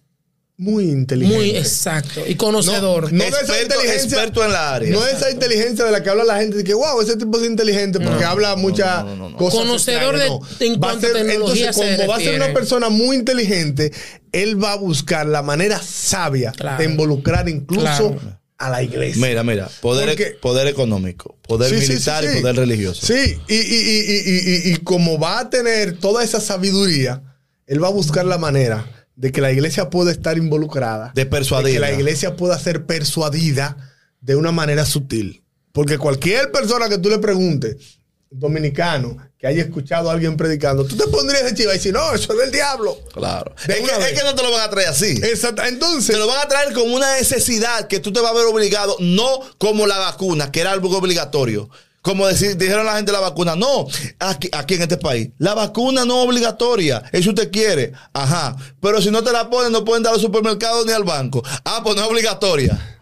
muy 0.57 0.83
inteligente. 0.89 1.35
Muy 1.37 1.49
exacto. 1.55 2.21
Y 2.27 2.35
conocedor. 2.35 3.11
No 3.11 3.23
de 3.23 3.29
esa 3.29 3.59
inteligencia. 3.59 4.03
experto 4.03 4.43
en 4.45 4.51
la 4.51 4.75
área. 4.75 4.91
No 4.91 5.03
esa 5.07 5.31
inteligencia 5.31 5.83
de 5.85 5.91
la 5.91 6.03
que 6.03 6.09
habla 6.11 6.25
la 6.25 6.37
gente, 6.37 6.57
de 6.57 6.63
que 6.63 6.73
wow, 6.75 7.01
ese 7.01 7.15
tipo 7.17 7.39
es 7.39 7.47
inteligente 7.49 7.99
porque 7.99 8.23
habla 8.23 8.55
muchas 8.55 9.03
no, 9.05 9.15
no, 9.15 9.29
no. 9.29 9.37
cosas. 9.37 9.61
Conocedor 9.61 10.17
de- 10.19 10.25
en 10.65 10.73
Va 10.73 10.75
a 10.75 10.79
cuanto 10.79 11.07
a 11.07 11.09
ser- 11.09 11.13
tecnología 11.13 11.67
Entonces, 11.69 11.75
se 11.75 11.95
como 11.97 12.09
va 12.09 12.17
a 12.17 12.19
ser 12.19 12.35
una 12.35 12.53
persona 12.53 12.89
muy 12.89 13.15
inteligente, 13.15 13.91
él 14.31 14.63
va 14.63 14.73
a 14.73 14.77
buscar 14.77 15.25
la 15.25 15.41
manera 15.41 15.81
sabia 15.81 16.51
Claro. 16.51 16.77
de 16.77 16.85
involucrar 16.89 17.49
incluso 17.49 17.81
Claro. 18.13 18.38
A 18.59 18.69
la 18.69 18.83
iglesia. 18.83 19.25
Mira, 19.25 19.43
mira, 19.43 19.69
poder, 19.81 20.09
Porque- 20.09 20.37
poder 20.41 20.67
económico, 20.67 21.37
poder 21.47 21.69
Sí, 21.69 21.79
sí, 21.79 21.85
sí, 21.85 21.91
militar 21.93 22.23
sí. 22.25 22.29
y 22.37 22.41
poder 22.41 22.55
religioso. 22.57 23.05
Sí, 23.07 23.37
y, 23.47 23.55
y- 23.55 23.59
y- 23.59 24.23
y- 24.25 24.69
y- 24.69 24.73
y 24.73 24.77
como 24.77 25.17
va 25.17 25.39
a 25.39 25.49
tener 25.49 25.97
toda 25.97 26.23
esa 26.23 26.39
sabiduría, 26.41 27.23
él 27.67 27.81
va 27.83 27.87
a 27.87 27.91
buscar 27.91 28.25
la 28.25 28.37
manera 28.37 29.07
de 29.15 29.31
que 29.31 29.41
la 29.41 29.51
iglesia 29.51 29.89
pueda 29.89 30.11
estar 30.11 30.37
involucrada. 30.37 31.11
De 31.15 31.25
persuadirla. 31.25 31.87
que 31.87 31.93
la 31.93 31.99
iglesia 31.99 32.35
pueda 32.35 32.57
ser 32.59 32.85
persuadida 32.85 33.77
de 34.21 34.35
una 34.35 34.51
manera 34.51 34.85
sutil. 34.85 35.43
Porque 35.71 35.97
cualquier 35.97 36.51
persona 36.51 36.89
que 36.89 36.97
tú 36.97 37.09
le 37.09 37.19
preguntes, 37.19 37.98
dominicano, 38.31 39.17
que 39.37 39.47
haya 39.47 39.63
escuchado 39.63 40.09
a 40.09 40.13
alguien 40.13 40.37
predicando, 40.37 40.85
tú 40.85 40.95
te 40.95 41.07
pondrías 41.07 41.45
de 41.45 41.53
chiva 41.53 41.73
y 41.73 41.77
decir, 41.77 41.93
no, 41.93 42.13
eso 42.13 42.33
es 42.33 42.39
del 42.39 42.51
diablo. 42.51 42.97
Claro. 43.13 43.55
Es 43.67 43.75
que, 43.75 44.11
es 44.11 44.19
que 44.19 44.23
no 44.23 44.35
te 44.35 44.43
lo 44.43 44.51
van 44.51 44.61
a 44.61 44.69
traer 44.69 44.89
así. 44.89 45.19
Exacto. 45.23 45.63
Entonces, 45.63 46.15
Te 46.15 46.19
lo 46.19 46.27
van 46.27 46.39
a 46.39 46.47
traer 46.47 46.73
como 46.73 46.95
una 46.95 47.15
necesidad 47.15 47.87
que 47.87 47.99
tú 47.99 48.11
te 48.11 48.19
vas 48.19 48.31
a 48.31 48.35
ver 48.35 48.45
obligado, 48.45 48.95
no 48.99 49.39
como 49.57 49.87
la 49.87 49.97
vacuna, 49.97 50.51
que 50.51 50.61
era 50.61 50.71
algo 50.71 50.95
obligatorio. 50.95 51.69
Como 52.01 52.25
decir, 52.27 52.55
dijeron 52.55 52.85
la 52.85 52.95
gente 52.95 53.11
la 53.11 53.19
vacuna. 53.19 53.55
No, 53.55 53.85
aquí, 54.19 54.49
aquí 54.53 54.75
en 54.75 54.83
este 54.83 54.97
país. 54.97 55.29
La 55.37 55.53
vacuna 55.53 56.05
no 56.05 56.21
es 56.21 56.27
obligatoria. 56.27 57.03
Eso 57.11 57.29
usted 57.29 57.51
quiere. 57.51 57.91
Ajá. 58.13 58.55
Pero 58.81 59.01
si 59.01 59.11
no 59.11 59.21
te 59.21 59.33
la 59.33 59.49
ponen, 59.49 59.71
no 59.71 59.83
pueden 59.83 60.03
dar 60.03 60.13
al 60.13 60.19
supermercado 60.19 60.85
ni 60.85 60.93
al 60.93 61.03
banco. 61.03 61.43
Ah, 61.65 61.81
pues 61.83 61.95
no 61.95 62.03
es 62.03 62.07
obligatoria. 62.07 62.98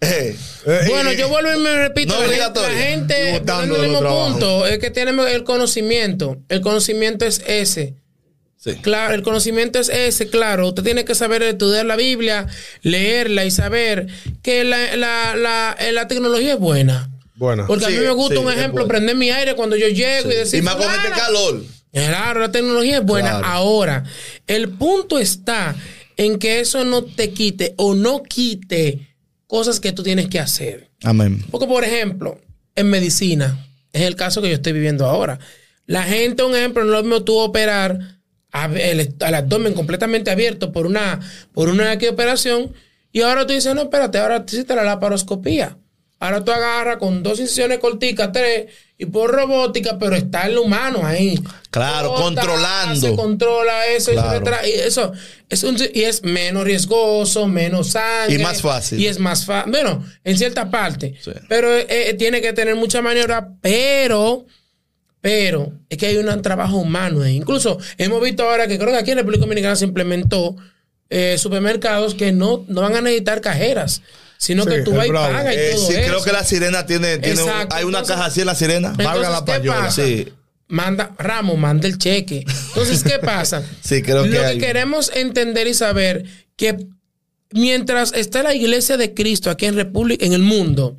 Eh, 0.00 0.36
eh, 0.66 0.80
Bueno, 0.88 1.10
eh, 1.10 1.16
yo 1.16 1.28
vuelvo 1.28 1.52
y 1.52 1.58
me 1.58 1.76
repito, 1.76 2.14
No 2.14 2.26
la 2.26 2.26
gente, 2.26 3.40
la 3.44 3.60
gente 3.60 3.66
los 3.66 3.78
mismo 3.80 4.00
punto, 4.00 4.66
es 4.66 4.78
que 4.78 4.90
tenemos 4.90 5.28
el 5.28 5.44
conocimiento. 5.44 6.38
El 6.48 6.62
conocimiento 6.62 7.26
es 7.26 7.42
ese. 7.46 7.94
sí. 8.56 8.76
Claro, 8.76 9.14
el 9.14 9.22
conocimiento 9.22 9.78
es 9.78 9.90
ese, 9.90 10.28
claro. 10.28 10.68
Usted 10.68 10.82
tiene 10.82 11.04
que 11.04 11.14
saber 11.14 11.42
estudiar 11.42 11.84
la 11.84 11.96
Biblia, 11.96 12.46
leerla 12.82 13.44
y 13.44 13.50
saber 13.50 14.06
que 14.42 14.64
la, 14.64 14.96
la, 14.96 15.36
la, 15.36 15.76
eh, 15.78 15.92
la 15.92 16.08
tecnología 16.08 16.54
es 16.54 16.58
buena. 16.58 17.10
Bueno. 17.34 17.66
Porque 17.66 17.86
a 17.86 17.88
mí 17.88 17.96
me 17.96 18.10
gusta 18.10 18.36
sí, 18.36 18.40
un 18.40 18.52
ejemplo, 18.52 18.86
prender 18.86 19.16
mi 19.16 19.30
aire 19.30 19.54
cuando 19.54 19.76
yo 19.76 19.88
llego 19.88 20.30
y 20.30 20.34
decir. 20.34 20.60
y 20.60 20.62
más 20.62 20.76
con 20.76 20.90
este 20.90 21.10
calor. 21.10 21.62
Claro, 21.92 22.40
la 22.40 22.52
tecnología 22.52 22.98
es 22.98 23.04
buena. 23.04 23.30
Claro. 23.30 23.46
Ahora, 23.46 24.04
el 24.46 24.68
punto 24.70 25.18
está 25.18 25.74
en 26.16 26.38
que 26.38 26.60
eso 26.60 26.84
no 26.84 27.04
te 27.04 27.30
quite 27.30 27.74
o 27.76 27.94
no 27.94 28.22
quite 28.22 29.09
cosas 29.50 29.80
que 29.80 29.92
tú 29.92 30.04
tienes 30.04 30.28
que 30.28 30.38
hacer. 30.38 30.88
Amén. 31.02 31.44
Porque, 31.50 31.66
por 31.66 31.82
ejemplo, 31.82 32.40
en 32.76 32.88
medicina, 32.88 33.66
es 33.92 34.02
el 34.02 34.14
caso 34.14 34.40
que 34.40 34.48
yo 34.48 34.54
estoy 34.54 34.72
viviendo 34.72 35.06
ahora. 35.06 35.40
La 35.86 36.04
gente, 36.04 36.44
un 36.44 36.54
ejemplo, 36.54 36.84
no 36.84 36.90
es 36.90 36.96
lo 36.98 37.02
mismo 37.02 37.24
tú 37.24 37.36
operar 37.36 37.98
el, 38.52 39.14
al 39.20 39.34
abdomen 39.34 39.74
completamente 39.74 40.30
abierto 40.30 40.70
por 40.70 40.86
una, 40.86 41.18
por 41.52 41.68
una 41.68 41.90
aquí 41.90 42.06
operación 42.06 42.72
y 43.10 43.22
ahora 43.22 43.44
tú 43.44 43.52
dices, 43.52 43.74
no, 43.74 43.82
espérate, 43.82 44.18
ahora 44.18 44.46
tú 44.46 44.54
hiciste 44.54 44.74
la 44.76 44.84
laparoscopía. 44.84 45.76
Ahora 46.20 46.44
tú 46.44 46.52
agarras 46.52 46.98
con 46.98 47.22
dos 47.22 47.40
incisiones 47.40 47.78
corticas, 47.78 48.30
tres, 48.30 48.66
y 48.98 49.06
por 49.06 49.30
robótica, 49.30 49.98
pero 49.98 50.14
está 50.14 50.42
el 50.46 50.58
humano 50.58 51.00
ahí. 51.04 51.40
Claro, 51.70 52.10
Corta, 52.10 52.22
controlando. 52.42 53.00
Se 53.08 53.16
controla 53.16 53.86
eso, 53.86 54.12
y 54.12 54.16
se 54.16 54.86
eso 54.86 55.12
es 55.48 55.62
un- 55.64 55.78
y 55.94 56.02
es 56.02 56.22
menos 56.22 56.64
riesgoso, 56.64 57.46
menos 57.48 57.88
sangre. 57.88 58.34
Y 58.34 58.38
más 58.38 58.60
fácil. 58.60 59.00
Y 59.00 59.06
es 59.06 59.18
más 59.18 59.46
fácil. 59.46 59.72
Bueno, 59.72 60.04
en 60.22 60.36
cierta 60.36 60.70
parte. 60.70 61.14
Sí. 61.24 61.30
Pero 61.48 61.74
eh, 61.74 61.86
eh, 61.88 62.14
tiene 62.18 62.42
que 62.42 62.52
tener 62.52 62.76
mucha 62.76 63.00
maniobra, 63.00 63.48
pero, 63.62 64.44
pero 65.22 65.72
es 65.88 65.96
que 65.96 66.06
hay 66.06 66.16
un 66.18 66.42
trabajo 66.42 66.76
humano 66.76 67.22
ahí. 67.22 67.36
Incluso 67.36 67.78
hemos 67.96 68.22
visto 68.22 68.42
ahora 68.42 68.66
que 68.66 68.78
creo 68.78 68.90
que 68.90 68.98
aquí 68.98 69.10
en 69.12 69.18
República 69.18 69.40
Dominicana 69.44 69.76
se 69.76 69.86
implementó 69.86 70.54
eh, 71.08 71.36
supermercados 71.38 72.14
que 72.14 72.30
no, 72.32 72.64
no 72.68 72.82
van 72.82 72.94
a 72.96 73.00
necesitar 73.00 73.40
cajeras, 73.40 74.02
sino 74.40 74.64
Sí, 74.64 74.70
que 74.70 74.78
tú 74.80 74.92
vas 74.94 75.06
y 75.06 75.10
pagas 75.12 75.54
y 75.54 75.58
Eh, 75.58 75.70
todo 75.74 75.86
sí, 75.86 75.92
eso. 75.96 76.08
creo 76.08 76.22
que 76.24 76.32
la 76.32 76.44
sirena 76.44 76.86
tiene, 76.86 77.18
tiene 77.18 77.42
un- 77.42 77.50
hay 77.50 77.84
una 77.84 77.98
Entonces- 77.98 78.16
caja 78.16 78.24
así 78.24 78.40
en 78.40 78.46
la 78.46 78.54
sirena. 78.54 78.94
Valga 78.96 79.28
la 79.28 79.40
¿qué 79.40 79.52
payola. 79.52 79.90
Sí. 79.90 80.28
Manda, 80.68 81.14
Ramos, 81.18 81.58
manda 81.58 81.86
el 81.86 81.98
cheque. 81.98 82.44
Entonces, 82.68 83.02
¿qué 83.04 83.18
pasa? 83.18 83.62
Sí, 83.84 84.00
creo 84.02 84.22
que 84.22 84.30
Lo 84.30 84.40
que 84.40 84.46
hay. 84.46 84.58
queremos 84.58 85.10
entender 85.14 85.66
y 85.66 85.74
saber 85.74 86.24
que 86.56 86.76
mientras 87.52 88.12
está 88.14 88.42
la 88.42 88.54
iglesia 88.54 88.96
de 88.96 89.12
Cristo 89.12 89.50
aquí 89.50 89.66
en 89.66 89.74
República, 89.76 90.24
en 90.24 90.32
el 90.32 90.42
mundo, 90.42 90.96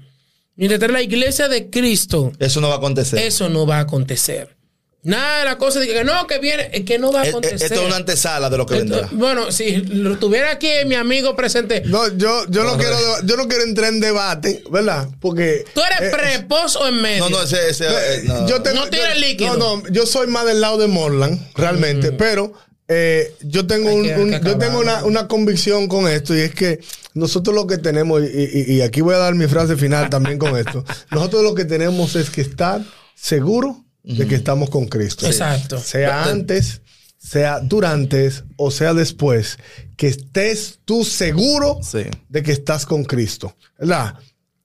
mientras 0.56 0.80
está 0.82 0.92
la 0.92 1.02
iglesia 1.02 1.48
de 1.48 1.70
Cristo, 1.70 2.32
Eso 2.40 2.62
no 2.62 2.68
va 2.68 2.76
a 2.76 2.78
acontecer. 2.78 3.20
eso 3.20 3.50
no 3.50 3.66
va 3.66 3.78
a 3.78 3.82
acontecer. 3.82 4.56
Nada 5.04 5.40
de 5.40 5.46
la 5.46 5.58
cosa 5.58 5.80
de 5.80 5.88
que 5.88 6.04
no, 6.04 6.28
que 6.28 6.38
viene, 6.38 6.70
que 6.86 7.00
no 7.00 7.12
va 7.12 7.22
a 7.22 7.24
Eh, 7.24 7.28
eh, 7.28 7.30
acontecer. 7.32 7.64
Esto 7.64 7.82
es 7.82 7.88
una 7.88 7.96
antesala 7.96 8.52
de 8.52 8.58
lo 8.58 8.68
que 8.68 8.78
Esto- 8.78 8.94
vendrá. 8.98 9.10
bueno, 9.14 9.52
si 9.52 9.78
lo 9.78 10.18
tuviera 10.20 10.52
aquí 10.52 10.68
mi 10.86 10.94
amigo 10.94 11.36
presente, 11.36 11.82
No, 11.88 12.08
yo, 12.16 12.46
yo 12.50 12.64
no 12.64 12.78
quiero 12.78 12.96
yo 13.26 13.36
no 13.36 13.48
quiero 13.48 13.64
entrar 13.64 13.90
en 13.92 14.00
debate, 14.00 14.64
¿verdad? 14.70 15.08
Porque 15.20 15.66
¿tú 15.74 15.82
eres 15.82 16.14
eh, 16.14 16.16
pre, 16.16 16.46
post 16.48 16.76
o 16.76 16.88
en 16.88 17.02
medio? 17.02 17.24
No, 17.24 17.30
no, 17.32 17.42
ese, 17.42 17.70
ese, 17.70 17.86
eh, 17.88 18.22
no. 18.26 18.48
yo 18.48 18.62
tengo, 18.62 18.78
No 18.86 18.90
tira 18.92 19.08
yo- 19.08 19.14
el 19.16 19.22
líquido. 19.22 19.58
No, 19.58 19.78
no, 19.78 19.88
yo 19.90 20.06
soy 20.06 20.28
más 20.28 20.46
del 20.46 20.62
lado 20.62 20.78
de 20.78 20.86
Morland, 20.86 21.40
realmente, 21.56 22.12
pero 22.12 22.54
eh, 22.88 23.34
yo 23.42 23.66
tengo, 23.66 23.92
un- 23.92 24.04
que- 24.04 24.14
hay 24.14 24.22
un- 24.22 24.32
que 24.40 24.50
yo 24.50 24.58
tengo 24.60 24.78
una, 24.80 25.04
una 25.06 25.28
convicción 25.28 25.88
con 25.88 26.08
esto 26.10 26.36
y 26.36 26.42
es 26.42 26.54
que 26.54 26.80
nosotros 27.16 27.56
lo 27.56 27.66
que 27.66 27.78
tenemos, 27.80 28.22
y, 28.22 28.26
y- 28.28 28.74
y 28.76 28.82
aquí 28.82 29.02
voy 29.02 29.16
a 29.16 29.18
dar 29.18 29.34
mi 29.34 29.48
frase 29.48 29.78
final 29.78 30.10
también 30.12 30.38
con 30.38 30.56
esto, 30.58 30.84
nosotros 31.10 31.42
lo 31.42 31.56
que 31.56 31.66
tenemos 31.66 32.16
es 32.16 32.30
que 32.30 32.42
estar 32.42 32.82
seguros 33.16 33.78
de 34.04 34.28
que 34.28 34.36
estamos 34.36 34.70
con 34.70 34.88
Cristo. 34.88 35.26
Exacto. 35.26 35.80
Sea 35.80 36.26
antes, 36.26 36.82
sea 37.18 37.60
durante 37.60 38.30
o 38.58 38.72
sea 38.72 38.94
después, 38.94 39.58
que 39.96 40.08
estés 40.08 40.80
tú 40.86 41.04
seguro 41.04 41.80
Sí. 41.84 42.04
de 42.30 42.44
que 42.44 42.52
estás 42.52 42.86
con 42.86 43.04
Cristo. 43.04 43.56
¿Verdad? 43.78 44.16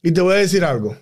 Y 0.03 0.13
te 0.13 0.21
voy 0.21 0.35
a 0.35 0.39
decir 0.39 0.65
algo. 0.65 0.97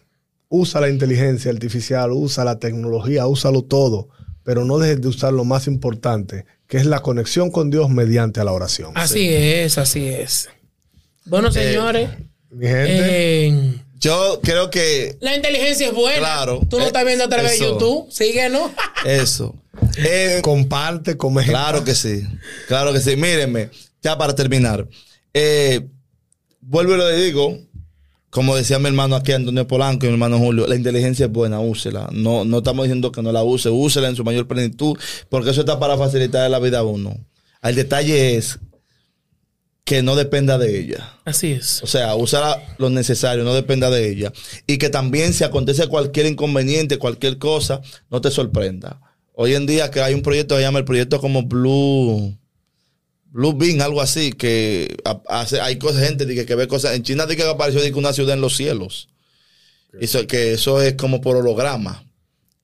Usa 0.49 0.81
la 0.81 0.89
inteligencia 0.89 1.51
artificial, 1.51 2.13
usa 2.13 2.45
la 2.45 2.59
tecnología, 2.59 3.27
úsalo 3.27 3.63
todo, 3.63 4.09
pero 4.45 4.65
no 4.65 4.79
dejes 4.79 5.01
de 5.01 5.09
usar 5.09 5.33
lo 5.33 5.45
más 5.45 5.67
importante, 5.67 6.45
que 6.67 6.77
es 6.77 6.87
la 6.87 7.01
conexión 7.01 7.51
con 7.51 7.71
Dios 7.71 7.91
mediante 7.91 8.43
la 8.45 8.53
oración. 8.53 8.93
Así 8.95 9.29
es, 9.29 9.79
así 9.79 10.07
es. 10.07 10.49
Bueno, 11.25 11.51
señores, 11.51 12.11
Mi 12.51 12.67
gente, 12.67 13.47
eh, 13.49 13.75
Yo 14.05 14.39
creo 14.43 14.69
que 14.71 15.17
la 15.21 15.35
inteligencia 15.35 15.87
es 15.89 15.95
buena. 15.95 16.19
Claro. 16.19 16.61
Tú 16.69 16.77
no 16.77 16.85
Eh, 16.85 16.89
estás 16.89 17.07
viendo 17.07 17.25
a 17.25 17.29
través 17.29 17.53
de. 17.59 17.67
YouTube. 17.67 18.07
Síguenos. 18.13 18.71
eso. 19.07 19.55
Eh, 19.97 20.41
comparte, 20.43 21.17
come. 21.17 21.43
Claro 21.47 21.83
que 21.85 21.95
sí. 21.95 22.23
Claro 22.69 22.93
que 22.93 23.01
sí. 23.01 23.17
Mírenme, 23.17 23.71
ya 24.03 24.19
para 24.19 24.35
terminar. 24.35 24.87
Eh, 25.33 25.87
vuelvo 26.61 26.95
y 26.95 26.99
lo 26.99 27.09
digo, 27.09 27.59
como 28.29 28.55
decía 28.57 28.79
mi 28.79 28.89
hermano 28.89 29.17
aquí, 29.17 29.33
Antonio 29.33 29.67
Polanco 29.67 30.05
y 30.05 30.09
mi 30.11 30.15
hermano 30.17 30.39
Julio, 30.39 30.67
la 30.67 30.77
inteligencia 30.77 31.25
es 31.25 31.33
buena, 31.33 31.61
úsela. 31.61 32.11
No, 32.13 32.45
no 32.45 32.59
estamos 32.59 32.85
diciendo 32.85 33.11
que 33.11 33.23
no 33.23 33.33
la 33.33 33.43
use, 33.43 33.71
úsela 33.71 34.09
en 34.09 34.17
su 34.17 34.23
mayor 34.25 34.47
plenitud, 34.47 34.99
porque 35.31 35.49
eso 35.51 35.61
está 35.61 35.79
para 35.81 35.97
facilitar 35.97 36.51
la 36.51 36.59
vida 36.59 36.81
a 36.81 36.83
uno. 36.83 37.17
El 37.63 37.75
detalle 37.75 38.37
es 38.37 38.59
que 39.85 40.03
no 40.03 40.17
dependa 40.17 40.57
de 40.57 40.81
ella. 40.81 41.19
Así 41.25 41.53
es. 41.53 41.83
O 41.83 41.87
sea, 41.87 42.15
usar 42.15 42.75
lo 42.79 42.89
necesario, 42.89 43.45
no 43.45 43.55
dependa 43.55 43.91
de 43.91 44.09
ella. 44.09 44.33
Y 44.67 44.79
que 44.79 44.89
también 44.89 45.35
si 45.35 45.45
acontece 45.45 45.87
cualquier 45.89 46.27
inconveniente, 46.27 46.99
cualquier 46.99 47.39
cosa, 47.39 47.83
no 48.11 48.21
te 48.21 48.31
sorprenda. 48.31 49.01
Hoy 49.35 49.55
en 49.55 49.67
día 49.67 49.91
que 49.91 50.01
hay 50.01 50.15
un 50.15 50.23
proyecto 50.23 50.55
que 50.55 50.61
se 50.61 50.67
llama 50.67 50.79
el 50.79 50.87
proyecto 50.87 51.21
como 51.21 51.43
Blue, 51.43 52.35
Blue 53.27 53.53
Bean, 53.53 53.83
algo 53.83 54.01
así, 54.01 54.33
que 54.33 54.97
hace, 55.29 55.61
hay 55.61 55.79
cosas, 55.79 56.07
gente 56.07 56.27
que, 56.27 56.47
que 56.47 56.55
ve 56.55 56.67
cosas. 56.67 56.95
En 56.95 57.03
China 57.03 57.27
dice 57.27 57.43
que 57.43 57.49
apareció 57.49 57.83
dice, 57.83 57.95
una 57.95 58.15
ciudad 58.15 58.35
en 58.35 58.41
los 58.41 58.57
cielos. 58.57 59.09
Eso, 60.01 60.27
que 60.27 60.55
eso 60.55 60.81
es 60.81 60.95
como 60.95 61.21
por 61.21 61.37
holograma, 61.37 62.05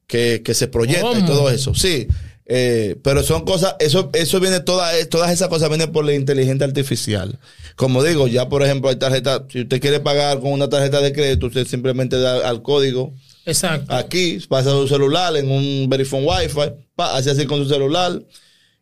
que, 0.07 0.43
que 0.45 0.55
se 0.55 0.69
proyecta 0.69 1.19
y 1.19 1.27
todo 1.27 1.51
eso. 1.51 1.75
Sí. 1.75 2.09
Eh, 2.53 2.97
pero 3.05 3.23
son 3.23 3.45
cosas, 3.45 3.77
eso, 3.79 4.11
eso 4.13 4.41
viene, 4.41 4.59
toda, 4.59 4.91
todas 5.09 5.31
esas 5.31 5.47
cosas 5.47 5.69
vienen 5.69 5.93
por 5.93 6.05
la 6.05 6.15
inteligencia 6.15 6.67
artificial. 6.67 7.39
Como 7.77 8.03
digo, 8.03 8.27
ya 8.27 8.49
por 8.49 8.65
ejemplo 8.65 8.91
hay 8.91 8.97
tarjeta, 8.97 9.47
si 9.49 9.61
usted 9.61 9.81
quiere 9.81 10.01
pagar 10.01 10.41
con 10.41 10.51
una 10.51 10.69
tarjeta 10.69 11.01
de 11.01 11.13
crédito, 11.13 11.47
usted 11.47 11.65
simplemente 11.65 12.19
da 12.19 12.49
al 12.49 12.61
código 12.63 13.15
Exacto. 13.47 13.95
aquí, 13.95 14.41
pasa 14.49 14.71
su 14.71 14.89
celular 14.89 15.37
en 15.37 15.49
un 15.49 15.89
Verifone 15.89 16.27
Wi-Fi, 16.27 16.73
pa, 16.97 17.17
hace 17.17 17.31
así 17.31 17.47
con 17.47 17.63
su 17.63 17.69
celular 17.69 18.21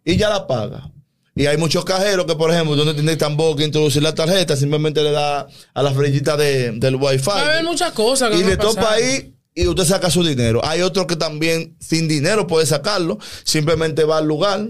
y 0.03 0.17
ya 0.17 0.31
la 0.31 0.47
paga. 0.47 0.91
Y 1.37 1.45
hay 1.45 1.59
muchos 1.59 1.85
cajeros 1.85 2.25
que, 2.25 2.37
por 2.37 2.51
ejemplo, 2.51 2.75
donde 2.75 2.95
tiene 2.95 3.17
tampoco 3.17 3.57
que 3.57 3.65
introducir 3.65 4.03
la 4.03 4.15
tarjeta, 4.15 4.57
simplemente 4.57 5.03
le 5.03 5.13
da 5.13 5.47
a 5.75 5.83
la 5.83 5.93
frillita 5.93 6.39
de, 6.39 6.73
del 6.73 6.97
Wi-Fi. 6.97 7.29
Va 7.29 7.41
a 7.43 7.45
haber 7.45 7.65
muchas 7.65 7.93
cosas 7.93 8.31
que 8.31 8.39
y 8.39 8.45
le 8.45 8.57
topa 8.57 8.95
ahí 8.95 9.35
y 9.59 9.67
usted 9.67 9.85
saca 9.85 10.09
su 10.09 10.23
dinero. 10.23 10.65
Hay 10.65 10.83
otro 10.83 11.07
que 11.09 11.17
también 11.17 11.77
sin 11.81 12.07
dinero 12.07 12.47
puede 12.47 12.65
sacarlo, 12.65 13.19
simplemente 13.43 14.05
va 14.05 14.19
al 14.19 14.27
lugar, 14.27 14.69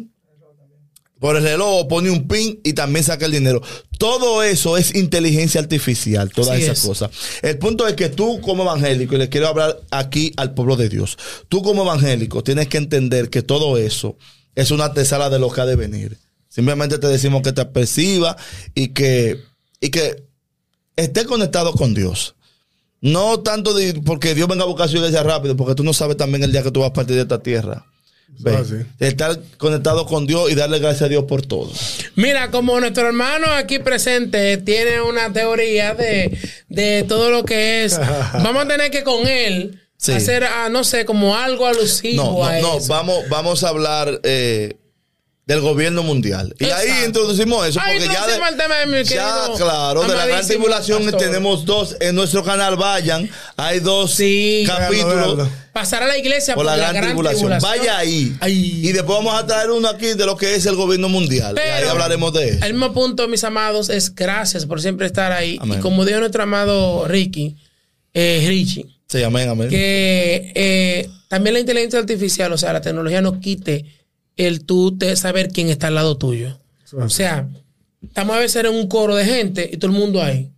por 1.20 1.36
el 1.36 1.42
reloj, 1.42 1.88
pone 1.88 2.10
un 2.10 2.26
pin 2.26 2.60
y 2.64 2.72
también 2.72 3.04
saca 3.04 3.26
el 3.26 3.32
dinero. 3.32 3.60
Todo 3.98 4.42
eso 4.42 4.78
es 4.78 4.94
inteligencia 4.94 5.60
artificial, 5.60 6.30
todas 6.30 6.52
Así 6.54 6.62
esas 6.62 6.78
es. 6.78 6.84
cosas. 6.86 7.10
El 7.42 7.58
punto 7.58 7.86
es 7.86 7.94
que 7.94 8.08
tú 8.08 8.40
como 8.40 8.62
evangélico, 8.62 9.16
y 9.16 9.18
le 9.18 9.28
quiero 9.28 9.48
hablar 9.48 9.78
aquí 9.90 10.32
al 10.36 10.54
pueblo 10.54 10.76
de 10.76 10.88
Dios, 10.88 11.18
tú 11.50 11.62
como 11.62 11.82
evangélico 11.82 12.42
tienes 12.42 12.68
que 12.68 12.78
entender 12.78 13.28
que 13.28 13.42
todo 13.42 13.76
eso 13.76 14.16
es 14.54 14.70
una 14.70 14.86
antesala 14.86 15.28
de 15.28 15.38
lo 15.38 15.50
que 15.50 15.60
ha 15.60 15.66
de 15.66 15.76
venir. 15.76 16.16
Simplemente 16.48 16.98
te 16.98 17.08
decimos 17.08 17.42
que 17.42 17.52
te 17.52 17.66
perciba 17.66 18.36
y 18.74 18.88
que, 18.88 19.38
y 19.80 19.90
que 19.90 20.24
esté 20.96 21.26
conectado 21.26 21.74
con 21.74 21.92
Dios. 21.92 22.36
No 23.00 23.40
tanto 23.40 23.74
de- 23.74 23.94
porque 24.04 24.34
Dios 24.34 24.48
venga 24.48 24.64
a 24.64 24.66
buscar 24.66 24.88
su 24.88 24.96
iglesia 24.96 25.22
rápido, 25.22 25.56
porque 25.56 25.74
tú 25.74 25.84
no 25.84 25.92
sabes 25.92 26.16
también 26.16 26.42
el 26.44 26.52
día 26.52 26.62
que 26.62 26.70
tú 26.70 26.80
vas 26.80 26.90
a 26.90 26.92
partir 26.92 27.16
de 27.16 27.22
esta 27.22 27.40
tierra. 27.42 27.84
Ve, 28.40 28.56
Ah, 28.56 28.62
sí. 28.64 28.74
Estar 29.00 29.38
conectado 29.56 30.06
con 30.06 30.26
Dios 30.26 30.50
y 30.50 30.54
darle 30.54 30.78
gracias 30.78 31.02
a 31.02 31.08
Dios 31.08 31.24
por 31.24 31.44
todo. 31.44 31.70
Mira, 32.14 32.50
como 32.50 32.78
nuestro 32.78 33.06
hermano 33.08 33.46
aquí 33.52 33.78
presente 33.80 34.58
tiene 34.58 35.00
una 35.02 35.32
teoría 35.32 35.94
de, 35.94 36.38
de 36.68 37.04
todo 37.08 37.30
lo 37.30 37.44
que 37.44 37.84
es, 37.84 37.98
vamos 38.34 38.64
a 38.64 38.68
tener 38.68 38.90
que 38.90 39.02
con 39.02 39.26
él 39.26 39.80
Sí. 40.00 40.12
hacer, 40.12 40.44
ah, 40.44 40.68
no 40.70 40.84
sé, 40.84 41.04
como 41.04 41.34
algo 41.36 41.66
alusivo 41.66 42.22
No, 42.22 42.44
a 42.44 42.60
no, 42.60 42.62
no, 42.74 42.78
eso. 42.78 42.86
vamos, 42.88 43.16
vamos 43.28 43.64
a 43.64 43.68
hablar 43.70 44.20
eh, 44.22 44.76
del 45.48 45.60
gobierno 45.62 46.02
mundial. 46.02 46.54
Y 46.60 46.66
ahí 46.66 47.06
introducimos 47.06 47.66
eso, 47.66 47.80
Ahí 47.80 47.98
porque 47.98 48.12
ya, 48.14 48.26
de, 48.26 48.32
introducimos 48.34 48.48
el 48.50 48.56
tema 48.58 48.76
de 48.76 48.86
mi 48.86 49.02
ya 49.02 49.44
querido, 49.48 49.54
claro, 49.56 50.02
de 50.02 50.14
la 50.14 50.26
gran 50.26 50.46
tribulación 50.46 51.02
pastor. 51.04 51.20
tenemos 51.20 51.64
dos 51.64 51.96
en 52.00 52.14
nuestro 52.14 52.44
canal, 52.44 52.76
vayan, 52.76 53.28
hay 53.56 53.80
dos 53.80 54.12
Sí. 54.14 54.64
capítulos. 54.66 55.14
Véanlo, 55.14 55.36
véanlo. 55.36 55.52
Pasar 55.72 56.02
a 56.02 56.06
la 56.06 56.18
iglesia 56.18 56.54
Por 56.54 56.66
la, 56.66 56.76
gran, 56.76 57.02
tribulación. 57.02 57.56
Vaya 57.62 57.96
ahí. 57.96 58.36
Ay. 58.40 58.86
Y 58.88 58.92
después 58.92 59.16
vamos 59.18 59.40
a 59.40 59.46
traer 59.46 59.70
uno 59.70 59.88
aquí 59.88 60.08
de 60.08 60.26
lo 60.26 60.36
que 60.36 60.54
es 60.54 60.66
el 60.66 60.74
gobierno 60.76 61.08
mundial. 61.08 61.56
y 61.56 61.60
ahí 61.60 61.88
hablaremos 61.88 62.32
de 62.34 62.50
eso. 62.50 62.64
El 62.66 62.74
mismo 62.74 62.92
punto, 62.92 63.26
mis 63.26 63.42
amados, 63.42 63.88
es 63.88 64.14
gracias 64.14 64.66
por 64.66 64.82
siempre 64.82 65.06
estar 65.06 65.32
ahí. 65.32 65.56
Amén. 65.62 65.78
Y 65.78 65.80
como 65.80 66.04
dijo 66.04 66.20
nuestro 66.20 66.42
amado 66.42 67.06
Ricky, 67.08 67.56
eh, 68.12 68.44
Richie, 68.46 68.86
Sí, 69.08 69.22
amén, 69.22 69.48
amén. 69.48 69.70
que 69.70 70.52
eh, 70.54 71.08
también 71.28 71.54
la 71.54 71.60
inteligencia 71.60 71.98
artificial, 71.98 72.52
o 72.52 72.58
sea, 72.58 72.74
la 72.74 72.82
tecnología 72.82 73.22
no 73.22 73.40
quite 73.40 73.86
el 74.38 74.64
tú 74.64 74.96
de 74.96 75.14
saber 75.16 75.48
quién 75.50 75.68
está 75.68 75.88
al 75.88 75.94
lado 75.96 76.16
tuyo. 76.16 76.58
O 76.96 77.10
sea, 77.10 77.46
estamos 78.02 78.34
a 78.36 78.38
veces 78.40 78.64
en 78.64 78.70
un 78.74 78.86
coro 78.88 79.14
de 79.14 79.24
gente 79.26 79.68
y 79.70 79.76
todo 79.76 79.90
el 79.92 79.96
mundo 79.98 80.22
ahí. 80.22 80.50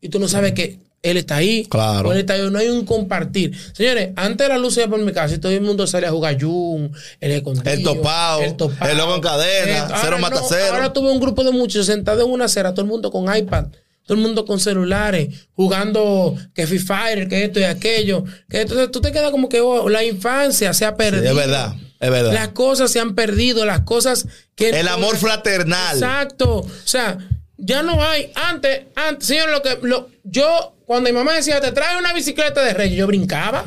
Y 0.00 0.08
tú 0.08 0.20
no 0.20 0.28
sabes 0.28 0.52
que 0.52 0.78
él 1.02 1.16
está 1.16 1.36
ahí. 1.36 1.64
Claro. 1.64 2.08
o 2.08 2.12
él 2.12 2.20
está 2.20 2.34
ahí. 2.34 2.48
No 2.50 2.58
hay 2.58 2.68
un 2.68 2.84
compartir. 2.84 3.52
Señores, 3.72 4.10
antes 4.14 4.48
la 4.48 4.58
luz 4.58 4.76
iba 4.76 4.86
por 4.86 5.00
mi 5.00 5.12
casa 5.12 5.34
y 5.34 5.38
todo 5.38 5.50
el 5.50 5.60
mundo 5.62 5.86
salía 5.88 6.10
a 6.10 6.12
jugar 6.12 6.40
Jun, 6.40 6.92
el 7.20 7.30
escondido. 7.32 7.70
El 7.72 7.82
topao, 7.82 8.40
el 8.42 8.96
loco 8.96 9.14
en 9.16 9.20
cadena, 9.20 9.72
Esto. 9.78 9.88
cero 9.88 9.98
Ahora 10.04 10.18
mata 10.18 10.40
no, 10.40 10.46
cero. 10.48 10.66
Ahora 10.74 10.92
tuve 10.92 11.10
un 11.10 11.18
grupo 11.20 11.42
de 11.42 11.50
muchos 11.50 11.86
sentados 11.86 12.24
en 12.24 12.30
una 12.30 12.44
acera, 12.44 12.72
todo 12.72 12.82
el 12.84 12.90
mundo 12.90 13.10
con 13.10 13.34
iPad. 13.34 13.66
Todo 14.04 14.16
el 14.16 14.22
mundo 14.22 14.44
con 14.44 14.58
celulares, 14.58 15.28
jugando 15.54 16.36
que 16.54 16.66
Free 16.66 16.80
Fire, 16.80 17.28
que 17.28 17.44
esto 17.44 17.60
y 17.60 17.64
aquello. 17.64 18.24
Que 18.48 18.62
entonces 18.62 18.90
tú 18.90 19.00
te 19.00 19.12
quedas 19.12 19.30
como 19.30 19.48
que 19.48 19.60
oh, 19.60 19.88
la 19.88 20.04
infancia 20.04 20.72
se 20.74 20.84
ha 20.84 20.90
Sí, 20.90 20.94
perdido. 20.98 21.30
es 21.30 21.34
verdad, 21.36 21.74
es 22.02 22.10
verdad. 22.10 22.32
Las 22.32 22.48
cosas 22.48 22.90
se 22.90 22.98
han 22.98 23.14
perdido, 23.14 23.64
las 23.64 23.82
cosas 23.82 24.26
que. 24.56 24.70
el 24.70 24.88
amor 24.88 25.16
fraternal. 25.16 25.94
Exacto. 25.94 26.56
O 26.56 26.70
sea, 26.84 27.16
ya 27.56 27.84
no 27.84 28.02
hay. 28.02 28.32
Antes, 28.34 28.86
antes, 28.96 29.28
señor, 29.28 29.50
lo 29.50 29.62
que. 29.62 29.78
Lo, 29.82 30.10
yo, 30.24 30.74
cuando 30.84 31.08
mi 31.08 31.14
mamá 31.14 31.32
decía, 31.34 31.60
te 31.60 31.70
trae 31.70 31.96
una 31.96 32.12
bicicleta 32.12 32.60
de 32.60 32.74
reyes, 32.74 32.98
yo 32.98 33.06
brincaba. 33.06 33.64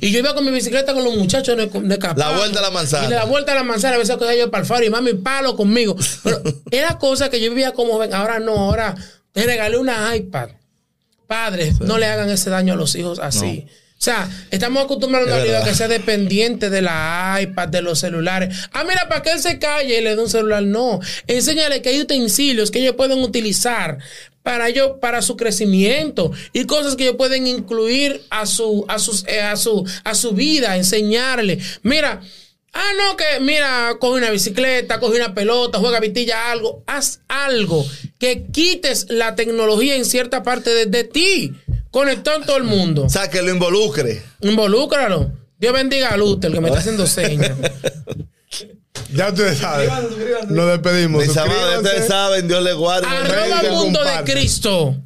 Y 0.00 0.12
yo 0.12 0.20
iba 0.20 0.32
con 0.32 0.44
mi 0.44 0.52
bicicleta 0.52 0.94
con 0.94 1.02
los 1.02 1.16
muchachos 1.16 1.56
de, 1.56 1.66
de. 1.66 1.98
La 2.14 2.36
vuelta 2.36 2.60
a 2.60 2.62
la 2.62 2.70
manzana. 2.70 3.06
Y 3.06 3.10
de 3.10 3.16
la 3.16 3.24
vuelta 3.24 3.50
a 3.50 3.56
la 3.56 3.64
manzana, 3.64 3.96
a 3.96 3.98
veces 3.98 4.16
cogía 4.16 4.36
yo 4.36 4.48
para 4.48 4.62
el 4.62 4.68
faro 4.68 4.84
y 4.84 4.90
mami, 4.90 5.14
palo 5.14 5.56
conmigo. 5.56 5.96
Pero 6.22 6.40
era 6.70 6.98
cosa 6.98 7.30
que 7.30 7.40
yo 7.40 7.50
vivía 7.50 7.72
como 7.72 7.98
ven. 7.98 8.14
Ahora 8.14 8.38
no, 8.38 8.56
ahora 8.56 8.94
te 9.32 9.42
regalé 9.42 9.76
una 9.76 10.14
iPad. 10.14 10.50
Padres, 11.26 11.80
no 11.80 11.98
le 11.98 12.06
hagan 12.06 12.30
ese 12.30 12.48
daño 12.48 12.74
a 12.74 12.76
los 12.76 12.94
hijos 12.94 13.18
así. 13.18 13.66
O 14.02 14.04
sea, 14.04 14.28
estamos 14.50 14.82
acostumbrados 14.82 15.28
Es 15.28 15.32
a 15.32 15.36
una 15.36 15.44
vida 15.44 15.52
verdad. 15.58 15.68
que 15.70 15.76
sea 15.76 15.86
dependiente 15.86 16.70
de 16.70 16.82
la 16.82 17.38
iPad, 17.40 17.68
de 17.68 17.82
los 17.82 18.00
celulares. 18.00 18.52
Ah, 18.72 18.82
mira, 18.82 19.06
para 19.08 19.22
que 19.22 19.30
él 19.30 19.38
se 19.38 19.60
calle 19.60 19.96
y 19.96 20.02
le 20.02 20.16
dé 20.16 20.20
un 20.20 20.28
celular. 20.28 20.64
No. 20.64 20.98
Enséñale 21.28 21.82
que 21.82 21.90
hay 21.90 22.00
utensilios 22.00 22.72
que 22.72 22.80
ellos 22.80 22.96
pueden 22.96 23.20
utilizar 23.20 23.98
para 24.42 24.68
ellos, 24.68 24.94
para 25.00 25.22
su 25.22 25.36
crecimiento 25.36 26.32
y 26.52 26.64
cosas 26.64 26.96
que 26.96 27.04
ellos 27.04 27.14
pueden 27.16 27.46
incluir 27.46 28.22
a 28.30 28.44
su, 28.46 28.84
a 28.88 28.98
sus, 28.98 29.24
eh, 29.28 29.40
a 29.40 29.54
su, 29.54 29.88
a 30.02 30.16
su 30.16 30.32
vida, 30.32 30.76
enseñarle. 30.76 31.60
Mira, 31.84 32.22
ah, 32.72 32.90
no, 32.98 33.16
que 33.16 33.38
mira, 33.40 33.94
coge 34.00 34.18
una 34.18 34.30
bicicleta, 34.30 34.98
coge 34.98 35.14
una 35.18 35.32
pelota, 35.32 35.78
juega 35.78 36.00
vitilla, 36.00 36.50
algo. 36.50 36.82
Haz 36.88 37.20
algo 37.28 37.86
que 38.18 38.46
quites 38.50 39.06
la 39.10 39.36
tecnología 39.36 39.94
en 39.94 40.04
cierta 40.04 40.42
parte 40.42 40.70
de, 40.70 40.86
de 40.86 41.04
ti. 41.04 41.52
Conectó 41.92 42.34
en 42.34 42.44
todo 42.44 42.56
el 42.56 42.64
mundo. 42.64 43.04
O 43.04 43.08
sea, 43.10 43.28
que 43.28 43.42
lo 43.42 43.50
involucre. 43.52 44.22
Involúcralo. 44.40 45.30
Dios 45.58 45.74
bendiga 45.74 46.08
a 46.08 46.16
Luther, 46.16 46.50
que 46.50 46.60
me 46.60 46.68
está 46.68 46.80
haciendo 46.80 47.06
señas. 47.06 47.52
Ya 49.14 49.28
ustedes 49.28 49.58
saben. 49.58 49.88
Suscríbanse, 49.90 50.08
suscríbanse. 50.14 50.54
Nos 50.54 50.66
despedimos. 50.68 51.26
Mis 51.26 51.36
amados, 51.36 51.76
ustedes 51.82 52.06
saben, 52.06 52.48
Dios 52.48 52.62
les 52.62 52.74
guarde. 52.74 53.06
Arroba 53.06 53.62
Mundo 53.70 54.00
de. 54.02 54.24
Cristo. 54.24 54.96